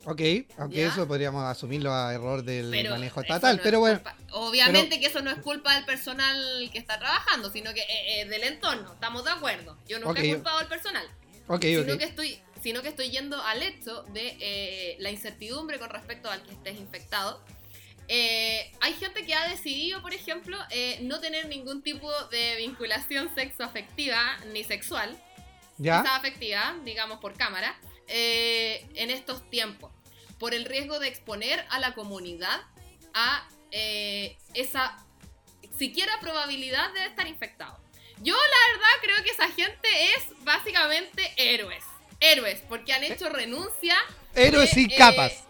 Ok, 0.04 0.20
aunque 0.58 0.84
eso 0.84 1.06
podríamos 1.06 1.44
asumirlo 1.44 1.94
a 1.94 2.12
error 2.12 2.42
del 2.42 2.70
manejo 2.90 3.20
estatal, 3.20 3.60
pero 3.62 3.78
bueno. 3.78 4.00
Obviamente 4.32 4.98
que 4.98 5.06
eso 5.06 5.22
no 5.22 5.30
es 5.30 5.38
culpa 5.38 5.74
del 5.76 5.84
personal 5.84 6.68
que 6.72 6.78
está 6.78 6.98
trabajando, 6.98 7.50
sino 7.50 7.72
que 7.72 7.82
eh, 7.82 8.22
eh, 8.22 8.24
del 8.26 8.42
entorno, 8.42 8.92
estamos 8.92 9.24
de 9.24 9.30
acuerdo. 9.30 9.76
Yo 9.86 10.00
nunca 10.00 10.20
he 10.20 10.34
culpado 10.34 10.58
al 10.58 10.66
personal. 10.66 11.06
Sino 11.60 11.98
que 11.98 12.04
estoy 12.04 12.40
sino 12.62 12.80
que 12.80 12.88
estoy 12.88 13.10
yendo 13.10 13.42
al 13.42 13.62
hecho 13.62 14.04
de 14.12 14.36
eh, 14.40 14.96
la 15.00 15.10
incertidumbre 15.10 15.80
con 15.80 15.90
respecto 15.90 16.30
al 16.30 16.42
que 16.42 16.52
estés 16.52 16.78
infectado. 16.78 17.40
Hay 18.08 18.92
gente 18.98 19.24
que 19.24 19.34
ha 19.34 19.48
decidido, 19.48 20.02
por 20.02 20.12
ejemplo, 20.14 20.58
no 21.02 21.20
tener 21.20 21.48
ningún 21.48 21.82
tipo 21.82 22.10
de 22.26 22.56
vinculación 22.56 23.34
sexoafectiva 23.34 24.38
ni 24.52 24.64
sexual 24.64 25.18
¿Ya? 25.78 26.00
afectiva, 26.00 26.76
digamos 26.84 27.18
por 27.18 27.36
cámara, 27.36 27.76
eh, 28.08 28.86
en 28.94 29.10
estos 29.10 29.48
tiempos, 29.50 29.92
por 30.38 30.54
el 30.54 30.64
riesgo 30.64 30.98
de 30.98 31.08
exponer 31.08 31.64
a 31.70 31.78
la 31.80 31.94
comunidad 31.94 32.60
a 33.14 33.48
eh, 33.70 34.36
esa 34.54 34.96
siquiera 35.78 36.12
probabilidad 36.20 36.92
de 36.92 37.06
estar 37.06 37.26
infectado. 37.26 37.80
Yo 38.18 38.34
la 38.34 38.72
verdad 38.72 38.90
creo 39.02 39.24
que 39.24 39.30
esa 39.30 39.48
gente 39.50 39.88
es 40.16 40.44
básicamente 40.44 41.32
héroes. 41.36 41.82
Héroes, 42.20 42.62
porque 42.68 42.92
han 42.92 43.02
hecho 43.02 43.28
renuncia. 43.28 43.96
Héroes 44.34 44.70
sin 44.70 44.90
eh, 44.90 44.96
capas. 44.96 45.44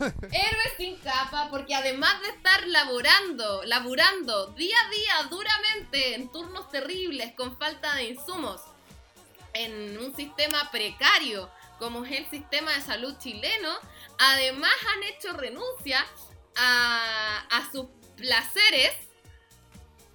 Héroes 0.00 0.72
sin 0.76 0.96
capa, 0.98 1.48
porque 1.50 1.74
además 1.74 2.20
de 2.22 2.28
estar 2.28 2.66
laborando, 2.68 3.62
laborando 3.64 4.46
día 4.48 4.76
a 4.86 4.90
día 4.90 5.28
duramente 5.28 6.14
en 6.14 6.30
turnos 6.32 6.70
terribles 6.70 7.32
con 7.34 7.58
falta 7.58 7.94
de 7.96 8.04
insumos, 8.04 8.62
en 9.52 9.98
un 9.98 10.14
sistema 10.16 10.70
precario 10.70 11.50
como 11.78 12.04
es 12.04 12.12
el 12.12 12.28
sistema 12.28 12.72
de 12.72 12.82
salud 12.82 13.16
chileno, 13.18 13.74
además 14.18 14.72
han 14.94 15.02
hecho 15.04 15.32
renuncia 15.32 16.06
a, 16.56 17.68
sus 17.72 17.86
placeres, 18.16 18.92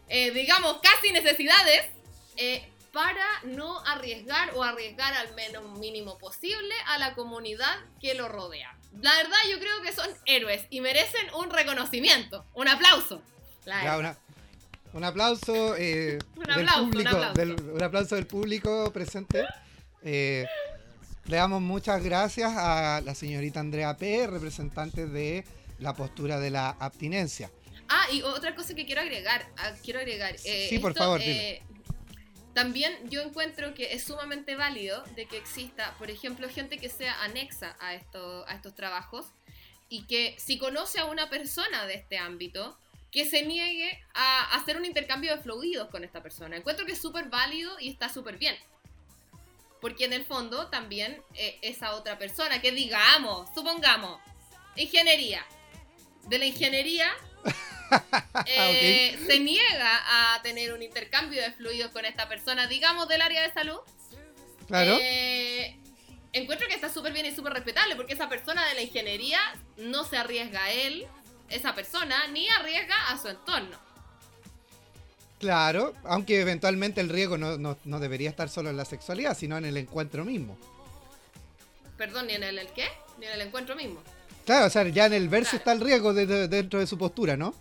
eh, 0.08 0.30
digamos 0.30 0.78
casi 0.84 1.12
necesidades, 1.12 1.88
eh, 2.38 2.72
para 2.94 3.26
no 3.44 3.80
arriesgar 3.80 4.54
o 4.56 4.64
arriesgar 4.64 5.14
al 5.16 5.34
menos 5.34 5.78
mínimo 5.80 6.18
posible 6.20 6.74
a 6.86 7.00
la 7.00 7.16
comunidad 7.16 7.76
que 8.00 8.14
lo 8.14 8.30
rodea. 8.30 8.78
La 9.02 9.16
verdad 9.18 9.38
yo 9.52 9.60
creo 9.60 9.82
que 9.82 9.94
son 9.94 10.08
héroes 10.26 10.66
y 10.70 10.82
merecen 10.82 11.26
un 11.38 11.50
reconocimiento, 11.50 12.46
un 12.54 12.68
aplauso. 12.68 13.22
Un 14.94 15.04
aplauso, 15.04 15.76
eh, 15.76 16.20
del 16.56 16.66
público, 16.68 17.34
un 17.74 17.84
aplauso. 17.84 18.16
Del, 18.16 18.28
público 18.28 18.92
presente. 18.94 19.44
Eh, 20.04 20.46
le 21.26 21.38
damos 21.38 21.62
muchas 21.62 22.04
gracias 22.04 22.54
a 22.56 23.02
la 23.04 23.16
señorita 23.16 23.60
Andrea 23.60 23.98
P., 23.98 24.28
representante 24.28 25.08
de 25.08 25.44
la 25.80 25.94
postura 25.96 26.40
de 26.40 26.52
la 26.52 26.70
abstinencia. 26.70 27.52
Ah, 27.90 28.06
y 28.12 28.22
otra 28.22 28.56
cosa 28.56 28.74
que 28.74 28.86
quiero 28.86 29.02
agregar, 29.02 29.48
ah, 29.58 29.72
quiero 29.84 30.00
agregar. 30.00 30.36
Eh, 30.44 30.68
sí, 30.70 30.80
por 30.80 30.94
favor. 30.94 31.20
También 32.56 33.10
yo 33.10 33.22
encuentro 33.22 33.74
que 33.74 33.94
es 33.94 34.06
sumamente 34.06 34.56
válido 34.56 35.04
de 35.18 35.26
que 35.26 35.38
exista, 35.38 35.94
por 35.98 36.10
ejemplo, 36.10 36.48
gente 36.48 36.78
que 36.78 36.88
sea 36.88 37.22
anexa 37.22 37.76
a, 37.82 37.96
esto, 37.96 38.46
a 38.48 38.56
estos 38.56 38.74
trabajos 38.74 39.26
y 39.90 40.06
que 40.08 40.36
si 40.40 40.58
conoce 40.58 41.00
a 41.00 41.06
una 41.06 41.30
persona 41.30 41.86
de 41.86 41.96
este 41.96 42.18
ámbito, 42.18 42.80
que 43.12 43.26
se 43.26 43.44
niegue 43.44 44.02
a 44.14 44.56
hacer 44.56 44.78
un 44.78 44.86
intercambio 44.86 45.36
de 45.36 45.42
fluidos 45.42 45.90
con 45.90 46.06
esta 46.06 46.24
persona. 46.24 46.56
Encuentro 46.56 46.86
que 46.86 46.94
es 46.94 47.02
súper 47.02 47.26
válido 47.26 47.78
y 47.78 47.90
está 47.90 48.08
súper 48.08 48.38
bien. 48.38 48.56
Porque 49.82 50.06
en 50.06 50.14
el 50.14 50.24
fondo 50.24 50.68
también 50.68 51.22
eh, 51.34 51.60
esa 51.62 51.94
otra 51.94 52.18
persona 52.18 52.62
que 52.62 52.72
digamos, 52.72 53.50
supongamos, 53.54 54.22
ingeniería. 54.78 55.46
De 56.30 56.40
la 56.40 56.46
ingeniería 56.46 57.12
ah, 58.34 58.46
eh, 58.48 59.18
se 59.26 59.40
niega 59.40 60.36
a 60.36 60.42
tener 60.42 60.74
un 60.74 60.82
intercambio 60.82 61.42
de 61.42 61.52
fluidos 61.52 61.92
con 61.92 62.06
esta 62.06 62.28
persona, 62.28 62.68
digamos, 62.68 63.08
del 63.08 63.22
área 63.22 63.42
de 63.42 63.54
salud. 63.54 63.80
Claro. 64.68 64.98
Eh, 65.02 65.78
encuentro 66.34 66.68
que 66.68 66.74
está 66.74 66.92
súper 66.92 67.14
bien 67.14 67.26
y 67.26 67.32
súper 67.32 67.54
respetable 67.54 67.96
porque 67.96 68.14
esa 68.14 68.28
persona 68.28 68.66
de 68.68 68.76
la 68.76 68.82
ingeniería 68.82 69.40
no 69.78 70.04
se 70.04 70.18
arriesga 70.18 70.64
a 70.66 70.72
él 70.72 71.08
esa 71.50 71.76
persona 71.76 72.28
ni 72.28 72.48
arriesga 72.50 72.96
a 73.10 73.18
su 73.18 73.28
entorno. 73.30 73.78
Claro, 75.40 75.94
aunque 76.04 76.42
eventualmente 76.42 77.02
el 77.02 77.10
riesgo 77.10 77.38
no, 77.38 78.00
debería 78.00 78.30
estar 78.30 78.50
solo 78.50 78.70
en 78.70 78.78
la 78.78 78.86
sexualidad, 78.86 79.38
sino 79.38 79.58
en 79.58 79.66
el 79.66 79.78
encuentro 79.78 80.26
mismo. 80.26 80.58
Perdón, 81.98 82.28
¿ni 82.28 82.34
en 82.34 82.44
el, 82.44 82.68
qué? 82.74 82.88
Ni 83.20 83.26
en 83.28 83.34
el 83.34 83.42
encuentro 83.42 83.76
mismo. 83.76 84.02
Claro, 84.46 84.66
o 84.66 84.70
sea, 84.70 84.88
ya 84.88 85.06
en 85.06 85.14
el 85.14 85.30
verse 85.30 85.58
está 85.58 85.72
el 85.72 85.82
riesgo 85.82 86.14
dentro 86.14 86.80
de 86.80 86.88
su 86.88 86.98
postura, 86.98 87.38
¿no? 87.38 87.54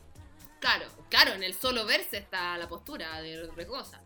Claro, 0.64 0.86
claro, 1.10 1.34
en 1.34 1.42
el 1.42 1.52
solo 1.52 1.84
verse 1.84 2.16
está 2.16 2.56
la 2.56 2.66
postura 2.66 3.20
de 3.20 3.50
riesgosa. 3.54 4.00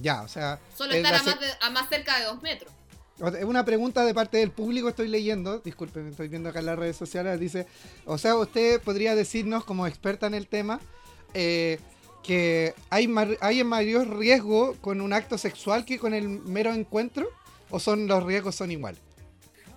Ya, 0.00 0.22
o 0.22 0.28
sea... 0.28 0.58
Solo 0.76 0.94
estar 0.94 1.14
a 1.14 1.22
más, 1.22 1.36
a 1.60 1.70
más 1.70 1.88
cerca 1.88 2.18
de 2.18 2.24
dos 2.24 2.42
metros. 2.42 2.72
Una 3.44 3.64
pregunta 3.64 4.04
de 4.04 4.12
parte 4.12 4.38
del 4.38 4.50
público 4.50 4.88
estoy 4.88 5.06
leyendo, 5.06 5.60
disculpen, 5.60 6.08
estoy 6.08 6.26
viendo 6.26 6.48
acá 6.48 6.58
en 6.58 6.66
las 6.66 6.76
redes 6.76 6.96
sociales, 6.96 7.38
dice, 7.38 7.68
o 8.04 8.18
sea, 8.18 8.34
usted 8.34 8.80
podría 8.80 9.14
decirnos 9.14 9.64
como 9.64 9.86
experta 9.86 10.26
en 10.26 10.34
el 10.34 10.48
tema 10.48 10.80
eh, 11.34 11.78
que 12.24 12.74
hay, 12.90 13.08
hay 13.40 13.62
mayor 13.62 14.18
riesgo 14.18 14.74
con 14.80 15.00
un 15.02 15.12
acto 15.12 15.38
sexual 15.38 15.84
que 15.84 16.00
con 16.00 16.14
el 16.14 16.28
mero 16.28 16.72
encuentro, 16.72 17.28
o 17.70 17.78
son 17.78 18.08
los 18.08 18.24
riesgos 18.24 18.56
son 18.56 18.72
iguales. 18.72 19.00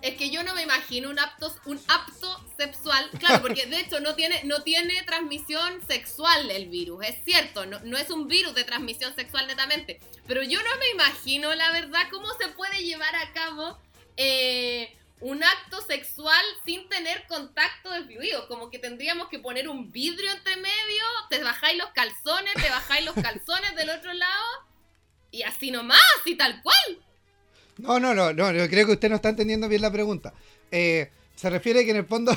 Es 0.06 0.14
que 0.16 0.30
yo 0.30 0.44
no 0.44 0.54
me 0.54 0.62
imagino 0.62 1.10
un 1.10 1.18
apto, 1.18 1.52
un 1.64 1.80
apto 1.88 2.40
sexual, 2.56 3.10
claro, 3.18 3.42
porque 3.42 3.66
de 3.66 3.80
hecho 3.80 3.98
no 3.98 4.14
tiene, 4.14 4.40
no 4.44 4.62
tiene 4.62 5.02
transmisión 5.02 5.84
sexual 5.84 6.48
el 6.48 6.68
virus, 6.68 7.04
es 7.04 7.24
cierto, 7.24 7.66
no, 7.66 7.80
no 7.80 7.98
es 7.98 8.08
un 8.10 8.28
virus 8.28 8.54
de 8.54 8.62
transmisión 8.62 9.16
sexual 9.16 9.48
netamente, 9.48 9.98
pero 10.28 10.44
yo 10.44 10.62
no 10.62 10.76
me 10.78 10.90
imagino, 10.90 11.52
la 11.56 11.72
verdad, 11.72 12.02
cómo 12.08 12.28
se 12.34 12.46
puede 12.50 12.84
llevar 12.84 13.16
a 13.16 13.32
cabo 13.32 13.80
eh, 14.16 14.96
un 15.18 15.42
acto 15.42 15.80
sexual 15.80 16.44
sin 16.64 16.88
tener 16.88 17.26
contacto 17.26 17.90
de 17.90 18.04
fluidos, 18.04 18.46
como 18.46 18.70
que 18.70 18.78
tendríamos 18.78 19.26
que 19.28 19.40
poner 19.40 19.68
un 19.68 19.90
vidrio 19.90 20.30
entre 20.30 20.54
medio, 20.54 21.04
te 21.30 21.42
bajáis 21.42 21.78
los 21.78 21.90
calzones, 21.90 22.54
te 22.54 22.70
bajáis 22.70 23.04
los 23.04 23.14
calzones 23.16 23.74
del 23.74 23.90
otro 23.90 24.12
lado, 24.12 24.46
y 25.32 25.42
así 25.42 25.72
nomás, 25.72 26.00
y 26.26 26.36
tal 26.36 26.62
cual. 26.62 27.05
No, 27.78 28.00
no, 28.00 28.14
no, 28.14 28.32
no, 28.32 28.52
yo 28.52 28.68
creo 28.68 28.86
que 28.86 28.92
usted 28.92 29.10
no 29.10 29.16
está 29.16 29.28
entendiendo 29.28 29.68
bien 29.68 29.82
la 29.82 29.90
pregunta. 29.90 30.32
Eh, 30.70 31.10
se 31.34 31.50
refiere 31.50 31.84
que 31.84 31.90
en 31.90 31.98
el 31.98 32.06
fondo, 32.06 32.32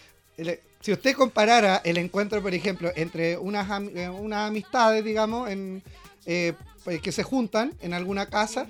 si 0.80 0.92
usted 0.92 1.14
comparara 1.14 1.80
el 1.84 1.96
encuentro, 1.96 2.42
por 2.42 2.52
ejemplo, 2.52 2.92
entre 2.94 3.38
unas, 3.38 3.66
eh, 3.94 4.08
unas 4.08 4.48
amistades, 4.48 5.02
digamos, 5.02 5.48
en, 5.48 5.82
eh, 6.26 6.52
pues, 6.84 7.00
que 7.00 7.12
se 7.12 7.22
juntan 7.22 7.72
en 7.80 7.94
alguna 7.94 8.26
casa, 8.26 8.66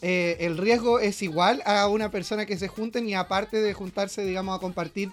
el 0.00 0.56
riesgo 0.56 0.98
es 0.98 1.20
igual 1.20 1.62
a 1.66 1.86
una 1.86 2.10
persona 2.10 2.46
que 2.46 2.56
se 2.56 2.68
junten 2.68 3.06
y 3.06 3.14
aparte 3.14 3.60
de 3.60 3.74
juntarse, 3.74 4.24
digamos, 4.24 4.56
a 4.56 4.58
compartir, 4.58 5.10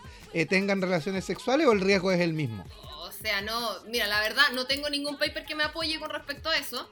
tengan 0.48 0.82
relaciones 0.82 1.26
sexuales 1.26 1.68
o 1.68 1.74
el 1.74 1.82
riesgo 1.82 2.10
es 2.14 2.22
el 2.22 2.32
mismo. 2.32 2.64
O 3.02 3.12
sea, 3.12 3.42
no, 3.42 3.84
mira, 3.88 4.08
la 4.08 4.22
verdad, 4.22 4.44
no 4.54 4.66
tengo 4.66 4.90
ningún 4.90 5.18
paper 5.18 5.46
que 5.46 5.56
me 5.56 5.64
apoye 5.64 6.00
con 6.00 6.10
respecto 6.10 6.48
a 6.50 6.56
eso. 6.56 6.90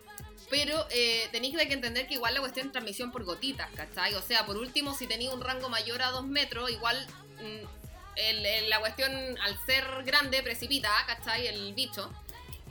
Pero 0.50 0.86
eh, 0.92 1.28
tenéis 1.32 1.56
que 1.56 1.74
entender 1.74 2.08
que 2.08 2.16
igual 2.16 2.34
la 2.34 2.40
cuestión 2.40 2.68
es 2.68 2.72
transmisión 2.72 3.12
por 3.12 3.24
gotitas, 3.24 3.70
¿cachai? 3.76 4.14
O 4.14 4.22
sea, 4.22 4.46
por 4.46 4.58
último, 4.58 4.94
si 4.94 5.08
tenéis 5.08 5.32
un 5.32 5.42
rango 5.42 5.70
mayor 5.70 6.02
a 6.02 6.12
2 6.12 6.26
metros, 6.28 6.70
igual 6.70 7.08
mm, 7.42 8.68
la 8.70 8.80
cuestión 8.80 9.12
al 9.40 9.60
ser 9.66 9.86
grande 10.06 10.44
precipita, 10.44 10.90
¿cachai? 11.08 11.48
El 11.48 11.74
bicho. 11.74 12.12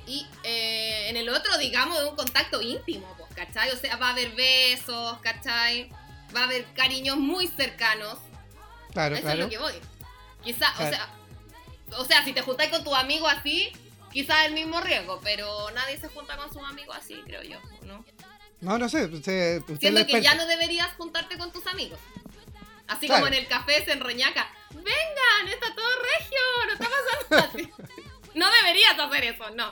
Y 0.07 0.27
eh, 0.45 1.09
en 1.09 1.17
el 1.17 1.29
otro, 1.29 1.57
digamos, 1.59 1.99
es 1.99 2.09
un 2.09 2.17
contacto 2.17 2.61
íntimo, 2.61 3.13
pues, 3.17 3.35
¿cachai? 3.35 3.71
O 3.71 3.77
sea, 3.77 3.97
va 3.97 4.09
a 4.09 4.11
haber 4.11 4.31
besos, 4.33 5.19
¿cachai? 5.21 5.91
Va 6.35 6.41
a 6.41 6.45
haber 6.45 6.65
cariños 6.75 7.17
muy 7.17 7.49
cercanos. 7.49 8.19
Claro, 8.93 9.15
Eso 9.17 9.23
claro. 9.25 9.39
es 9.39 9.45
lo 9.45 9.51
que 9.51 9.59
voy. 9.59 9.75
Quizá, 10.45 10.73
o 10.75 10.89
sea, 10.89 11.09
o 11.97 12.05
sea, 12.05 12.25
si 12.25 12.33
te 12.33 12.43
juntáis 12.43 12.71
con 12.71 12.85
tu 12.85 12.95
amigo 12.95 13.27
así, 13.27 13.73
quizás 14.15 14.47
el 14.47 14.55
mismo 14.55 14.81
riesgo, 14.81 15.21
pero 15.23 15.71
nadie 15.73 15.99
se 15.99 16.09
junta 16.09 16.37
con 16.37 16.51
sus 16.51 16.63
amigos 16.63 16.97
así, 16.97 17.21
creo 17.27 17.43
yo, 17.43 17.59
¿no? 17.83 18.05
No, 18.61 18.79
no 18.79 18.89
sé. 18.89 19.05
Usted, 19.05 19.59
usted 19.59 19.79
Siendo 19.79 20.07
que 20.07 20.23
ya 20.23 20.35
no 20.37 20.47
deberías 20.47 20.89
juntarte 20.97 21.37
con 21.37 21.53
tus 21.53 21.67
amigos. 21.67 21.99
Así 22.87 23.09
como 23.09 23.27
en 23.27 23.35
el 23.35 23.47
café 23.47 23.85
se 23.85 23.93
enroñaca. 23.93 24.49
Vengan, 24.71 25.53
está 25.53 25.75
todo 25.75 25.87
regio, 26.01 26.41
no 26.67 26.73
está 26.73 26.89
pasando 26.89 27.51
así. 27.51 27.71
No 28.35 28.51
deberías 28.51 28.99
hacer 28.99 29.25
eso, 29.27 29.49
no. 29.51 29.71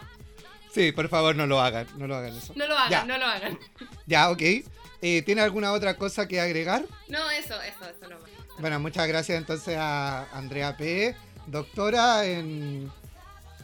Sí, 0.73 0.93
por 0.93 1.09
favor, 1.09 1.35
no 1.35 1.49
lo 1.49 1.61
hagan, 1.61 1.85
no 1.97 2.07
lo 2.07 2.15
hagan 2.15 2.37
eso. 2.37 2.53
No 2.55 2.65
lo 2.69 2.79
hagan, 2.79 3.09
no 3.09 3.19
lo 3.19 3.25
hagan. 3.25 3.59
Ya, 4.07 4.31
ok. 4.31 4.41
Eh, 4.41 5.23
¿Tiene 5.23 5.41
alguna 5.41 5.73
otra 5.73 5.97
cosa 5.97 6.29
que 6.29 6.41
agregar? 6.41 6.85
No, 7.09 7.29
eso, 7.31 7.61
eso, 7.61 7.91
eso 7.91 8.09
no. 8.09 8.19
Bueno, 8.59 8.79
muchas 8.79 9.09
gracias 9.09 9.37
entonces 9.37 9.77
a 9.77 10.29
Andrea 10.31 10.77
P., 10.77 11.17
doctora 11.49 12.25
en 12.25 12.89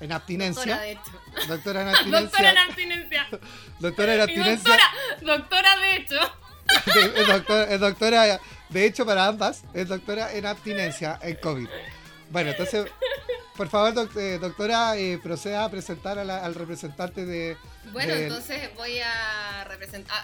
en 0.01 0.13
abstinencia. 0.13 0.63
Doctora, 0.65 0.83
de 0.83 0.93
hecho. 0.93 1.47
Doctora 1.49 1.83
en 1.83 1.89
abstinencia. 1.95 2.21
doctora 2.31 2.51
en 2.51 2.59
abstinencia. 2.59 3.29
doctora 3.81 4.15
en 4.15 4.21
abstinencia. 4.21 4.73
doctora, 4.73 5.37
doctora 5.37 5.77
de 5.77 5.97
hecho. 5.97 6.21
es, 7.17 7.27
doctora, 7.27 7.65
es 7.65 7.81
doctora, 7.81 8.41
de 8.69 8.85
hecho, 8.85 9.07
para 9.07 9.27
ambas, 9.27 9.65
es 9.73 9.89
doctora 9.89 10.33
en 10.33 10.47
abstinencia 10.47 11.19
en 11.23 11.37
COVID. 11.37 11.69
Bueno, 12.31 12.51
entonces, 12.51 12.87
por 13.59 13.69
favor, 13.69 14.09
eh, 14.17 14.39
doctora, 14.41 14.97
eh, 14.97 15.19
proceda 15.21 15.65
a 15.65 15.69
presentar 15.69 16.17
al 16.17 16.55
representante 16.55 17.27
de... 17.27 17.57
Bueno, 17.93 18.15
entonces 18.15 18.73
voy 18.77 19.01
a, 19.01 19.65
representar, 19.65 20.17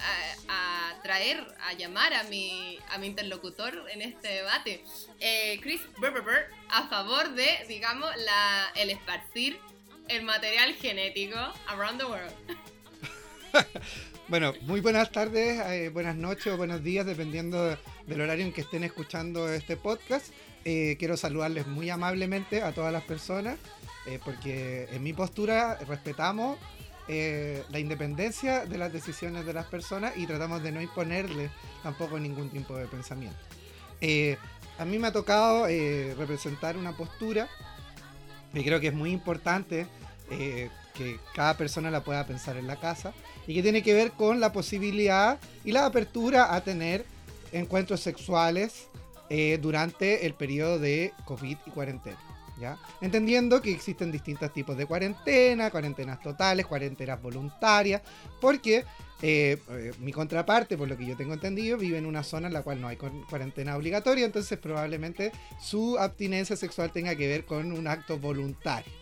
a, 0.48 1.02
traer, 1.02 1.44
a 1.68 1.72
llamar 1.72 2.14
a 2.14 2.22
mi, 2.24 2.78
a 2.90 2.98
mi 2.98 3.08
interlocutor 3.08 3.90
en 3.90 4.02
este 4.02 4.28
debate, 4.28 4.84
eh, 5.18 5.58
Chris 5.60 5.80
Berber, 6.00 6.46
a 6.70 6.86
favor 6.86 7.34
de, 7.34 7.48
digamos, 7.66 8.08
la, 8.18 8.70
el 8.76 8.90
esparcir 8.90 9.58
el 10.06 10.22
material 10.22 10.72
genético 10.74 11.38
around 11.66 11.98
the 11.98 12.06
world. 12.06 12.32
Bueno, 14.26 14.54
muy 14.62 14.80
buenas 14.80 15.12
tardes, 15.12 15.92
buenas 15.92 16.16
noches 16.16 16.46
o 16.46 16.56
buenos 16.56 16.82
días, 16.82 17.04
dependiendo 17.04 17.76
del 18.06 18.20
horario 18.22 18.46
en 18.46 18.54
que 18.54 18.62
estén 18.62 18.82
escuchando 18.82 19.52
este 19.52 19.76
podcast. 19.76 20.32
Eh, 20.64 20.96
quiero 20.98 21.16
saludarles 21.16 21.66
muy 21.66 21.90
amablemente 21.90 22.62
a 22.62 22.72
todas 22.72 22.92
las 22.92 23.02
personas, 23.02 23.58
eh, 24.06 24.18
porque 24.24 24.88
en 24.90 25.02
mi 25.02 25.12
postura 25.12 25.78
respetamos 25.86 26.58
eh, 27.06 27.62
la 27.70 27.78
independencia 27.78 28.64
de 28.64 28.78
las 28.78 28.90
decisiones 28.90 29.44
de 29.44 29.52
las 29.52 29.66
personas 29.66 30.16
y 30.16 30.26
tratamos 30.26 30.62
de 30.62 30.72
no 30.72 30.80
imponerles 30.80 31.50
tampoco 31.82 32.18
ningún 32.18 32.48
tipo 32.48 32.76
de 32.76 32.86
pensamiento. 32.86 33.36
a 34.78 34.84
mí 34.84 34.98
me 34.98 35.08
ha 35.08 35.12
tocado 35.12 35.66
representar 36.16 36.76
una 36.76 36.96
postura 36.96 37.48
que 38.52 38.64
creo 38.64 38.80
que 38.80 38.88
es 38.88 38.94
muy 38.94 39.10
importante 39.12 39.86
que 40.28 41.20
cada 41.34 41.56
persona 41.56 41.90
la 41.90 42.02
pueda 42.02 42.26
pensar 42.26 42.56
en 42.56 42.66
la 42.66 42.76
casa 42.76 43.12
y 43.46 43.54
que 43.54 43.62
tiene 43.62 43.82
que 43.82 43.92
ver 43.92 44.12
con 44.12 44.40
la 44.40 44.52
posibilidad 44.52 45.38
y 45.64 45.72
la 45.72 45.84
apertura 45.84 46.54
a 46.54 46.62
tener 46.62 47.04
encuentros 47.52 48.00
sexuales 48.00 48.88
eh, 49.36 49.58
durante 49.60 50.26
el 50.26 50.34
periodo 50.34 50.78
de 50.78 51.12
COVID 51.24 51.56
y 51.66 51.70
cuarentena. 51.70 52.16
¿ya? 52.56 52.78
Entendiendo 53.00 53.60
que 53.60 53.72
existen 53.72 54.12
distintos 54.12 54.52
tipos 54.52 54.76
de 54.76 54.86
cuarentena, 54.86 55.72
cuarentenas 55.72 56.20
totales, 56.20 56.64
cuarentenas 56.66 57.20
voluntarias, 57.20 58.00
porque 58.40 58.84
eh, 59.22 59.58
eh, 59.70 59.92
mi 59.98 60.12
contraparte, 60.12 60.78
por 60.78 60.86
lo 60.86 60.96
que 60.96 61.04
yo 61.04 61.16
tengo 61.16 61.34
entendido, 61.34 61.76
vive 61.76 61.98
en 61.98 62.06
una 62.06 62.22
zona 62.22 62.46
en 62.46 62.52
la 62.52 62.62
cual 62.62 62.80
no 62.80 62.86
hay 62.86 62.96
cuarentena 62.96 63.74
obligatoria, 63.74 64.24
entonces 64.24 64.56
probablemente 64.56 65.32
su 65.60 65.98
abstinencia 65.98 66.54
sexual 66.54 66.92
tenga 66.92 67.16
que 67.16 67.26
ver 67.26 67.44
con 67.44 67.72
un 67.72 67.88
acto 67.88 68.20
voluntario. 68.20 68.92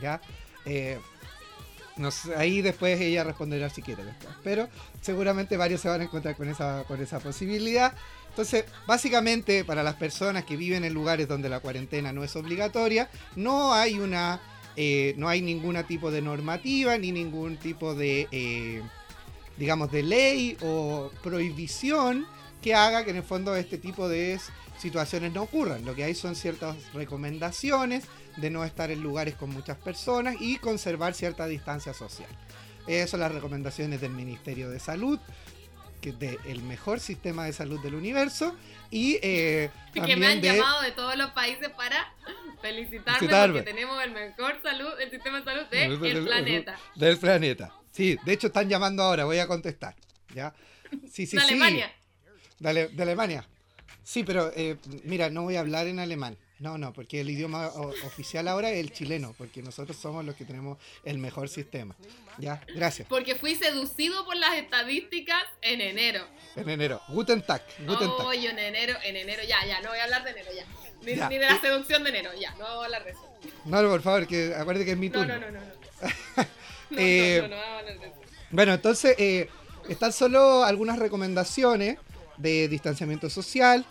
¿ya? 0.00 0.18
No 1.96 2.10
ahí 2.36 2.60
después 2.60 3.00
ella 3.00 3.22
responderá 3.22 3.70
si 3.70 3.82
quiere 3.82 4.04
después. 4.04 4.34
Pero 4.42 4.68
seguramente 5.00 5.56
varios 5.56 5.80
se 5.80 5.88
van 5.88 6.00
a 6.00 6.04
encontrar 6.04 6.36
con 6.36 6.48
esa, 6.48 6.84
con 6.88 7.00
esa 7.00 7.20
posibilidad. 7.20 7.94
Entonces, 8.30 8.64
básicamente, 8.86 9.64
para 9.64 9.84
las 9.84 9.94
personas 9.94 10.44
que 10.44 10.56
viven 10.56 10.84
en 10.84 10.92
lugares 10.92 11.28
donde 11.28 11.48
la 11.48 11.60
cuarentena 11.60 12.12
no 12.12 12.24
es 12.24 12.34
obligatoria, 12.36 13.08
no 13.36 13.72
hay 13.72 13.98
una. 13.98 14.40
Eh, 14.76 15.14
no 15.18 15.28
hay 15.28 15.40
ningún 15.40 15.80
tipo 15.84 16.10
de 16.10 16.20
normativa 16.20 16.98
ni 16.98 17.12
ningún 17.12 17.56
tipo 17.58 17.94
de. 17.94 18.26
Eh, 18.32 18.82
digamos, 19.56 19.92
de 19.92 20.02
ley 20.02 20.56
o 20.62 21.12
prohibición 21.22 22.26
que 22.60 22.74
haga 22.74 23.04
que 23.04 23.10
en 23.10 23.18
el 23.18 23.22
fondo 23.22 23.54
este 23.54 23.78
tipo 23.78 24.08
de 24.08 24.40
situaciones 24.78 25.32
no 25.32 25.42
ocurran. 25.42 25.84
Lo 25.84 25.94
que 25.94 26.02
hay 26.02 26.14
son 26.14 26.34
ciertas 26.34 26.76
recomendaciones 26.92 28.04
de 28.36 28.50
no 28.50 28.64
estar 28.64 28.90
en 28.90 29.02
lugares 29.02 29.34
con 29.34 29.50
muchas 29.50 29.76
personas 29.76 30.36
y 30.40 30.58
conservar 30.58 31.14
cierta 31.14 31.46
distancia 31.46 31.94
social. 31.94 32.28
Esas 32.86 33.10
son 33.10 33.20
las 33.20 33.32
recomendaciones 33.32 34.00
del 34.00 34.12
Ministerio 34.12 34.70
de 34.70 34.78
Salud, 34.78 35.18
que 36.00 36.12
del 36.12 36.62
mejor 36.62 37.00
sistema 37.00 37.46
de 37.46 37.52
salud 37.52 37.80
del 37.80 37.94
universo. 37.94 38.54
Y 38.90 39.18
eh, 39.22 39.70
que 39.92 40.16
me 40.16 40.26
han 40.26 40.40
llamado 40.40 40.82
de 40.82 40.92
todos 40.92 41.16
los 41.16 41.30
países 41.30 41.70
para 41.70 42.12
felicitarme, 42.60 43.28
porque 43.28 43.62
tenemos 43.62 44.02
el 44.02 44.12
mejor 44.12 44.60
salud, 44.62 44.90
el 45.00 45.10
sistema 45.10 45.38
de 45.38 45.44
salud 45.44 45.66
del 45.70 46.24
planeta. 46.24 46.78
Del 46.94 47.18
planeta. 47.18 47.74
Sí, 47.90 48.18
de 48.24 48.32
hecho 48.32 48.48
están 48.48 48.68
llamando 48.68 49.02
ahora, 49.02 49.24
voy 49.24 49.38
a 49.38 49.46
contestar. 49.46 49.94
¿ya? 50.34 50.54
Sí, 51.10 51.26
sí, 51.26 51.36
de 51.36 51.42
Alemania. 51.42 51.92
Dale, 52.58 52.88
de 52.88 53.02
Alemania. 53.02 53.46
Sí, 54.02 54.22
pero 54.24 54.52
eh, 54.54 54.76
mira, 55.04 55.30
no 55.30 55.42
voy 55.42 55.56
a 55.56 55.60
hablar 55.60 55.86
en 55.86 55.98
alemán. 55.98 56.36
No, 56.60 56.78
no, 56.78 56.92
porque 56.92 57.20
el 57.20 57.30
idioma 57.30 57.68
oficial 58.04 58.46
ahora 58.46 58.70
es 58.70 58.78
el 58.78 58.92
chileno, 58.92 59.34
porque 59.36 59.60
nosotros 59.60 59.96
somos 59.96 60.24
los 60.24 60.36
que 60.36 60.44
tenemos 60.44 60.78
el 61.04 61.18
mejor 61.18 61.48
sistema. 61.48 61.96
Ya, 62.38 62.62
gracias. 62.74 63.08
Porque 63.08 63.34
fui 63.34 63.56
seducido 63.56 64.24
por 64.24 64.36
las 64.36 64.54
estadísticas 64.54 65.42
en 65.62 65.80
enero. 65.80 66.24
En 66.54 66.68
enero. 66.68 67.00
Guten 67.08 67.42
Tag. 67.42 67.62
Guten 67.84 68.08
Tag. 68.16 68.34
en 68.34 68.58
enero, 68.58 68.94
en 69.04 69.16
enero, 69.16 69.42
ya, 69.42 69.66
ya, 69.66 69.80
no 69.80 69.90
voy 69.90 69.98
a 69.98 70.04
hablar 70.04 70.22
de 70.22 70.30
enero, 70.30 70.50
ya. 70.54 70.64
Ni, 71.02 71.14
de 71.36 71.38
la 71.44 71.60
seducción 71.60 72.04
de 72.04 72.10
enero, 72.10 72.30
ya, 72.40 72.52
no 72.52 72.64
voy 72.64 72.82
a 72.82 72.84
hablar 72.84 73.04
de 73.04 73.10
eso. 73.10 73.28
No, 73.64 73.82
por 73.82 74.02
favor, 74.02 74.26
que 74.26 74.54
acuérdate 74.54 74.84
que 74.84 74.92
es 74.92 74.98
mi 74.98 75.10
turno. 75.10 75.34
No, 75.34 75.40
no, 75.40 75.50
no, 75.50 75.60
no. 75.60 76.46
no, 76.90 76.98
eh, 76.98 77.40
no, 77.42 77.48
no, 77.48 77.56
no, 77.56 77.94
no, 77.94 78.06
no, 78.06 78.12
Bueno, 78.50 78.74
entonces, 78.74 79.16
eh, 79.18 79.48
están 79.88 80.12
solo 80.12 80.64
algunas 80.64 80.98
recomendaciones 80.98 81.98
de 82.36 82.68
distanciamiento 82.68 83.28
social 83.28 83.84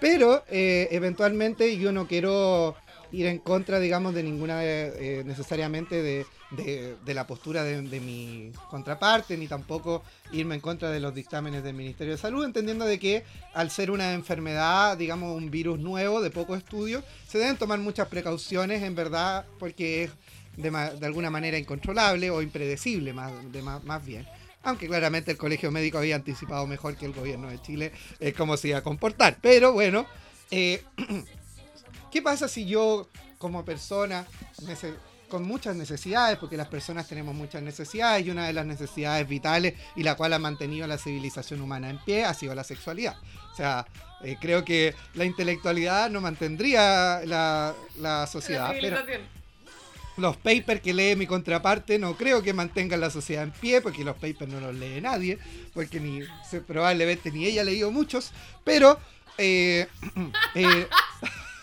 pero 0.00 0.44
eh, 0.48 0.88
eventualmente 0.90 1.76
yo 1.76 1.92
no 1.92 2.06
quiero 2.06 2.76
ir 3.10 3.26
en 3.26 3.38
contra, 3.38 3.80
digamos, 3.80 4.14
de 4.14 4.22
ninguna, 4.22 4.62
eh, 4.62 5.22
necesariamente 5.24 6.02
de, 6.02 6.96
la 7.06 7.26
postura 7.26 7.64
de, 7.64 8.00
mi 8.00 8.52
contraparte, 8.70 9.36
ni 9.36 9.46
tampoco 9.46 10.02
irme 10.32 10.56
en 10.56 10.60
contra 10.60 10.90
de 10.90 11.00
los 11.00 11.14
dictámenes 11.14 11.62
del 11.62 11.74
Ministerio 11.74 12.12
de 12.12 12.18
Salud, 12.18 12.44
entendiendo 12.44 12.84
de 12.84 12.98
que 12.98 13.24
al 13.54 13.70
ser 13.70 13.90
una 13.90 14.12
enfermedad, 14.12 14.96
digamos, 14.96 15.36
un 15.36 15.50
virus 15.50 15.78
nuevo, 15.78 16.20
de 16.20 16.30
poco 16.30 16.54
estudio, 16.54 17.02
se 17.26 17.38
deben 17.38 17.56
tomar 17.56 17.78
muchas 17.78 18.08
precauciones, 18.08 18.82
en 18.82 18.94
verdad, 18.94 19.46
porque 19.58 20.04
es 20.04 20.10
de, 20.56 21.06
alguna 21.06 21.30
manera 21.30 21.56
incontrolable 21.56 22.30
o 22.30 22.42
impredecible, 22.42 23.12
más, 23.12 23.32
más 23.84 24.04
bien 24.04 24.26
aunque 24.62 24.86
claramente 24.86 25.30
el 25.30 25.38
colegio 25.38 25.70
médico 25.70 25.98
había 25.98 26.16
anticipado 26.16 26.66
mejor 26.66 26.96
que 26.96 27.06
el 27.06 27.12
gobierno 27.12 27.48
de 27.48 27.60
Chile 27.62 27.92
eh, 28.20 28.32
cómo 28.32 28.56
se 28.56 28.68
iba 28.68 28.78
a 28.78 28.82
comportar. 28.82 29.38
Pero 29.40 29.72
bueno, 29.72 30.06
eh, 30.50 30.82
¿qué 32.12 32.22
pasa 32.22 32.48
si 32.48 32.66
yo 32.66 33.08
como 33.38 33.64
persona 33.64 34.26
con 35.28 35.44
muchas 35.44 35.76
necesidades, 35.76 36.38
porque 36.38 36.56
las 36.56 36.68
personas 36.68 37.06
tenemos 37.06 37.34
muchas 37.34 37.62
necesidades 37.62 38.26
y 38.26 38.30
una 38.30 38.46
de 38.46 38.52
las 38.52 38.66
necesidades 38.66 39.28
vitales 39.28 39.74
y 39.94 40.02
la 40.02 40.16
cual 40.16 40.32
ha 40.32 40.38
mantenido 40.38 40.86
la 40.86 40.98
civilización 40.98 41.60
humana 41.60 41.90
en 41.90 41.98
pie 41.98 42.24
ha 42.24 42.34
sido 42.34 42.54
la 42.54 42.64
sexualidad. 42.64 43.16
O 43.52 43.56
sea, 43.56 43.86
eh, 44.22 44.36
creo 44.40 44.64
que 44.64 44.94
la 45.14 45.24
intelectualidad 45.24 46.10
no 46.10 46.20
mantendría 46.20 47.20
la, 47.24 47.74
la 48.00 48.26
sociedad. 48.26 48.74
pero 48.80 48.98
los 50.18 50.36
papers 50.36 50.80
que 50.80 50.92
lee 50.92 51.16
mi 51.16 51.26
contraparte 51.26 51.98
no 51.98 52.16
creo 52.16 52.42
que 52.42 52.52
mantengan 52.52 53.00
la 53.00 53.10
sociedad 53.10 53.44
en 53.44 53.52
pie, 53.52 53.80
porque 53.80 54.04
los 54.04 54.16
papers 54.16 54.48
no 54.48 54.60
los 54.60 54.74
lee 54.74 55.00
nadie, 55.00 55.38
porque 55.72 56.00
ni 56.00 56.20
probablemente 56.66 57.30
ni 57.30 57.46
ella 57.46 57.62
ha 57.62 57.64
leído 57.64 57.90
muchos, 57.90 58.32
pero 58.64 58.98
eh, 59.38 59.86
eh, 60.54 60.88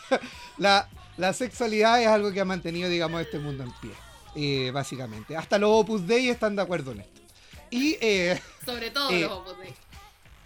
la, 0.57 0.89
la 1.17 1.33
sexualidad 1.33 2.01
es 2.01 2.07
algo 2.07 2.31
que 2.31 2.41
ha 2.41 2.45
mantenido, 2.45 2.89
digamos, 2.89 3.21
este 3.21 3.39
mundo 3.39 3.63
en 3.63 3.71
pie, 3.81 3.91
eh, 4.35 4.71
básicamente. 4.71 5.35
Hasta 5.37 5.57
los 5.57 5.69
Opus 5.71 6.05
Dei 6.05 6.29
están 6.29 6.55
de 6.55 6.61
acuerdo 6.61 6.91
en 6.91 7.01
esto. 7.01 7.21
Y, 7.69 7.97
eh, 8.01 8.39
Sobre 8.65 8.91
todo 8.91 9.09
eh, 9.09 9.21
los 9.21 9.31
Opus 9.31 9.59
Dei. 9.59 9.73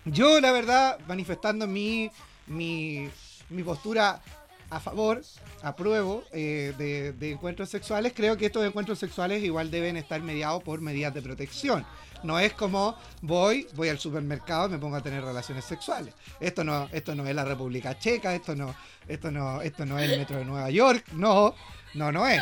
Yo, 0.06 0.40
la 0.40 0.52
verdad, 0.52 1.00
manifestando 1.08 1.66
mi, 1.68 2.12
mi, 2.48 3.10
mi 3.50 3.64
postura 3.64 4.22
a 4.70 4.80
favor, 4.80 5.22
apruebo 5.64 6.24
de, 6.32 7.14
de, 7.18 7.32
encuentros 7.32 7.70
sexuales, 7.70 8.14
creo 8.16 8.38
que 8.38 8.48
estos 8.48 8.66
encuentros 8.66 9.00
sexuales 9.00 9.44
igual 9.44 9.72
deben 9.72 9.98
estar 9.98 10.22
mediados 10.22 10.64
por 10.64 10.82
medidas 10.82 11.14
de 11.14 11.22
protección. 11.22 11.86
No 12.22 12.38
es 12.38 12.54
como 12.54 12.98
voy, 13.22 13.68
voy 13.76 13.90
al 13.90 13.98
supermercado 13.98 14.68
y 14.68 14.72
me 14.72 14.78
pongo 14.78 14.98
a 14.98 15.02
tener 15.02 15.24
relaciones 15.24 15.64
sexuales. 15.66 16.14
Esto 16.40 16.64
no, 16.64 16.90
esto 16.92 17.16
no 17.16 17.26
es 17.26 17.34
la 17.34 17.46
República 17.46 17.98
Checa, 17.98 18.36
esto 18.36 18.56
no, 18.56 18.76
esto 19.08 19.32
no, 19.32 19.62
esto 19.62 19.86
no 19.86 19.98
es 19.98 20.12
el 20.12 20.20
metro 20.20 20.38
de 20.38 20.46
Nueva 20.46 20.70
York, 20.70 21.06
no, 21.14 21.56
no, 21.94 22.12
no 22.12 22.28
es. 22.28 22.42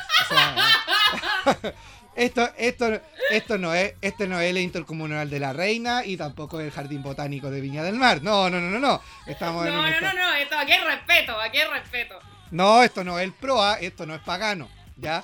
esto, 2.17 2.49
esto, 2.57 2.99
esto 3.29 3.57
no 3.59 3.75
es, 3.75 3.93
este 4.01 4.27
no 4.27 4.39
es 4.39 4.49
el 4.49 4.57
intercomunal 4.57 5.29
de 5.29 5.39
la 5.39 5.53
Reina 5.53 6.03
y 6.03 6.17
tampoco 6.17 6.59
el 6.59 6.71
jardín 6.71 7.03
botánico 7.03 7.51
de 7.51 7.61
Viña 7.61 7.83
del 7.83 7.95
Mar. 7.95 8.23
No, 8.23 8.49
no, 8.49 8.59
no, 8.59 8.71
no, 8.71 8.79
no. 8.79 9.01
Estamos 9.27 9.65
no, 9.65 9.71
no, 9.71 10.01
no, 10.01 10.13
no, 10.13 10.33
esto, 10.33 10.57
aquí 10.57 10.71
hay 10.71 10.83
respeto, 10.83 11.39
aquí 11.39 11.59
hay 11.59 11.69
respeto. 11.69 12.19
No, 12.49 12.81
esto 12.81 13.03
no 13.03 13.19
es 13.19 13.25
el 13.25 13.33
proa, 13.33 13.75
esto 13.75 14.07
no 14.07 14.15
es 14.15 14.21
pagano, 14.21 14.67
¿ya? 14.95 15.23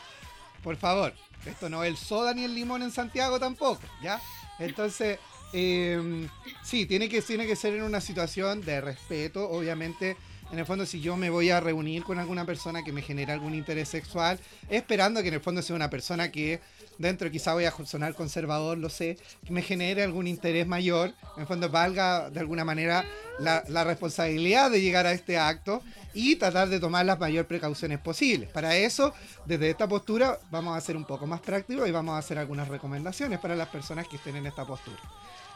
Por 0.61 0.77
favor, 0.77 1.13
esto 1.47 1.67
no 1.67 1.83
es 1.83 1.89
el 1.89 1.97
soda 1.97 2.33
ni 2.35 2.43
el 2.43 2.53
limón 2.53 2.83
en 2.83 2.91
Santiago 2.91 3.39
tampoco, 3.39 3.81
¿ya? 4.03 4.21
Entonces, 4.59 5.17
eh, 5.51 6.27
sí, 6.61 6.85
tiene 6.85 7.09
que, 7.09 7.23
tiene 7.23 7.47
que 7.47 7.55
ser 7.55 7.73
en 7.73 7.81
una 7.81 8.01
situación 8.01 8.61
de 8.61 8.81
respeto, 8.81 9.49
obviamente 9.49 10.15
en 10.51 10.59
el 10.59 10.65
fondo 10.65 10.85
si 10.85 11.01
yo 11.01 11.17
me 11.17 11.29
voy 11.29 11.49
a 11.49 11.59
reunir 11.59 12.03
con 12.03 12.19
alguna 12.19 12.45
persona 12.45 12.83
que 12.83 12.91
me 12.91 13.01
genera 13.01 13.33
algún 13.33 13.55
interés 13.55 13.89
sexual, 13.89 14.39
esperando 14.69 15.21
que 15.21 15.29
en 15.29 15.35
el 15.35 15.41
fondo 15.41 15.61
sea 15.61 15.75
una 15.75 15.89
persona 15.89 16.31
que 16.31 16.59
dentro 16.97 17.29
quizá 17.31 17.53
voy 17.53 17.65
a 17.65 17.71
sonar 17.85 18.13
conservador, 18.13 18.77
lo 18.77 18.89
sé, 18.89 19.17
que 19.45 19.51
me 19.51 19.61
genere 19.61 20.03
algún 20.03 20.27
interés 20.27 20.67
mayor, 20.67 21.13
en 21.35 21.41
el 21.41 21.47
fondo 21.47 21.69
valga 21.69 22.29
de 22.29 22.39
alguna 22.39 22.63
manera 22.63 23.03
la, 23.39 23.83
responsabilidad 23.83 24.71
de 24.71 24.81
llegar 24.81 25.05
a 25.05 25.11
este 25.11 25.37
acto 25.37 25.81
y 26.13 26.35
tratar 26.35 26.69
de 26.69 26.79
tomar 26.79 27.05
las 27.05 27.19
mayores 27.19 27.47
precauciones 27.47 27.99
posibles. 27.99 28.49
Para 28.49 28.75
eso, 28.75 29.13
desde 29.45 29.69
esta 29.69 29.87
postura, 29.87 30.39
vamos 30.51 30.77
a 30.77 30.81
ser 30.81 30.95
un 30.95 31.05
poco 31.05 31.25
más 31.25 31.41
prácticos 31.41 31.87
y 31.87 31.91
vamos 31.91 32.15
a 32.15 32.19
hacer 32.19 32.37
algunas 32.37 32.67
recomendaciones 32.67 33.39
para 33.39 33.55
las 33.55 33.69
personas 33.69 34.07
que 34.07 34.17
estén 34.17 34.35
en 34.35 34.45
esta 34.45 34.65
postura. 34.65 34.99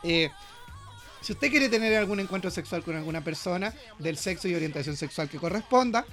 Eh, 0.04 0.30
si 1.28 1.34
usted 1.34 1.52
quiere 1.52 1.68
tener 1.68 1.94
algún 1.94 2.22
encuentro 2.22 2.50
sexual 2.50 2.84
con 2.84 2.96
alguna 2.96 3.22
persona 3.22 3.74
del 4.00 4.18
sexo 4.18 4.48
y 4.48 4.56
orientación 4.56 4.96
sexual 4.96 5.28
que 5.28 5.38
corresponda, 5.38 6.06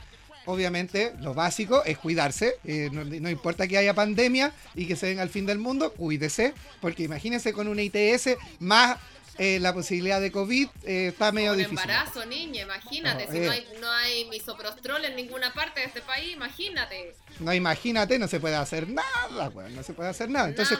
obviamente 0.44 1.12
lo 1.20 1.34
básico 1.34 1.84
es 1.84 1.98
cuidarse. 1.98 2.56
Eh, 2.64 2.90
no, 2.90 3.30
importa 3.30 3.68
que 3.68 3.78
haya 3.78 3.94
pandemia 3.94 4.52
y 4.74 4.86
que 4.86 4.96
se 4.96 5.06
venga 5.06 5.22
al 5.22 5.28
fin 5.28 5.46
del 5.46 5.60
mundo, 5.60 5.92
cuídese, 5.92 6.52
porque 6.80 7.04
imagínese 7.04 7.52
con 7.52 7.68
una 7.68 7.82
ITS 7.82 8.30
más 8.58 8.98
eh, 9.38 9.58
la 9.60 9.72
posibilidad 9.74 10.20
de 10.20 10.30
COVID 10.30 10.68
eh, 10.84 11.08
está 11.08 11.32
medio 11.32 11.52
Un 11.52 11.58
difícil. 11.58 11.78
embarazo, 11.78 12.24
niña, 12.26 12.62
imagínate. 12.62 13.26
si 13.30 13.38
no 13.40 13.50
hay, 13.50 13.66
no 13.80 13.90
hay 13.90 14.24
misoprostrol 14.26 15.04
en 15.04 15.16
ninguna 15.16 15.52
parte 15.52 15.80
de 15.80 15.86
este 15.86 16.00
país, 16.02 16.32
imagínate. 16.32 17.14
No, 17.40 17.52
imagínate, 17.52 18.18
no 18.18 18.28
se 18.28 18.38
puede 18.40 18.54
hacer 18.56 18.88
nada, 18.88 19.50
no 19.70 19.82
se 19.82 19.92
puede 19.92 20.08
hacer 20.08 20.30
nada. 20.30 20.48
Entonces, 20.48 20.78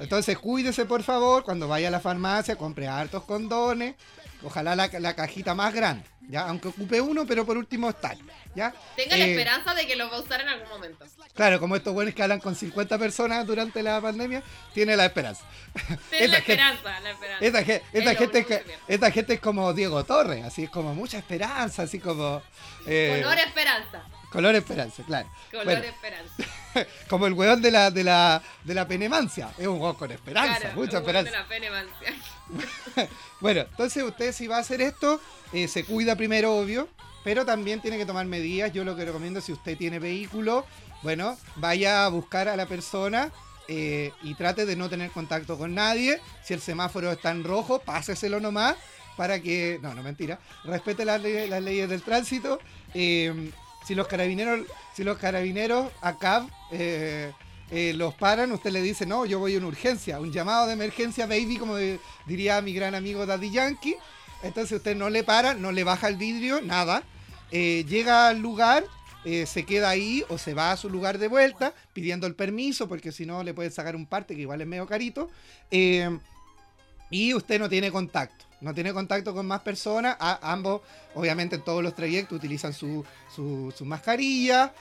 entonces 0.00 0.38
cuídese, 0.38 0.84
por 0.86 1.02
favor, 1.02 1.44
cuando 1.44 1.68
vaya 1.68 1.88
a 1.88 1.90
la 1.90 2.00
farmacia, 2.00 2.56
compre 2.56 2.88
hartos 2.88 3.24
condones, 3.24 3.94
ojalá 4.42 4.74
la, 4.74 4.88
la 4.98 5.14
cajita 5.14 5.54
más 5.54 5.74
grande. 5.74 6.04
¿Ya? 6.28 6.48
Aunque 6.48 6.68
ocupe 6.68 7.00
uno, 7.00 7.26
pero 7.26 7.44
por 7.44 7.56
último 7.56 7.90
está, 7.90 8.16
¿ya? 8.54 8.74
Tenga 8.96 9.16
la 9.16 9.24
eh, 9.24 9.30
esperanza 9.30 9.74
de 9.74 9.86
que 9.86 9.96
lo 9.96 10.10
va 10.10 10.16
a 10.16 10.20
usar 10.20 10.40
en 10.40 10.48
algún 10.48 10.68
momento. 10.68 11.04
Claro, 11.34 11.60
como 11.60 11.76
estos 11.76 11.92
buenos 11.92 12.14
que 12.14 12.22
hablan 12.22 12.40
con 12.40 12.54
50 12.54 12.98
personas 12.98 13.46
durante 13.46 13.82
la 13.82 14.00
pandemia, 14.00 14.42
tiene 14.72 14.96
la 14.96 15.06
esperanza. 15.06 15.44
Tiene 16.10 16.28
la 16.28 16.38
esperanza, 16.38 17.00
la 17.00 17.10
esperanza. 17.10 17.44
Esta, 17.44 17.64
gente, 18.14 18.64
esta, 18.88 19.10
gente, 19.10 19.34
es 19.34 19.40
como 19.40 19.72
Diego 19.72 20.04
Torres, 20.04 20.44
así 20.44 20.64
es 20.64 20.70
como 20.70 20.94
mucha 20.94 21.18
esperanza, 21.18 21.82
así 21.82 21.98
como... 21.98 22.42
Eh, 22.86 23.20
Color 23.22 23.38
esperanza. 23.38 24.04
Color 24.30 24.54
esperanza, 24.56 25.02
claro. 25.04 25.28
Color 25.50 25.84
esperanza. 25.84 26.34
como 27.08 27.26
el 27.26 27.34
weón 27.34 27.62
de 27.62 27.70
la, 27.70 27.90
de 27.90 28.02
la, 28.02 28.42
de 28.64 28.74
la 28.74 28.86
penemancia. 28.86 29.50
Es 29.56 29.66
un 29.66 29.80
weón 29.80 29.94
con 29.94 30.10
esperanza, 30.10 30.72
mucha 30.74 30.98
esperanza. 30.98 31.30
De 31.30 31.36
la 31.36 31.46
penemancia. 31.46 32.14
bueno, 33.40 33.62
entonces 33.62 34.02
usted 34.02 34.32
si 34.32 34.46
va 34.46 34.56
a 34.56 34.60
hacer 34.60 34.80
esto, 34.80 35.20
eh, 35.52 35.68
se 35.68 35.84
cuida 35.84 36.16
primero, 36.16 36.56
obvio, 36.56 36.88
pero 37.24 37.44
también 37.44 37.80
tiene 37.80 37.98
que 37.98 38.06
tomar 38.06 38.26
medidas. 38.26 38.72
Yo 38.72 38.84
lo 38.84 38.96
que 38.96 39.04
recomiendo, 39.04 39.40
si 39.40 39.52
usted 39.52 39.76
tiene 39.76 39.98
vehículo, 39.98 40.64
bueno, 41.02 41.36
vaya 41.56 42.04
a 42.04 42.08
buscar 42.08 42.48
a 42.48 42.56
la 42.56 42.66
persona 42.66 43.32
eh, 43.68 44.12
y 44.22 44.34
trate 44.34 44.66
de 44.66 44.76
no 44.76 44.88
tener 44.88 45.10
contacto 45.10 45.56
con 45.58 45.74
nadie. 45.74 46.20
Si 46.42 46.54
el 46.54 46.60
semáforo 46.60 47.10
está 47.12 47.30
en 47.30 47.44
rojo, 47.44 47.78
páseselo 47.80 48.40
nomás 48.40 48.76
para 49.16 49.40
que, 49.40 49.78
no, 49.80 49.94
no 49.94 50.02
mentira, 50.02 50.38
respete 50.64 51.04
las, 51.04 51.22
leyes 51.22 51.88
del 51.88 52.02
tránsito. 52.02 52.58
Eh, 52.94 53.50
si 53.86 53.94
los 53.94 54.06
carabineros, 54.06 54.66
si 54.94 55.04
los 55.04 55.18
carabineros 55.18 55.92
acá 57.66 57.76
los 57.94 58.14
paran, 58.14 58.52
usted 58.52 58.70
le 58.70 58.82
dice, 58.82 59.06
no, 59.06 59.26
yo 59.26 59.38
voy 59.38 59.54
a 59.54 59.58
una 59.58 59.68
urgencia, 59.68 60.20
un 60.20 60.32
llamado 60.32 60.66
de 60.66 60.74
emergencia, 60.74 61.26
baby, 61.26 61.56
como 61.56 61.76
diría 62.26 62.60
mi 62.60 62.72
gran 62.72 62.94
amigo 62.94 63.26
Daddy 63.26 63.50
Yankee. 63.50 63.96
Entonces 64.42 64.76
usted 64.78 64.94
no 64.94 65.08
le 65.08 65.24
para, 65.24 65.54
no 65.54 65.72
le 65.72 65.84
baja 65.84 66.08
el 66.08 66.16
vidrio, 66.16 66.60
nada. 66.60 67.02
Eh, 67.50 67.84
llega 67.88 68.28
al 68.28 68.40
lugar, 68.40 68.84
eh, 69.24 69.46
se 69.46 69.64
queda 69.64 69.88
ahí 69.88 70.22
o 70.28 70.36
se 70.38 70.54
va 70.54 70.72
a 70.72 70.76
su 70.76 70.90
lugar 70.90 71.18
de 71.18 71.28
vuelta 71.28 71.72
pidiendo 71.92 72.26
el 72.26 72.34
permiso 72.34 72.88
porque 72.88 73.10
si 73.10 73.24
no 73.24 73.42
le 73.42 73.54
pueden 73.54 73.72
sacar 73.72 73.96
un 73.96 74.06
parte 74.06 74.34
que 74.34 74.42
igual 74.42 74.60
es 74.60 74.66
medio 74.66 74.86
carito. 74.86 75.30
Eh, 75.70 76.18
y 77.10 77.32
usted 77.32 77.58
no 77.58 77.68
tiene 77.68 77.90
contacto. 77.90 78.43
No 78.60 78.74
tiene 78.74 78.92
contacto 78.92 79.34
con 79.34 79.46
más 79.46 79.60
personas. 79.60 80.16
ambos, 80.18 80.82
obviamente, 81.14 81.56
en 81.56 81.62
todos 81.62 81.82
los 81.82 81.94
trayectos 81.94 82.36
utilizan 82.36 82.72
su, 82.72 83.04
su, 83.34 83.84
mascarilla. 83.84 84.72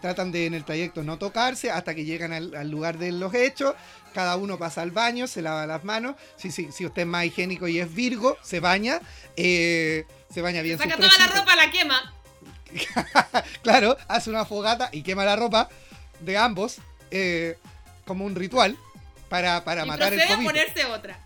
tratan 0.00 0.32
de 0.32 0.46
en 0.46 0.54
el 0.54 0.64
trayecto 0.64 1.02
no 1.04 1.18
tocarse 1.18 1.70
hasta 1.70 1.94
que 1.94 2.04
llegan 2.04 2.32
al, 2.32 2.70
lugar 2.70 2.98
de 2.98 3.12
los 3.12 3.34
hechos. 3.34 3.74
Cada 4.12 4.36
uno 4.36 4.58
pasa 4.58 4.82
al 4.82 4.90
baño, 4.90 5.26
se 5.26 5.42
lava 5.42 5.66
las 5.66 5.84
manos. 5.84 6.16
Si, 6.36 6.50
si, 6.50 6.72
si 6.72 6.86
usted 6.86 7.02
es 7.02 7.08
más 7.08 7.24
higiénico 7.24 7.68
y 7.68 7.78
es 7.78 7.94
Virgo, 7.94 8.36
se 8.42 8.60
baña. 8.60 9.00
se 9.36 10.04
baña 10.36 10.62
bien. 10.62 10.78
Saca 10.78 10.96
toda 10.96 11.08
la 11.18 11.26
ropa, 11.28 11.54
la 11.54 11.70
quema. 11.70 12.14
claro, 13.62 13.96
hace 14.08 14.30
una 14.30 14.44
fogata 14.44 14.88
y 14.92 15.02
quema 15.02 15.24
la 15.24 15.36
ropa 15.36 15.68
de 16.20 16.36
ambos 16.36 16.78
eh, 17.10 17.56
como 18.04 18.24
un 18.24 18.34
ritual 18.34 18.76
para, 19.28 19.64
para 19.64 19.84
matar 19.84 20.12
el 20.12 20.26
COVID. 20.26 20.44
ponerse 20.44 20.84
otra. 20.86 21.18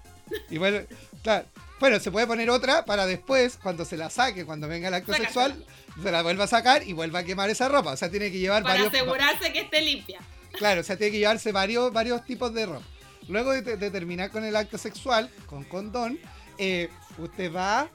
Y 0.50 0.59
bueno, 0.59 0.80
claro, 1.22 1.46
bueno, 1.83 1.99
se 1.99 2.12
puede 2.12 2.28
poner 2.28 2.49
otra 2.49 2.85
para 2.85 3.07
después, 3.07 3.59
cuando 3.61 3.85
se 3.85 3.97
la 3.97 4.09
saque, 4.09 4.47
cuando 4.47 4.68
venga 4.68 4.87
el 4.87 4.95
acto 4.95 5.12
sexual, 5.14 5.66
se 6.01 6.12
la 6.12 6.22
vuelva 6.22 6.45
a 6.45 6.47
sacar 6.47 6.87
y 6.87 6.93
vuelva 6.93 7.18
a 7.18 7.24
quemar 7.24 7.51
esa 7.51 7.68
ropa. 7.68 7.91
O 7.91 7.97
sea, 7.97 8.09
tiene 8.09 8.30
que 8.30 8.39
llevar 8.39 8.62
para 8.62 8.74
varios. 8.74 8.93
Para 8.93 9.03
asegurarse 9.03 9.53
que 9.53 9.61
esté 9.62 9.80
limpia. 9.83 10.20
Claro, 10.53 10.83
o 10.83 10.85
sea, 10.85 10.97
tiene 10.97 11.11
que 11.11 11.18
llevarse 11.18 11.51
varios, 11.51 11.93
varios 11.93 12.24
tipos 12.24 12.55
de 12.55 12.66
ropa. 12.66 12.87
Luego 13.26 13.51
de, 13.51 13.91
terminar 13.91 14.30
con 14.30 14.45
el 14.45 14.55
acto 14.55 14.78
sexual, 14.78 15.28
con 15.47 15.64
condón, 15.64 16.20
eh, 16.57 16.89
usted 17.18 17.53
va 17.53 17.89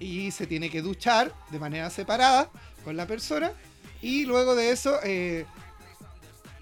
y 0.00 0.32
se 0.32 0.48
tiene 0.48 0.68
que 0.68 0.82
duchar 0.82 1.32
de 1.50 1.60
manera 1.60 1.90
separada 1.90 2.50
con 2.82 2.96
la 2.96 3.06
persona. 3.06 3.52
Y 4.02 4.24
luego 4.24 4.56
de 4.56 4.72
eso, 4.72 4.98
eh, 5.04 5.46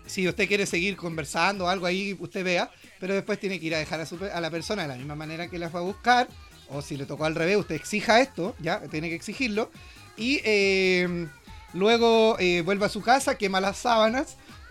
si 0.05 0.29
usted 0.29 0.47
quiere 0.47 0.67
seguir 0.67 0.97
conversando 0.97 1.65
o 1.65 1.69
algo 1.69 1.87
ahí, 1.87 2.15
usted 2.19 2.45
vea, 2.45 2.71
pero 2.99 3.15
después 3.15 3.41
tiene 3.41 3.59
que 3.59 3.67
ir 3.67 3.75
a 3.75 3.79
dejar 3.79 4.01
a, 4.01 4.41
la 4.41 4.51
persona 4.51 4.83
de 4.83 4.89
la 4.89 4.97
misma 4.97 5.15
manera 5.15 5.49
que 5.49 5.59
la 5.59 5.71
fue 5.71 5.81
a 5.81 5.85
buscar. 5.85 6.29
O 6.69 6.83
si 6.83 6.97
le 6.97 7.07
tocó 7.07 7.25
al 7.25 7.35
revés, 7.35 7.57
usted 7.57 7.75
exija 7.75 8.21
esto, 8.21 8.55
ya, 8.59 8.81
tiene 8.83 9.09
que 9.09 9.15
exigirlo. 9.15 9.71
Y 10.17 10.41
eh, 10.45 11.29
luego 11.73 12.37
eh, 12.39 12.63
vuelve 12.63 12.87
a 12.87 12.89
su 12.89 13.03
casa, 13.03 13.37
quema 13.37 13.61
las 13.61 13.79
sábanas, 13.79 14.37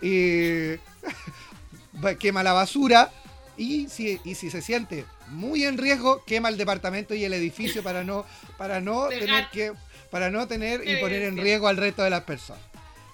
quema 2.18 2.42
la 2.42 2.52
basura. 2.52 3.10
Y 3.56 3.88
si, 3.88 4.20
y 4.24 4.34
si 4.34 4.50
se 4.50 4.60
siente 4.60 5.06
muy 5.28 5.64
en 5.64 5.78
riesgo, 5.78 6.22
quema 6.26 6.48
el 6.48 6.58
departamento 6.58 7.14
y 7.14 7.24
el 7.24 7.32
edificio 7.32 7.82
para 7.82 8.04
no, 8.04 8.26
para 8.58 8.80
no 8.80 9.08
tener 9.08 9.48
que 9.50 9.72
para 10.10 10.30
no 10.30 10.46
tener 10.46 10.86
y 10.86 10.96
poner 10.96 11.22
en 11.22 11.36
riesgo 11.36 11.68
al 11.68 11.76
resto 11.76 12.02
de 12.02 12.10
las 12.10 12.22
personas. 12.22 12.62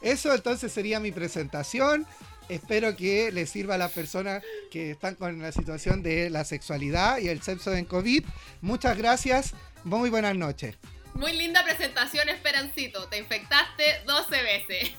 Eso 0.02 0.34
entonces 0.34 0.72
sería 0.72 1.00
mi 1.00 1.12
presentación. 1.12 2.06
Espero 2.48 2.96
que 2.96 3.30
les 3.32 3.50
sirva 3.50 3.76
a 3.76 3.78
las 3.78 3.92
personas 3.92 4.42
que 4.70 4.90
están 4.90 5.14
con 5.14 5.40
la 5.40 5.52
situación 5.52 6.02
de 6.02 6.30
la 6.30 6.44
sexualidad 6.44 7.18
y 7.18 7.28
el 7.28 7.42
sexo 7.42 7.74
en 7.74 7.84
COVID. 7.84 8.24
Muchas 8.60 8.98
gracias. 8.98 9.54
Muy 9.84 10.10
buenas 10.10 10.36
noches. 10.36 10.76
Muy 11.14 11.32
linda 11.32 11.62
presentación, 11.64 12.28
Esperancito. 12.28 13.08
Te 13.08 13.18
infectaste 13.18 14.02
12 14.06 14.42
veces. 14.42 14.92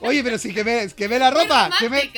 Oye, 0.00 0.22
pero 0.22 0.38
sí, 0.38 0.52
que 0.52 0.64
me, 0.64 0.88
que 0.90 1.08
me 1.08 1.18
la 1.18 1.30
ropa. 1.30 1.70
Que 1.78 1.88
me, 1.88 2.12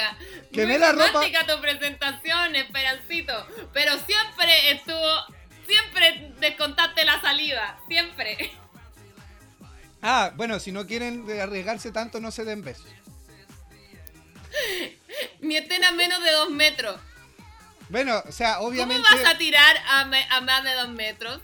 que 0.53 0.67
me 0.67 0.79
la 0.79 0.93
ropa. 0.93 1.23
tu 1.47 1.61
presentación, 1.61 2.57
Esperancito. 2.57 3.47
Pero 3.73 3.93
siempre 3.93 4.73
estuvo. 4.73 5.37
Siempre 5.67 6.33
descontaste 6.41 7.05
la 7.05 7.21
saliva. 7.21 7.79
Siempre. 7.89 8.53
Ah, 10.03 10.33
bueno, 10.37 10.61
si 10.61 10.73
no 10.73 10.87
quieren 10.87 11.27
arriesgarse 11.41 11.91
tanto, 11.91 12.21
no 12.21 12.31
se 12.31 12.45
den 12.45 12.63
besos. 12.63 12.87
Ni 15.41 15.57
estén 15.57 15.85
a 15.85 15.93
menos 15.93 16.23
de 16.23 16.33
dos 16.33 16.51
metros. 16.51 17.01
Bueno, 17.89 18.23
o 18.27 18.33
sea, 18.33 18.61
obviamente. 18.61 19.03
¿Cómo 19.09 19.23
vas 19.23 19.35
a 19.35 19.39
tirar 19.39 19.77
a, 19.89 20.01
a 20.37 20.41
más 20.41 20.65
de 20.65 20.75
dos 20.75 20.89
metros? 20.91 21.41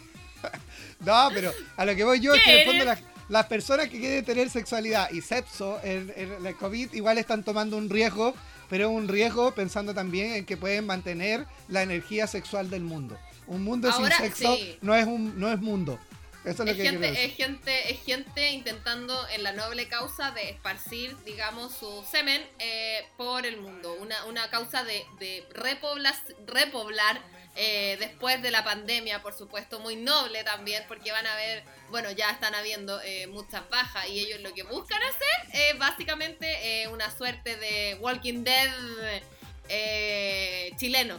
no, 1.00 1.28
pero 1.32 1.52
a 1.76 1.84
lo 1.84 1.94
que 1.94 2.04
voy 2.04 2.20
yo 2.20 2.34
es 2.34 2.42
que 2.42 2.62
en 2.62 2.68
el 2.68 2.84
fondo 2.84 3.02
las 3.28 3.46
personas 3.46 3.88
que 3.88 3.98
quieren 3.98 4.24
tener 4.24 4.50
sexualidad 4.50 5.10
y 5.10 5.20
sexo 5.22 5.80
en, 5.82 6.12
en 6.16 6.46
el 6.46 6.56
COVID 6.56 6.92
igual 6.92 7.18
están 7.18 7.42
tomando 7.42 7.76
un 7.76 7.88
riesgo, 7.88 8.34
pero 8.68 8.90
un 8.90 9.08
riesgo 9.08 9.54
pensando 9.54 9.94
también 9.94 10.34
en 10.34 10.44
que 10.44 10.56
pueden 10.56 10.86
mantener 10.86 11.46
la 11.68 11.82
energía 11.82 12.26
sexual 12.26 12.70
del 12.70 12.82
mundo. 12.82 13.18
Un 13.46 13.62
mundo 13.62 13.92
sin 13.92 14.10
sexo 14.10 14.56
no, 14.80 14.94
es 14.94 15.06
un, 15.06 15.38
no 15.38 15.50
es 15.52 15.60
mundo. 15.60 15.98
Eso 16.44 16.62
es, 16.62 16.68
lo 16.68 16.76
que 16.76 16.82
gente, 16.82 17.24
es 17.24 17.34
gente, 17.36 17.90
es 17.90 18.04
gente 18.04 18.50
intentando 18.50 19.16
en 19.30 19.42
la 19.42 19.52
noble 19.52 19.88
causa 19.88 20.30
de 20.32 20.50
esparcir, 20.50 21.16
digamos, 21.24 21.74
su 21.74 22.04
semen 22.10 22.46
eh, 22.58 23.06
por 23.16 23.46
el 23.46 23.56
mundo. 23.56 23.94
Una, 23.94 24.24
una 24.26 24.50
causa 24.50 24.84
de, 24.84 25.06
de 25.18 25.46
repoblar 25.54 27.18
eh, 27.56 27.96
después 27.98 28.42
de 28.42 28.50
la 28.50 28.62
pandemia, 28.62 29.22
por 29.22 29.32
supuesto, 29.32 29.80
muy 29.80 29.96
noble 29.96 30.44
también, 30.44 30.84
porque 30.86 31.12
van 31.12 31.26
a 31.26 31.34
ver, 31.36 31.64
bueno, 31.88 32.10
ya 32.10 32.30
están 32.30 32.54
habiendo 32.54 33.00
eh, 33.00 33.26
muchas 33.26 33.66
bajas 33.70 34.06
y 34.08 34.20
ellos 34.20 34.42
lo 34.42 34.52
que 34.52 34.64
buscan 34.64 35.00
hacer 35.02 35.70
es 35.70 35.78
básicamente 35.78 36.88
una 36.92 37.10
suerte 37.16 37.56
de 37.56 37.96
Walking 38.00 38.44
Dead 38.44 39.22
chileno. 40.76 41.18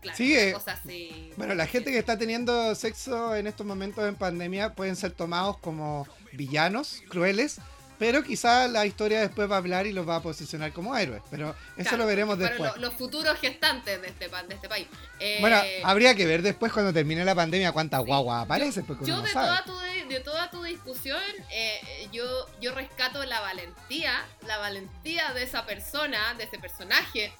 Claro, 0.00 0.16
sí, 0.16 0.36
así. 0.66 1.32
Bueno, 1.36 1.54
la 1.54 1.66
gente 1.66 1.90
que 1.90 1.98
está 1.98 2.16
teniendo 2.18 2.74
sexo 2.74 3.34
en 3.34 3.46
estos 3.46 3.66
momentos 3.66 4.06
en 4.08 4.14
pandemia 4.14 4.74
pueden 4.74 4.96
ser 4.96 5.12
tomados 5.12 5.58
como 5.58 6.06
villanos, 6.32 7.02
crueles, 7.08 7.60
pero 7.98 8.22
quizá 8.22 8.68
la 8.68 8.84
historia 8.84 9.20
después 9.20 9.50
va 9.50 9.54
a 9.54 9.58
hablar 9.58 9.86
y 9.86 9.92
los 9.92 10.06
va 10.06 10.16
a 10.16 10.22
posicionar 10.22 10.72
como 10.72 10.96
héroes. 10.96 11.22
Pero 11.30 11.54
eso 11.76 11.96
lo 11.96 12.06
veremos 12.06 12.38
después. 12.38 12.76
los 12.76 12.94
futuros 12.94 13.38
gestantes 13.38 14.00
de 14.00 14.08
este, 14.08 14.28
de 14.28 14.54
este 14.54 14.68
país. 14.68 14.86
Eh, 15.18 15.38
bueno, 15.40 15.58
habría 15.84 16.14
que 16.14 16.26
ver 16.26 16.42
después 16.42 16.72
cuando 16.72 16.92
termine 16.92 17.24
la 17.24 17.34
pandemia 17.34 17.72
cuántas 17.72 18.04
guaguas 18.04 18.44
aparecen. 18.44 18.86
Yo 19.02 19.22
de 19.22 19.32
toda, 19.32 19.64
tu, 19.64 19.78
de 20.08 20.20
toda 20.20 20.50
tu 20.50 20.62
discusión, 20.62 21.22
eh, 21.50 22.08
yo, 22.12 22.24
yo 22.60 22.74
rescato 22.74 23.24
la 23.24 23.40
valentía, 23.40 24.12
la 24.46 24.58
valentía 24.58 25.32
de 25.32 25.42
esa 25.42 25.64
persona, 25.64 26.34
de 26.34 26.44
ese 26.44 26.58
personaje, 26.58 27.32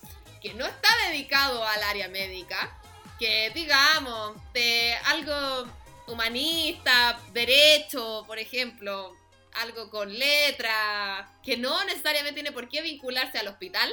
que 0.47 0.55
no 0.55 0.65
está 0.65 0.89
dedicado 1.09 1.67
al 1.67 1.83
área 1.83 2.09
médica, 2.09 2.79
que 3.19 3.51
digamos, 3.51 4.37
de 4.53 4.95
algo 5.07 5.69
humanista, 6.07 7.19
derecho, 7.33 8.23
por 8.29 8.39
ejemplo, 8.39 9.17
algo 9.55 9.91
con 9.91 10.17
letra, 10.17 11.29
que 11.43 11.57
no 11.57 11.85
necesariamente 11.85 12.35
tiene 12.35 12.53
por 12.53 12.69
qué 12.69 12.81
vincularse 12.81 13.39
al 13.39 13.49
hospital. 13.49 13.93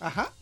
Ajá. 0.00 0.32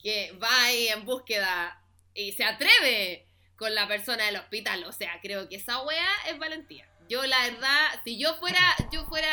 Que 0.00 0.32
va 0.40 0.64
ahí 0.64 0.86
en 0.88 1.04
búsqueda 1.04 1.80
y 2.14 2.32
se 2.32 2.44
atreve 2.44 3.26
con 3.56 3.74
la 3.74 3.88
persona 3.88 4.26
del 4.26 4.36
hospital. 4.36 4.84
O 4.84 4.92
sea, 4.92 5.18
creo 5.20 5.48
que 5.48 5.56
esa 5.56 5.82
wea 5.82 6.10
es 6.28 6.38
valentía. 6.38 6.86
Yo 7.12 7.22
la 7.26 7.42
verdad, 7.42 8.00
si 8.04 8.18
yo 8.18 8.34
fuera, 8.36 8.74
yo 8.90 9.04
fuera, 9.04 9.28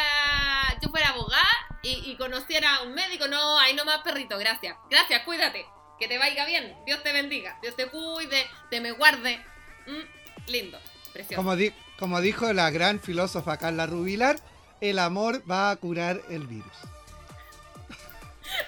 yo 0.82 0.90
fuera 0.90 1.12
abogada 1.12 1.48
y, 1.82 2.14
conociera 2.18 2.76
a 2.76 2.82
un 2.82 2.94
médico, 2.94 3.30
no, 3.30 3.58
ahí 3.58 3.74
nomás 3.74 4.00
perrito, 4.00 4.38
gracias. 4.38 4.76
Gracias, 4.90 5.24
cuídate. 5.24 5.66
Que 5.98 6.10
te 6.10 6.18
vaya 6.18 6.46
bien. 6.46 6.76
Dios 6.86 7.02
te 7.04 7.14
bendiga. 7.14 7.58
Dios 7.62 7.78
te 7.78 7.86
cuide, 7.88 8.46
te 8.70 8.82
me 8.82 8.92
guarde. 8.92 9.42
Mm, 9.88 10.52
lindo, 10.52 10.78
precioso. 11.14 11.42
Como, 11.42 11.56
como 11.98 12.20
dijo 12.20 12.52
la 12.52 12.70
gran 12.70 13.00
filósofa 13.00 13.56
Carla 13.56 13.86
Rubilar, 13.86 14.42
el 14.82 15.00
amor 15.00 15.50
va 15.50 15.72
a 15.72 15.76
curar 15.78 16.20
el 16.30 16.48
virus. 16.48 16.76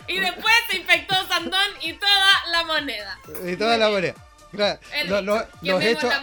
Y 0.08 0.22
después 0.22 0.56
se 0.70 0.78
infectó 0.78 1.16
Sandón 1.28 1.70
y 1.82 1.92
toda 1.96 2.46
la 2.50 2.64
moneda. 2.64 3.20
Y 3.44 3.58
toda 3.58 3.78
la 3.78 3.90
moneda. 3.90 4.16
los 5.62 5.84
hechos. 5.84 6.14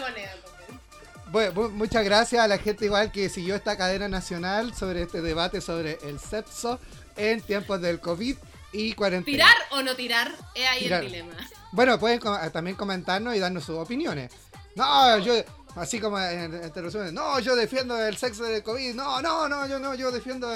Muchas 1.72 2.04
gracias 2.04 2.42
a 2.42 2.48
la 2.48 2.58
gente 2.58 2.86
igual 2.86 3.12
que 3.12 3.28
siguió 3.28 3.54
esta 3.54 3.76
cadena 3.76 4.08
nacional 4.08 4.74
sobre 4.74 5.02
este 5.02 5.20
debate 5.20 5.60
sobre 5.60 5.98
el 6.02 6.18
sexo 6.18 6.78
en 7.16 7.40
tiempos 7.40 7.80
del 7.80 8.00
COVID 8.00 8.36
y 8.72 8.92
cuarentena. 8.94 9.36
¿Tirar 9.36 9.56
o 9.70 9.82
no 9.82 9.96
tirar? 9.96 10.32
Es 10.54 10.68
ahí 10.68 10.86
el 10.86 11.00
dilema. 11.00 11.34
Bueno, 11.72 11.98
pueden 11.98 12.20
también 12.52 12.76
comentarnos 12.76 13.34
y 13.34 13.38
darnos 13.38 13.64
sus 13.64 13.76
opiniones. 13.76 14.30
No, 14.74 15.18
yo, 15.18 15.34
Así 15.78 16.00
como 16.00 16.18
en, 16.18 16.54
en 16.54 17.14
no, 17.14 17.38
yo 17.38 17.54
defiendo 17.54 18.00
el 18.04 18.16
sexo 18.16 18.44
del 18.44 18.62
COVID, 18.62 18.94
no, 18.94 19.22
no, 19.22 19.48
no, 19.48 19.66
yo 19.68 19.78
no, 19.78 19.94
yo 19.94 20.10
defiendo 20.10 20.52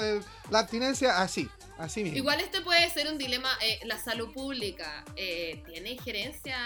la 0.49 0.59
abstinencia, 0.59 1.21
así, 1.21 1.49
así 1.77 2.03
mismo. 2.03 2.17
Igual 2.17 2.41
este 2.41 2.61
puede 2.61 2.89
ser 2.89 3.07
un 3.07 3.17
dilema, 3.17 3.49
eh, 3.61 3.79
la 3.85 3.97
salud 3.97 4.33
pública 4.33 5.05
eh, 5.15 5.63
tiene 5.65 5.91
injerencia 5.91 6.57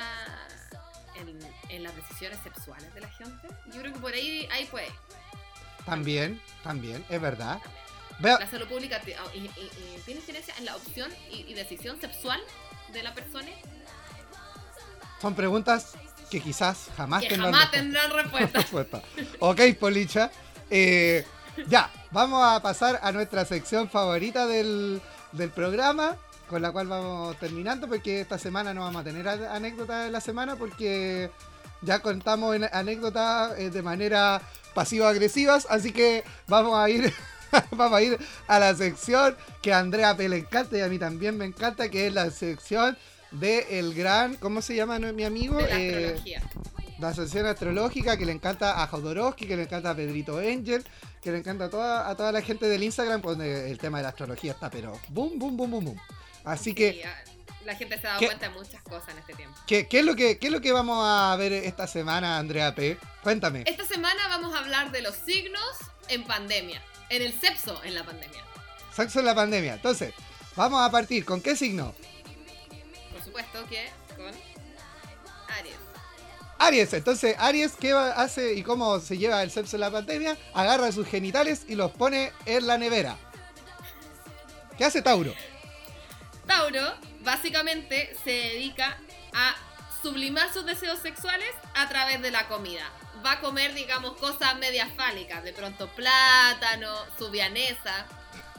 en, 1.70 1.84
las 1.84 1.96
decisiones 1.96 2.40
sexuales 2.44 2.94
de 2.94 3.02
la 3.02 3.10
gente. 3.10 3.48
Yo 3.74 3.82
creo 3.82 3.94
que 3.94 4.00
por 4.00 4.14
ahí, 4.14 4.48
ahí 4.52 4.66
puede. 4.66 4.88
También, 5.86 6.42
también, 6.64 7.04
es 7.10 7.22
verdad. 7.22 7.60
La 8.20 8.50
salud 8.50 8.68
pública 8.68 9.00
oh, 9.24 9.30
tiene 9.30 10.20
injerencia 10.20 10.54
en 10.58 10.66
la 10.66 10.76
opción 10.76 11.12
y 11.30 11.54
decisión 11.54 12.00
sexual 12.02 12.42
de 12.92 13.04
la 13.04 13.14
persona. 13.14 13.50
Son 15.22 15.36
preguntas 15.36 15.96
que 16.30 16.40
quizás 16.40 16.90
jamás, 16.96 17.24
tendrán, 17.28 18.12
respuesta. 18.54 19.02
ok, 19.40 19.62
Policha. 19.80 20.32
Eh, 20.70 21.26
ya, 21.68 21.90
vamos 22.12 22.44
a 22.44 22.62
pasar 22.62 23.00
a 23.02 23.12
nuestra 23.12 23.46
sección 23.46 23.90
favorita 23.90 24.46
del, 24.46 25.02
programa, 25.56 26.18
con 26.48 26.62
la 26.62 26.72
cual 26.72 26.88
vamos 26.88 27.38
terminando, 27.40 27.88
porque 27.88 28.22
esta 28.22 28.38
semana 28.38 28.74
no 28.74 28.82
vamos 28.82 29.02
a 29.02 29.04
tener 29.04 29.28
anécdotas 29.28 30.06
de 30.06 30.12
la 30.12 30.22
semana, 30.22 30.56
porque 30.56 31.30
ya 31.82 32.00
contamos 32.00 32.56
anécdotas 32.72 33.58
eh, 33.60 33.70
de 33.70 33.82
manera 33.82 34.42
pasivo-agresivas, 34.74 35.68
así 35.70 35.92
que 35.92 36.24
vamos 36.48 36.78
a 36.78 36.90
ir... 36.90 37.14
vamos 37.72 37.98
a 37.98 38.02
ir 38.02 38.18
a 38.48 38.60
la 38.60 38.76
sección 38.76 39.36
que 39.62 39.72
a 39.72 39.80
Andrea 39.80 40.18
P. 40.18 40.28
le 40.28 40.38
encanta 40.38 40.78
y 40.78 40.82
a 40.82 40.88
mí 40.90 41.00
también 41.00 41.38
me 41.38 41.46
encanta, 41.46 41.90
que 41.90 42.08
es 42.08 42.14
la 42.14 42.30
sección 42.30 42.98
de 43.32 43.80
el 43.80 43.94
gran, 43.94 44.36
¿cómo 44.36 44.62
se 44.62 44.76
llama 44.76 45.00
mi 45.00 45.24
amigo? 45.24 45.60
la 45.60 45.80
eh, 45.80 46.06
astrología. 46.06 46.42
La 47.00 47.10
asociación 47.10 47.46
astrológica 47.46 48.18
que 48.18 48.26
le 48.26 48.32
encanta 48.32 48.82
a 48.82 48.88
Jodorowsky, 48.88 49.46
que 49.46 49.56
le 49.56 49.64
encanta 49.64 49.92
a 49.92 49.96
Pedrito 49.96 50.40
Angel, 50.40 50.84
que 51.22 51.32
le 51.32 51.38
encanta 51.38 51.66
a 51.66 51.70
toda, 51.70 52.10
a 52.10 52.16
toda 52.16 52.32
la 52.32 52.42
gente 52.42 52.68
del 52.68 52.82
Instagram, 52.82 53.22
donde 53.22 53.70
el 53.70 53.78
tema 53.78 53.98
de 53.98 54.04
la 54.04 54.10
astrología 54.10 54.54
está, 54.54 54.72
pero 54.72 55.00
boom, 55.10 55.38
boom, 55.38 55.56
boom, 55.56 55.72
boom, 55.72 55.86
boom. 55.86 56.00
Así 56.48 56.74
que... 56.74 57.04
La 57.66 57.76
gente 57.76 58.00
se 58.00 58.08
ha 58.08 58.12
dado 58.12 58.26
cuenta 58.26 58.48
de 58.48 58.54
muchas 58.56 58.82
cosas 58.82 59.10
en 59.10 59.18
este 59.18 59.34
tiempo. 59.34 59.58
¿qué, 59.68 59.90
qué, 59.90 60.00
es 60.00 60.06
lo 60.06 60.16
que, 60.16 60.40
¿Qué 60.40 60.48
es 60.48 60.54
lo 60.54 60.62
que 60.62 60.72
vamos 60.72 61.00
a 61.06 61.36
ver 61.36 61.52
esta 61.52 61.86
semana, 61.86 62.38
Andrea 62.38 62.74
P? 62.74 62.98
Cuéntame. 63.24 63.64
Esta 63.66 63.84
semana 63.84 64.26
vamos 64.30 64.56
a 64.56 64.60
hablar 64.60 64.92
de 64.92 65.02
los 65.02 65.16
signos 65.16 65.76
en 66.08 66.24
pandemia, 66.24 66.82
en 67.10 67.24
el 67.24 67.38
sexo 67.38 67.84
en 67.84 67.94
la 67.94 68.06
pandemia. 68.06 68.42
Sexo 68.96 69.20
en 69.20 69.26
la 69.26 69.36
pandemia. 69.36 69.74
Entonces, 69.74 70.14
vamos 70.56 70.82
a 70.82 70.90
partir. 70.90 71.26
¿Con 71.26 71.42
qué 71.42 71.58
signo? 71.58 71.94
supuesto 73.28 73.68
que 73.68 73.90
con 74.16 74.34
Aries. 75.50 75.76
Aries, 76.60 76.94
entonces 76.94 77.36
Aries, 77.38 77.74
¿qué 77.76 77.92
hace 77.92 78.54
y 78.54 78.64
cómo 78.64 79.00
se 79.00 79.18
lleva 79.18 79.44
el 79.44 79.52
sexo 79.52 79.76
en 79.76 79.82
la 79.82 79.92
pandemia? 79.92 80.38
Agarra 80.54 80.92
sus 80.92 81.06
genitales 81.06 81.66
y 81.68 81.76
los 81.76 81.92
pone 81.92 82.32
en 82.46 82.66
la 82.66 82.78
nevera. 82.78 83.18
¿Qué 84.78 84.86
hace 84.86 85.02
Tauro? 85.02 85.34
Tauro 86.48 86.96
básicamente 87.22 88.16
se 88.24 88.32
dedica 88.32 88.98
a 89.34 89.56
sublimar 90.02 90.52
sus 90.54 90.66
deseos 90.66 91.00
sexuales 91.00 91.50
a 91.76 91.88
través 91.90 92.22
de 92.22 92.32
la 92.32 92.48
comida. 92.48 92.90
Va 93.26 93.34
a 93.34 93.40
comer, 93.42 93.74
digamos, 93.74 94.16
cosas 94.18 94.58
medias 94.58 94.90
fálicas, 94.96 95.44
de 95.44 95.54
pronto 95.54 95.88
plátano, 95.90 96.94
su 97.18 97.30
vianesa, 97.30 98.06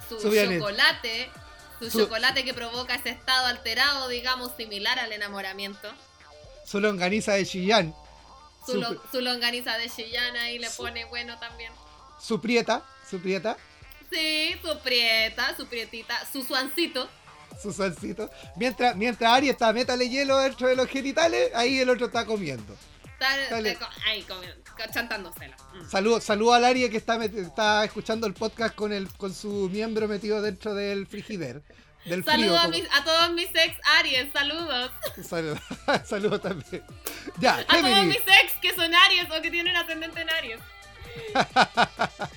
su, 0.08 0.16
chocolate, 0.20 1.30
su, 1.78 1.90
chocolate 1.90 2.44
que 2.44 2.54
provoca 2.54 2.94
ese 2.94 3.10
estado 3.10 3.46
alterado, 3.46 4.08
digamos, 4.08 4.52
similar 4.56 4.98
al 4.98 5.12
enamoramiento. 5.12 5.88
Su 6.64 6.80
longaniza 6.80 7.32
de 7.32 7.46
Chillán. 7.46 7.94
Su, 8.66 9.20
longaniza 9.20 9.78
de 9.78 9.88
Chillán 9.88 10.36
ahí 10.36 10.58
le 10.58 10.68
pone 10.70 11.04
bueno 11.06 11.38
también. 11.38 11.72
Su 12.20 12.40
prieta, 12.40 12.84
su 13.08 13.20
prieta. 13.20 13.56
Sí, 14.12 14.56
su 14.62 14.78
prieta, 14.80 15.56
su 15.56 15.66
prietita, 15.66 16.26
su 16.30 16.42
suancito. 16.42 17.08
Su 17.60 17.72
solcito. 17.72 18.30
Mientras, 18.56 18.94
mientras 18.96 19.32
Ari 19.32 19.48
está 19.48 19.72
métale 19.72 20.08
hielo 20.08 20.38
dentro 20.38 20.68
de 20.68 20.76
los 20.76 20.88
genitales, 20.88 21.50
ahí 21.54 21.78
el 21.80 21.90
otro 21.90 22.06
está 22.06 22.24
comiendo. 22.24 22.76
Está, 23.20 23.88
ahí 24.06 24.22
comiendo, 24.22 24.56
chantándosela. 24.92 25.56
Mm. 25.74 25.90
Saludo, 25.90 26.20
saludo 26.20 26.54
al 26.54 26.64
Ari 26.64 26.88
que 26.88 26.96
está, 26.96 27.22
está 27.24 27.84
escuchando 27.84 28.26
el 28.28 28.34
podcast 28.34 28.74
con 28.76 28.92
el 28.92 29.08
con 29.16 29.34
su 29.34 29.68
miembro 29.72 30.06
metido 30.06 30.40
dentro 30.40 30.72
del 30.74 31.06
frigider. 31.06 31.62
Del 32.04 32.22
frío. 32.22 32.36
Saludos 32.36 32.60
a, 32.64 32.68
mis- 32.68 32.88
a 32.94 33.04
todos 33.04 33.32
mis 33.32 33.48
ex 33.54 33.76
Aries, 33.98 34.32
saludos. 34.32 34.92
Saludo, 35.28 35.58
saludo 36.06 36.40
también. 36.40 36.82
Ya, 37.40 37.56
A 37.56 37.64
todos 37.80 38.04
mis 38.04 38.16
ex 38.18 38.52
que 38.62 38.72
son 38.76 38.94
Aries 38.94 39.26
o 39.36 39.42
que 39.42 39.50
tienen 39.50 39.74
ascendente 39.76 40.20
en 40.20 40.30
Aries. 40.30 40.60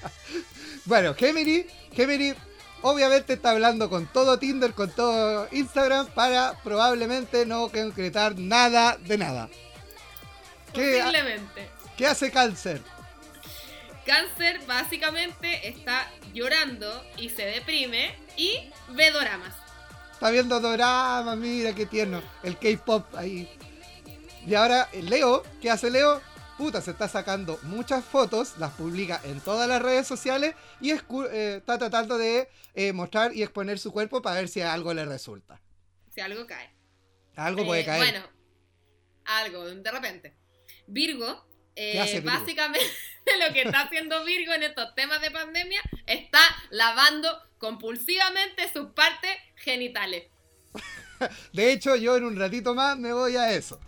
Bueno, 0.85 1.13
Gemini, 1.13 1.63
Gemini 1.93 2.33
obviamente 2.81 3.33
está 3.33 3.51
hablando 3.51 3.89
con 3.89 4.07
todo 4.07 4.39
Tinder, 4.39 4.73
con 4.73 4.91
todo 4.91 5.47
Instagram 5.51 6.07
para 6.07 6.53
probablemente 6.63 7.45
no 7.45 7.69
concretar 7.69 8.37
nada 8.37 8.97
de 8.97 9.17
nada. 9.17 9.49
¿Qué, 10.73 10.99
Posiblemente. 10.99 11.69
¿Qué 11.97 12.07
hace 12.07 12.31
cáncer? 12.31 12.81
Cáncer 14.05 14.61
básicamente 14.65 15.67
está 15.67 16.09
llorando 16.33 17.05
y 17.17 17.29
se 17.29 17.45
deprime 17.45 18.15
y 18.35 18.71
ve 18.89 19.11
doramas. 19.11 19.53
Está 20.13 20.29
viendo 20.29 20.59
doramas, 20.59 21.37
mira 21.37 21.73
qué 21.73 21.85
tierno. 21.85 22.21
El 22.43 22.57
K-pop 22.57 23.05
ahí. 23.15 23.49
Y 24.47 24.55
ahora 24.55 24.89
Leo, 24.93 25.43
¿qué 25.61 25.69
hace 25.69 25.89
Leo? 25.89 26.21
Puta, 26.61 26.79
se 26.79 26.91
está 26.91 27.07
sacando 27.07 27.57
muchas 27.63 28.05
fotos, 28.05 28.55
las 28.59 28.73
publica 28.73 29.19
en 29.23 29.41
todas 29.41 29.67
las 29.67 29.81
redes 29.81 30.05
sociales 30.05 30.53
y 30.79 30.91
eh, 30.91 31.55
está 31.57 31.79
tratando 31.79 32.19
de 32.19 32.49
eh, 32.75 32.93
mostrar 32.93 33.35
y 33.35 33.41
exponer 33.41 33.79
su 33.79 33.91
cuerpo 33.91 34.21
para 34.21 34.35
ver 34.35 34.47
si 34.47 34.61
algo 34.61 34.93
le 34.93 35.03
resulta. 35.05 35.59
Si 36.13 36.21
algo 36.21 36.45
cae. 36.45 36.71
Algo 37.35 37.65
puede 37.65 37.81
Eh, 37.81 37.85
caer. 37.85 38.03
Bueno, 38.03 38.29
algo, 39.25 39.65
de 39.65 39.89
repente. 39.91 40.37
Virgo, 40.85 41.47
eh, 41.75 41.93
¿Qué 41.93 41.99
hace 41.99 42.19
Virgo? 42.19 42.37
básicamente 42.39 42.85
lo 43.47 43.51
que 43.55 43.63
está 43.63 43.81
haciendo 43.81 44.23
Virgo 44.23 44.53
en 44.53 44.61
estos 44.61 44.93
temas 44.93 45.19
de 45.19 45.31
pandemia 45.31 45.81
está 46.05 46.41
lavando 46.69 47.41
compulsivamente 47.57 48.71
sus 48.71 48.91
partes 48.91 49.31
genitales. 49.55 50.25
De 51.53 51.71
hecho, 51.71 51.95
yo 51.95 52.17
en 52.17 52.25
un 52.25 52.35
ratito 52.35 52.75
más 52.75 52.99
me 52.99 53.13
voy 53.13 53.35
a 53.35 53.51
eso. 53.51 53.79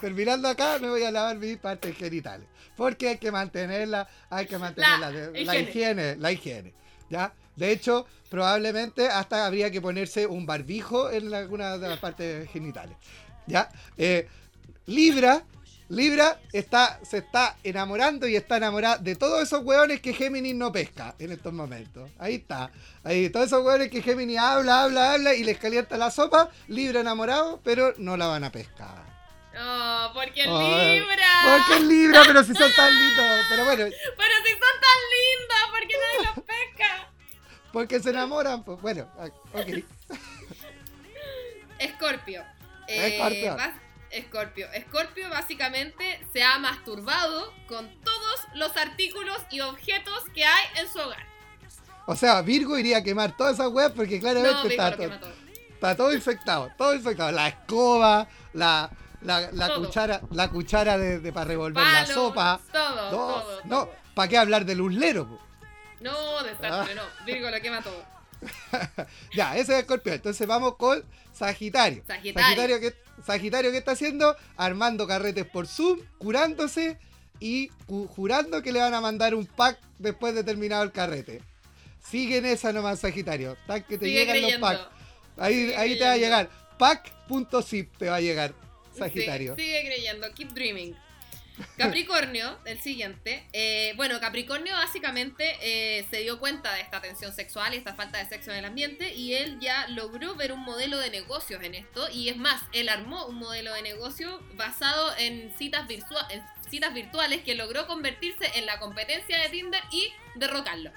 Terminando 0.00 0.48
acá, 0.48 0.78
me 0.78 0.88
voy 0.88 1.02
a 1.02 1.10
lavar 1.10 1.36
mis 1.36 1.56
partes 1.56 1.96
genitales. 1.96 2.46
Porque 2.76 3.08
hay 3.08 3.18
que 3.18 3.32
mantenerla, 3.32 4.08
hay 4.28 4.46
que 4.46 4.58
mantener 4.58 4.98
la, 4.98 5.10
La 5.10 5.32
la 5.44 5.58
higiene. 5.58 6.16
la 6.16 6.32
higiene. 6.32 6.74
¿Ya? 7.08 7.32
De 7.54 7.70
hecho, 7.72 8.06
probablemente 8.28 9.08
hasta 9.08 9.46
habría 9.46 9.70
que 9.70 9.80
ponerse 9.80 10.26
un 10.26 10.44
barbijo 10.44 11.10
en 11.10 11.32
alguna 11.32 11.78
de 11.78 11.88
las 11.88 11.98
partes 11.98 12.50
genitales. 12.50 12.96
¿Ya? 13.46 13.70
Eh, 13.96 14.28
Libra, 14.86 15.42
Libra 15.88 16.40
está, 16.52 17.00
se 17.02 17.18
está 17.18 17.56
enamorando 17.62 18.26
y 18.28 18.36
está 18.36 18.56
enamorada 18.58 18.98
de 18.98 19.14
todos 19.14 19.42
esos 19.42 19.64
hueones 19.64 20.00
que 20.00 20.12
Géminis 20.12 20.54
no 20.54 20.70
pesca 20.72 21.14
en 21.18 21.32
estos 21.32 21.52
momentos. 21.52 22.10
Ahí 22.18 22.34
está. 22.36 22.70
Ahí, 23.04 23.30
todos 23.30 23.46
esos 23.46 23.64
hueones 23.64 23.88
que 23.88 24.02
Géminis 24.02 24.38
habla, 24.38 24.82
habla, 24.82 25.12
habla 25.14 25.34
y 25.34 25.44
les 25.44 25.58
calienta 25.58 25.96
la 25.96 26.10
sopa. 26.10 26.50
Libra 26.68 27.00
enamorado, 27.00 27.60
pero 27.64 27.94
no 27.98 28.16
la 28.16 28.26
van 28.26 28.44
a 28.44 28.52
pescar. 28.52 29.15
Oh, 29.58 30.10
porque 30.14 30.42
es 30.42 30.48
Ay, 30.50 30.98
Libra. 31.00 31.26
Porque 31.44 31.74
es 31.74 31.80
Libra, 31.88 32.22
pero 32.26 32.44
si 32.44 32.54
son 32.54 32.70
tan 32.74 32.90
lindos. 32.98 33.46
Pero 33.48 33.64
bueno, 33.64 33.84
Pero 33.84 34.34
si 34.44 34.52
son 34.52 34.80
tan 34.80 35.00
lindas, 35.16 35.70
¿por 35.70 35.80
qué 35.88 35.94
nadie 35.98 36.26
los 36.34 36.44
pesca? 36.44 37.08
porque 37.72 38.00
se 38.00 38.10
enamoran. 38.10 38.64
Pues 38.64 38.80
bueno, 38.80 39.08
ah, 39.18 39.28
ok. 39.52 39.84
Escorpio. 41.78 42.44
Escorpio. 42.88 43.56
bas- 43.56 43.80
Escorpio. 44.10 44.72
Escorpio 44.72 45.28
básicamente 45.28 46.20
se 46.32 46.42
ha 46.42 46.58
masturbado 46.58 47.52
con 47.68 47.90
todos 48.02 48.40
los 48.54 48.76
artículos 48.76 49.38
y 49.50 49.60
objetos 49.60 50.24
que 50.34 50.44
hay 50.44 50.64
en 50.80 50.88
su 50.90 50.98
hogar. 51.00 51.26
O 52.06 52.14
sea, 52.14 52.40
Virgo 52.42 52.78
iría 52.78 52.98
a 52.98 53.02
quemar 53.02 53.36
todas 53.36 53.54
esas 53.54 53.68
weas 53.68 53.90
porque 53.92 54.20
claramente 54.20 54.54
No, 54.62 54.68
está, 54.70 54.96
todo. 54.96 55.32
está 55.74 55.96
todo 55.96 56.14
infectado. 56.14 56.70
Todo 56.78 56.94
infectado. 56.94 57.32
La 57.32 57.48
escoba, 57.48 58.28
la, 58.52 58.88
la, 59.26 59.74
cuchara, 59.74 60.20
la 60.30 60.48
cuchara 60.48 60.96
de, 60.98 61.18
de 61.20 61.32
para 61.32 61.46
revolver 61.46 61.84
la 61.84 62.06
sopa. 62.06 62.60
Todo, 62.72 62.94
No, 63.04 63.10
todo. 63.10 63.60
no, 63.64 63.70
todo. 63.84 63.92
¿para 64.14 64.28
qué 64.28 64.38
hablar 64.38 64.64
del 64.64 64.80
uslero? 64.80 65.28
po? 65.28 65.38
No, 66.00 66.42
desastre, 66.42 66.94
no. 66.94 67.02
Virgo 67.24 67.50
lo 67.50 67.60
quema 67.60 67.82
todo. 67.82 68.02
Ya, 69.34 69.56
ese 69.56 69.72
es 69.74 69.80
Escorpio. 69.80 70.12
Entonces 70.12 70.46
vamos 70.46 70.76
con 70.76 71.02
Sagitario. 71.32 72.02
Sagitario. 72.06 72.42
Sagitario, 72.46 72.80
¿qué, 72.80 72.94
Sagitario, 73.24 73.70
¿qué 73.72 73.78
está 73.78 73.92
haciendo? 73.92 74.36
Armando 74.56 75.06
carretes 75.06 75.44
por 75.46 75.66
Zoom, 75.66 76.00
curándose 76.18 76.98
y 77.40 77.68
cu- 77.86 78.06
jurando 78.08 78.62
que 78.62 78.72
le 78.72 78.80
van 78.80 78.94
a 78.94 79.00
mandar 79.00 79.34
un 79.34 79.46
pack 79.46 79.78
después 79.98 80.34
de 80.34 80.44
terminado 80.44 80.82
el 80.82 80.92
carrete. 80.92 81.42
Sigue 82.02 82.38
en 82.38 82.46
esa 82.46 82.72
nomás, 82.72 83.00
Sagitario. 83.00 83.56
Tan 83.66 83.82
que 83.82 83.98
te 83.98 84.04
Sigue 84.06 84.20
llegan 84.20 84.36
creyendo. 84.36 84.66
los 84.70 84.76
packs. 84.78 84.90
Ahí, 85.38 85.54
Sigue 85.54 85.76
ahí 85.76 85.98
te 85.98 86.04
va 86.04 86.12
a 86.12 86.16
llegar. 86.16 86.48
Pack.zip 86.78 87.96
te 87.96 88.08
va 88.10 88.16
a 88.16 88.20
llegar, 88.20 88.52
Sagitario. 88.98 89.54
Sí, 89.56 89.62
sigue 89.64 89.84
creyendo, 89.86 90.32
keep 90.34 90.52
dreaming. 90.52 90.94
Capricornio, 91.78 92.58
el 92.66 92.80
siguiente. 92.82 93.46
eh, 93.52 93.94
bueno, 93.96 94.20
Capricornio 94.20 94.74
básicamente 94.74 95.56
eh, 95.62 96.06
se 96.10 96.18
dio 96.18 96.38
cuenta 96.38 96.74
de 96.74 96.82
esta 96.82 97.00
tensión 97.00 97.32
sexual 97.32 97.72
y 97.72 97.78
esta 97.78 97.94
falta 97.94 98.18
de 98.18 98.26
sexo 98.28 98.50
en 98.50 98.58
el 98.58 98.64
ambiente 98.66 99.14
y 99.14 99.34
él 99.34 99.58
ya 99.60 99.88
logró 99.88 100.34
ver 100.34 100.52
un 100.52 100.60
modelo 100.60 100.98
de 100.98 101.10
negocios 101.10 101.62
en 101.62 101.74
esto 101.74 102.08
y 102.12 102.28
es 102.28 102.36
más, 102.36 102.60
él 102.72 102.88
armó 102.90 103.24
un 103.26 103.36
modelo 103.36 103.72
de 103.72 103.80
negocio 103.82 104.42
basado 104.54 105.16
en 105.18 105.50
citas, 105.56 105.88
virtua- 105.88 106.26
en 106.30 106.42
citas 106.70 106.92
virtuales 106.92 107.40
que 107.42 107.54
logró 107.54 107.86
convertirse 107.86 108.50
en 108.56 108.66
la 108.66 108.78
competencia 108.78 109.38
de 109.38 109.48
Tinder 109.48 109.80
y 109.92 110.12
derrocarlo. 110.34 110.90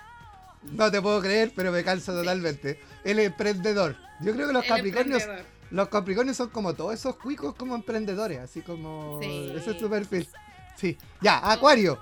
No 0.63 0.91
te 0.91 1.01
puedo 1.01 1.21
creer, 1.21 1.53
pero 1.55 1.71
me 1.71 1.85
canso 1.85 2.11
totalmente. 2.11 2.81
El 3.05 3.19
emprendedor. 3.19 3.95
Yo 4.19 4.33
creo 4.33 4.47
que 4.47 4.53
los 4.53 4.63
El 4.63 4.69
Capricornios. 4.69 5.23
Los 5.71 5.89
Capricornios 5.89 6.37
son 6.37 6.49
como 6.49 6.73
todos 6.73 6.93
esos 6.93 7.15
cuicos 7.15 7.53
como 7.55 7.75
emprendedores, 7.75 8.39
así 8.39 8.61
como 8.61 9.19
Sí. 9.21 9.51
ese 9.55 9.71
es 9.71 9.79
su 9.79 9.89
perfil. 9.89 10.27
Sí. 10.75 10.97
Ya, 11.21 11.37
Acuario. 11.51 12.01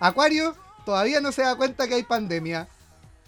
Acuario 0.00 0.56
todavía 0.84 1.20
no 1.20 1.32
se 1.32 1.42
da 1.42 1.56
cuenta 1.56 1.88
que 1.88 1.94
hay 1.94 2.02
pandemia. 2.04 2.68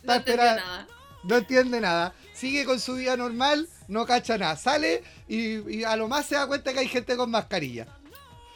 No 0.02 0.12
Está 0.14 0.16
entendió 0.16 0.44
esperando- 0.44 0.66
nada. 0.66 0.86
No 1.24 1.36
entiende 1.36 1.80
nada. 1.80 2.14
Sigue 2.32 2.64
con 2.64 2.80
su 2.80 2.94
vida 2.94 3.16
normal, 3.16 3.68
no 3.88 4.06
cacha 4.06 4.38
nada. 4.38 4.56
Sale 4.56 5.02
y, 5.28 5.78
y 5.80 5.84
a 5.84 5.94
lo 5.96 6.08
más 6.08 6.24
se 6.26 6.34
da 6.36 6.46
cuenta 6.46 6.72
que 6.72 6.78
hay 6.78 6.88
gente 6.88 7.16
con 7.16 7.30
mascarilla. 7.30 7.86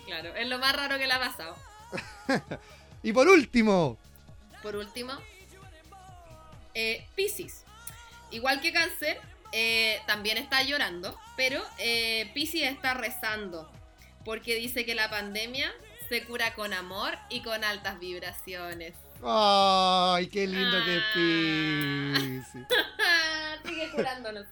Claro, 0.06 0.34
es 0.34 0.48
lo 0.48 0.58
más 0.58 0.74
raro 0.74 0.96
que 0.98 1.06
le 1.06 1.12
ha 1.12 1.18
pasado. 1.20 1.56
Y 3.02 3.12
por 3.12 3.28
último, 3.28 3.98
Por 4.62 4.76
último, 4.76 5.12
eh, 6.74 7.06
Pisces. 7.14 7.64
Igual 8.30 8.60
que 8.62 8.72
Cáncer, 8.72 9.20
eh, 9.54 10.00
también 10.06 10.36
está 10.36 10.62
llorando, 10.62 11.18
pero 11.36 11.62
eh, 11.78 12.30
Pisces 12.34 12.70
está 12.70 12.92
rezando 12.94 13.70
porque 14.24 14.56
dice 14.56 14.84
que 14.84 14.94
la 14.94 15.08
pandemia 15.08 15.70
se 16.08 16.24
cura 16.24 16.54
con 16.54 16.72
amor 16.72 17.14
y 17.30 17.42
con 17.42 17.62
altas 17.64 17.98
vibraciones. 18.00 18.94
¡ay, 19.22 20.26
qué 20.26 20.46
lindo 20.46 20.76
que 20.84 20.98
Ah. 20.98 22.14
es 22.18 22.46
Piscis! 22.48 22.66
Sigue 23.66 23.90
curándonos. 23.92 24.46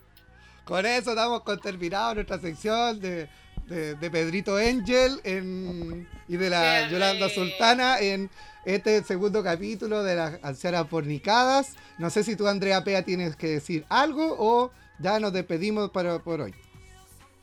Con 0.64 0.86
eso 0.86 1.14
damos 1.14 1.42
con 1.42 1.60
terminado 1.60 2.14
nuestra 2.14 2.38
sección 2.38 3.00
de, 3.00 3.28
de- 3.66 3.94
de 3.96 4.10
Pedrito 4.10 4.56
Angel 4.56 5.20
en- 5.24 6.08
y 6.28 6.36
de 6.36 6.48
la 6.50 6.86
Qué 6.86 6.92
Yolanda. 6.94 7.28
Sultana 7.28 7.98
en 8.00 8.30
este 8.64 9.02
segundo 9.02 9.42
capítulo 9.42 10.02
de 10.04 10.14
las 10.14 10.38
ancianas 10.42 10.88
fornicadas. 10.88 11.74
No 11.98 12.10
sé 12.10 12.22
si 12.24 12.36
tú, 12.36 12.46
Andrea 12.46 12.84
Pea, 12.84 13.02
tienes 13.02 13.36
que 13.36 13.48
decir 13.48 13.84
algo 13.88 14.36
o 14.38 14.70
ya 14.98 15.18
nos 15.20 15.32
despedimos 15.32 15.90
para, 15.90 16.18
por 16.18 16.40
hoy. 16.40 16.54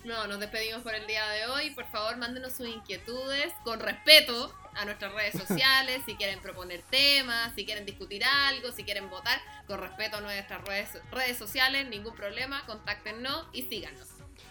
No, 0.06 0.28
nos 0.28 0.40
despedimos 0.40 0.82
por 0.82 0.96
el 0.96 1.06
día 1.08 1.28
de 1.30 1.46
hoy. 1.48 1.72
Por 1.72 1.86
favor, 1.92 2.16
mándenos 2.18 2.54
sus 2.54 2.68
inquietudes 2.68 3.52
con 3.64 3.80
respeto 3.82 4.54
a 4.76 4.86
nuestras 4.86 5.14
redes 5.14 5.34
sociales. 5.48 6.02
si 6.06 6.16
quieren 6.16 6.40
proponer 6.40 6.84
temas, 6.90 7.54
si 7.56 7.66
quieren 7.66 7.86
discutir 7.86 8.24
algo, 8.24 8.72
si 8.72 8.84
quieren 8.84 9.10
votar, 9.10 9.40
con 9.68 9.80
respeto 9.80 10.18
a 10.18 10.22
nuestras 10.22 10.64
redes, 10.64 10.90
redes 11.12 11.38
sociales, 11.38 11.88
ningún 11.90 12.16
problema. 12.16 12.66
Contáctenos 12.66 13.48
y 13.52 13.64
síganos. 13.64 14.08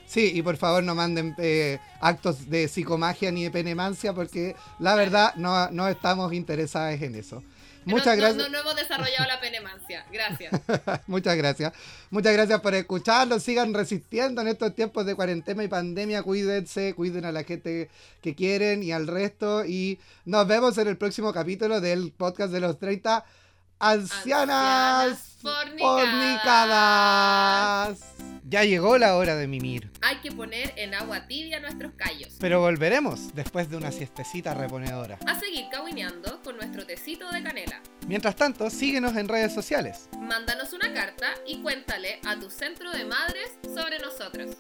Sí, 0.07 0.33
y 0.35 0.43
por 0.43 0.57
favor 0.57 0.83
no 0.83 0.95
manden 0.95 1.35
eh, 1.39 1.79
actos 2.01 2.49
de 2.49 2.69
psicomagia 2.69 3.31
ni 3.31 3.45
de 3.45 3.51
penemancia 3.51 4.13
porque 4.13 4.57
la 4.79 4.95
verdad 4.95 5.35
no, 5.37 5.71
no 5.71 5.89
estamos 5.89 6.33
interesados 6.33 7.01
en 7.01 7.15
eso. 7.15 7.43
Muchas 7.89 8.17
no, 8.17 8.23
gracias. 8.23 8.37
No, 8.37 8.49
no 8.51 8.59
hemos 8.59 8.77
desarrollado 8.77 9.27
la 9.27 9.41
penemancia. 9.41 10.05
Gracias. 10.13 10.53
Muchas 11.07 11.37
gracias. 11.37 11.73
Muchas 12.11 12.33
gracias 12.33 12.61
por 12.61 12.75
escucharnos. 12.75 13.43
Sigan 13.43 13.73
resistiendo 13.73 14.43
en 14.43 14.49
estos 14.49 14.75
tiempos 14.75 15.07
de 15.07 15.15
cuarentena 15.15 15.65
y 15.65 15.69
pandemia. 15.69 16.23
Cuídense, 16.23 16.95
cuiden 16.95 17.25
a 17.25 17.33
la 17.33 17.45
gente 17.45 17.89
que 18.21 18.35
quieren 18.35 18.83
y 18.83 18.93
al 18.93 19.07
resto. 19.07 19.65
Y 19.65 19.99
nos 20.25 20.47
vemos 20.47 20.77
en 20.79 20.89
el 20.89 20.97
próximo 20.97 21.33
capítulo 21.33 21.81
del 21.81 22.13
podcast 22.13 22.53
de 22.53 22.61
los 22.61 22.79
30 22.79 23.25
ancianas, 23.79 25.13
Ancianas 25.13 25.19
fornicadas. 25.41 26.09
fornicadas. 27.89 27.99
Ya 28.51 28.65
llegó 28.65 28.97
la 28.97 29.17
hora 29.17 29.37
de 29.37 29.47
mimir. 29.47 29.91
Hay 30.01 30.17
que 30.23 30.33
poner 30.33 30.73
en 30.77 30.95
agua 30.95 31.27
tibia 31.27 31.61
nuestros 31.61 31.93
callos. 31.97 32.35
Pero 32.41 32.61
volveremos 32.61 33.35
después 33.35 33.69
de 33.69 33.77
una 33.77 33.93
siestecita 33.93 34.55
reponedora. 34.55 35.19
A 35.27 35.39
seguir 35.39 35.67
cahuineando 35.71 36.41
con 36.43 36.57
nuestro 36.57 36.87
tecito 36.87 37.31
de 37.31 37.43
canela. 37.43 37.83
Mientras 38.07 38.37
tanto, 38.37 38.71
síguenos 38.71 39.15
en 39.17 39.29
redes 39.29 39.53
sociales. 39.53 40.09
Mándanos 40.19 40.73
una 40.73 40.95
carta 40.95 41.27
y 41.47 41.61
cuéntale 41.61 42.21
a 42.27 42.37
tu 42.37 42.49
centro 42.49 42.91
de 42.91 43.05
madres 43.05 43.51
sobre 43.75 43.99
nosotros. 43.99 44.57